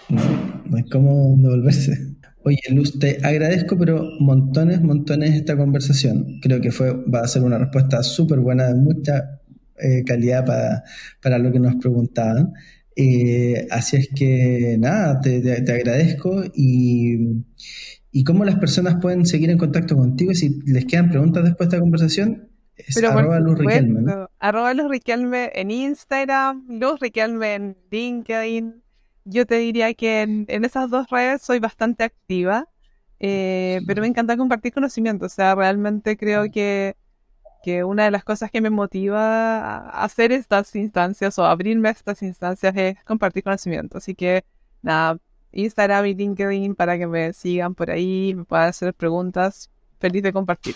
no 0.10 0.78
hay 0.78 0.84
como 0.84 1.36
devolverse. 1.38 2.16
Oye, 2.44 2.60
Luz, 2.72 2.98
te 2.98 3.20
agradezco, 3.24 3.78
pero 3.78 4.04
montones, 4.20 4.82
montones 4.82 5.36
esta 5.36 5.56
conversación. 5.56 6.40
Creo 6.42 6.60
que 6.60 6.72
fue, 6.72 6.92
va 7.06 7.22
a 7.22 7.28
ser 7.28 7.44
una 7.44 7.60
respuesta 7.60 8.02
súper 8.02 8.40
buena, 8.40 8.68
de 8.68 8.76
mucha 8.76 9.41
eh, 9.82 10.04
calidad 10.06 10.46
para, 10.46 10.84
para, 11.22 11.38
lo 11.38 11.52
que 11.52 11.60
nos 11.60 11.76
preguntaban. 11.76 12.54
Eh, 12.96 13.68
así 13.72 13.98
es 13.98 14.10
que, 14.16 14.78
nada, 14.80 15.20
te, 15.22 15.42
te, 15.42 15.72
agradezco 15.72 16.44
y, 16.54 17.44
y, 18.12 18.24
cómo 18.24 18.44
las 18.44 18.56
personas 18.60 18.96
pueden 19.02 19.26
seguir 19.26 19.50
en 19.50 19.58
contacto 19.58 19.96
contigo. 19.96 20.34
Si 20.34 20.60
les 20.66 20.86
quedan 20.86 21.10
preguntas 21.10 21.44
después 21.44 21.70
de 21.70 21.76
esta 21.76 21.82
conversación, 21.82 22.50
es 22.76 23.02
arroba 23.04 23.40
Luz 23.40 23.60
Riquelme. 23.60 24.12
Arroba 24.40 24.74
Luz 24.74 24.90
Riquelme 24.90 25.52
en 25.54 25.72
Instagram, 25.72 26.66
Luz 26.70 27.00
Riquelme 27.00 27.56
en 27.56 27.78
LinkedIn 27.92 28.82
yo 29.26 29.46
te 29.46 29.56
diría 29.56 29.94
que 29.94 30.22
en, 30.22 30.66
esas 30.66 30.90
dos 30.90 31.10
redes 31.10 31.42
soy 31.42 31.60
bastante 31.60 32.04
activa, 32.04 32.68
eh, 33.20 33.82
pero 33.86 34.02
me 34.02 34.08
encanta 34.08 34.38
compartir 34.38 34.74
conocimiento. 34.74 35.26
O 35.26 35.30
sea, 35.30 35.56
realmente 35.56 36.18
creo 36.18 36.46
que, 36.52 36.96
que 37.64 37.84
una 37.84 38.06
de 38.06 38.12
las 38.12 38.24
cosas 38.24 38.52
que 38.52 38.62
me 38.62 38.70
motiva 38.70 39.58
a 39.58 40.04
hacer 40.04 40.32
estas 40.32 40.76
instancias 40.76 41.38
o 41.40 41.46
abrirme 41.46 41.90
a 41.90 41.92
estas 41.92 42.22
instancias 42.24 42.76
es 42.76 43.04
compartir 43.04 43.44
conocimiento. 43.44 43.98
Así 43.98 44.16
que, 44.16 44.44
nada, 44.82 45.20
Instagram 45.52 46.06
y 46.08 46.14
LinkedIn 46.16 46.76
para 46.76 46.98
que 46.98 47.08
me 47.08 47.34
sigan 47.34 47.76
por 47.76 47.92
ahí, 47.92 48.34
me 48.36 48.46
puedan 48.46 48.70
hacer 48.70 48.94
preguntas. 48.94 49.70
Feliz 50.00 50.24
de 50.24 50.34
compartir. 50.34 50.76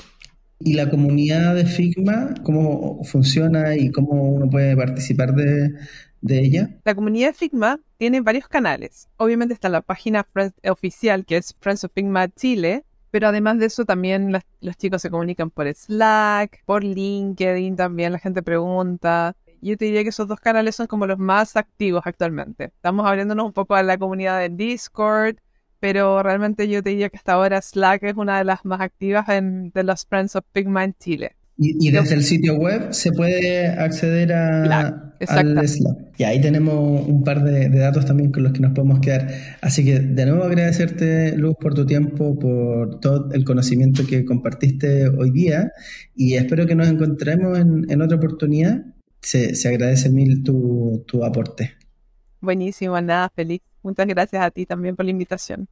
¿Y 0.59 0.73
la 0.73 0.89
comunidad 0.89 1.55
de 1.55 1.65
Figma, 1.65 2.33
cómo 2.43 3.03
funciona 3.03 3.75
y 3.75 3.91
cómo 3.91 4.33
uno 4.33 4.49
puede 4.49 4.75
participar 4.77 5.33
de, 5.33 5.73
de 6.21 6.39
ella? 6.39 6.69
La 6.85 6.95
comunidad 6.95 7.29
de 7.29 7.33
Figma 7.33 7.79
tiene 7.97 8.21
varios 8.21 8.47
canales. 8.47 9.09
Obviamente 9.17 9.53
está 9.53 9.67
la 9.67 9.81
página 9.81 10.25
oficial 10.69 11.25
que 11.25 11.37
es 11.37 11.55
Friends 11.59 11.83
of 11.83 11.91
Figma 11.93 12.29
Chile, 12.29 12.85
pero 13.15 13.29
además 13.29 13.59
de 13.59 13.67
eso 13.67 13.85
también 13.85 14.33
los 14.59 14.75
chicos 14.75 15.01
se 15.01 15.09
comunican 15.09 15.49
por 15.49 15.73
Slack, 15.73 16.65
por 16.65 16.83
LinkedIn 16.83 17.77
también, 17.77 18.11
la 18.11 18.19
gente 18.19 18.43
pregunta. 18.43 19.37
Yo 19.61 19.77
te 19.77 19.85
diría 19.85 20.03
que 20.03 20.09
esos 20.09 20.27
dos 20.27 20.41
canales 20.41 20.75
son 20.75 20.87
como 20.87 21.07
los 21.07 21.17
más 21.17 21.55
activos 21.55 22.01
actualmente. 22.03 22.65
Estamos 22.65 23.05
abriéndonos 23.07 23.45
un 23.45 23.53
poco 23.53 23.75
a 23.75 23.83
la 23.83 23.97
comunidad 23.97 24.41
de 24.41 24.49
Discord, 24.49 25.37
pero 25.79 26.23
realmente 26.23 26.67
yo 26.67 26.83
te 26.83 26.89
diría 26.89 27.07
que 27.07 27.15
hasta 27.15 27.31
ahora 27.31 27.61
Slack 27.61 28.03
es 28.03 28.17
una 28.17 28.37
de 28.37 28.43
las 28.43 28.65
más 28.65 28.81
activas 28.81 29.29
en, 29.29 29.71
de 29.73 29.83
los 29.83 30.05
Friends 30.05 30.35
of 30.35 30.43
Figma 30.53 30.83
en 30.83 30.93
Chile. 30.99 31.37
Y, 31.57 31.91
desde 31.91 32.15
el 32.15 32.23
sitio 32.23 32.55
web 32.55 32.91
se 32.91 33.13
puede 33.13 33.69
acceder 33.69 34.33
a, 34.33 35.04
al 35.27 35.67
Slack. 35.67 35.97
Y 36.17 36.23
ahí 36.23 36.41
tenemos 36.41 37.07
un 37.07 37.23
par 37.23 37.43
de, 37.43 37.69
datos 37.69 38.05
también 38.05 38.31
con 38.31 38.43
los 38.43 38.53
que 38.53 38.59
nos 38.59 38.73
podemos 38.73 38.99
quedar. 38.99 39.27
Así 39.61 39.83
que 39.83 39.99
de 39.99 40.25
nuevo 40.25 40.43
agradecerte, 40.43 41.35
Luz, 41.37 41.55
por 41.59 41.73
tu 41.73 41.85
tiempo, 41.85 42.37
por 42.37 42.99
todo 42.99 43.31
el 43.33 43.43
conocimiento 43.43 44.05
que 44.07 44.25
compartiste 44.25 45.09
hoy 45.09 45.31
día 45.31 45.71
y 46.15 46.35
espero 46.35 46.65
que 46.65 46.75
nos 46.75 46.87
encontremos 46.87 47.59
en, 47.59 48.01
otra 48.01 48.17
oportunidad. 48.17 48.85
Se, 49.21 49.55
se 49.55 49.69
agradece 49.69 50.09
mil 50.09 50.43
tu, 50.43 51.03
tu 51.07 51.23
aporte. 51.23 51.73
Buenísimo, 52.41 52.99
nada, 53.01 53.29
feliz. 53.35 53.61
Muchas 53.81 54.07
gracias 54.07 54.43
a 54.43 54.51
ti 54.51 54.65
también 54.65 54.95
por 54.95 55.05
la 55.05 55.11
invitación. 55.11 55.67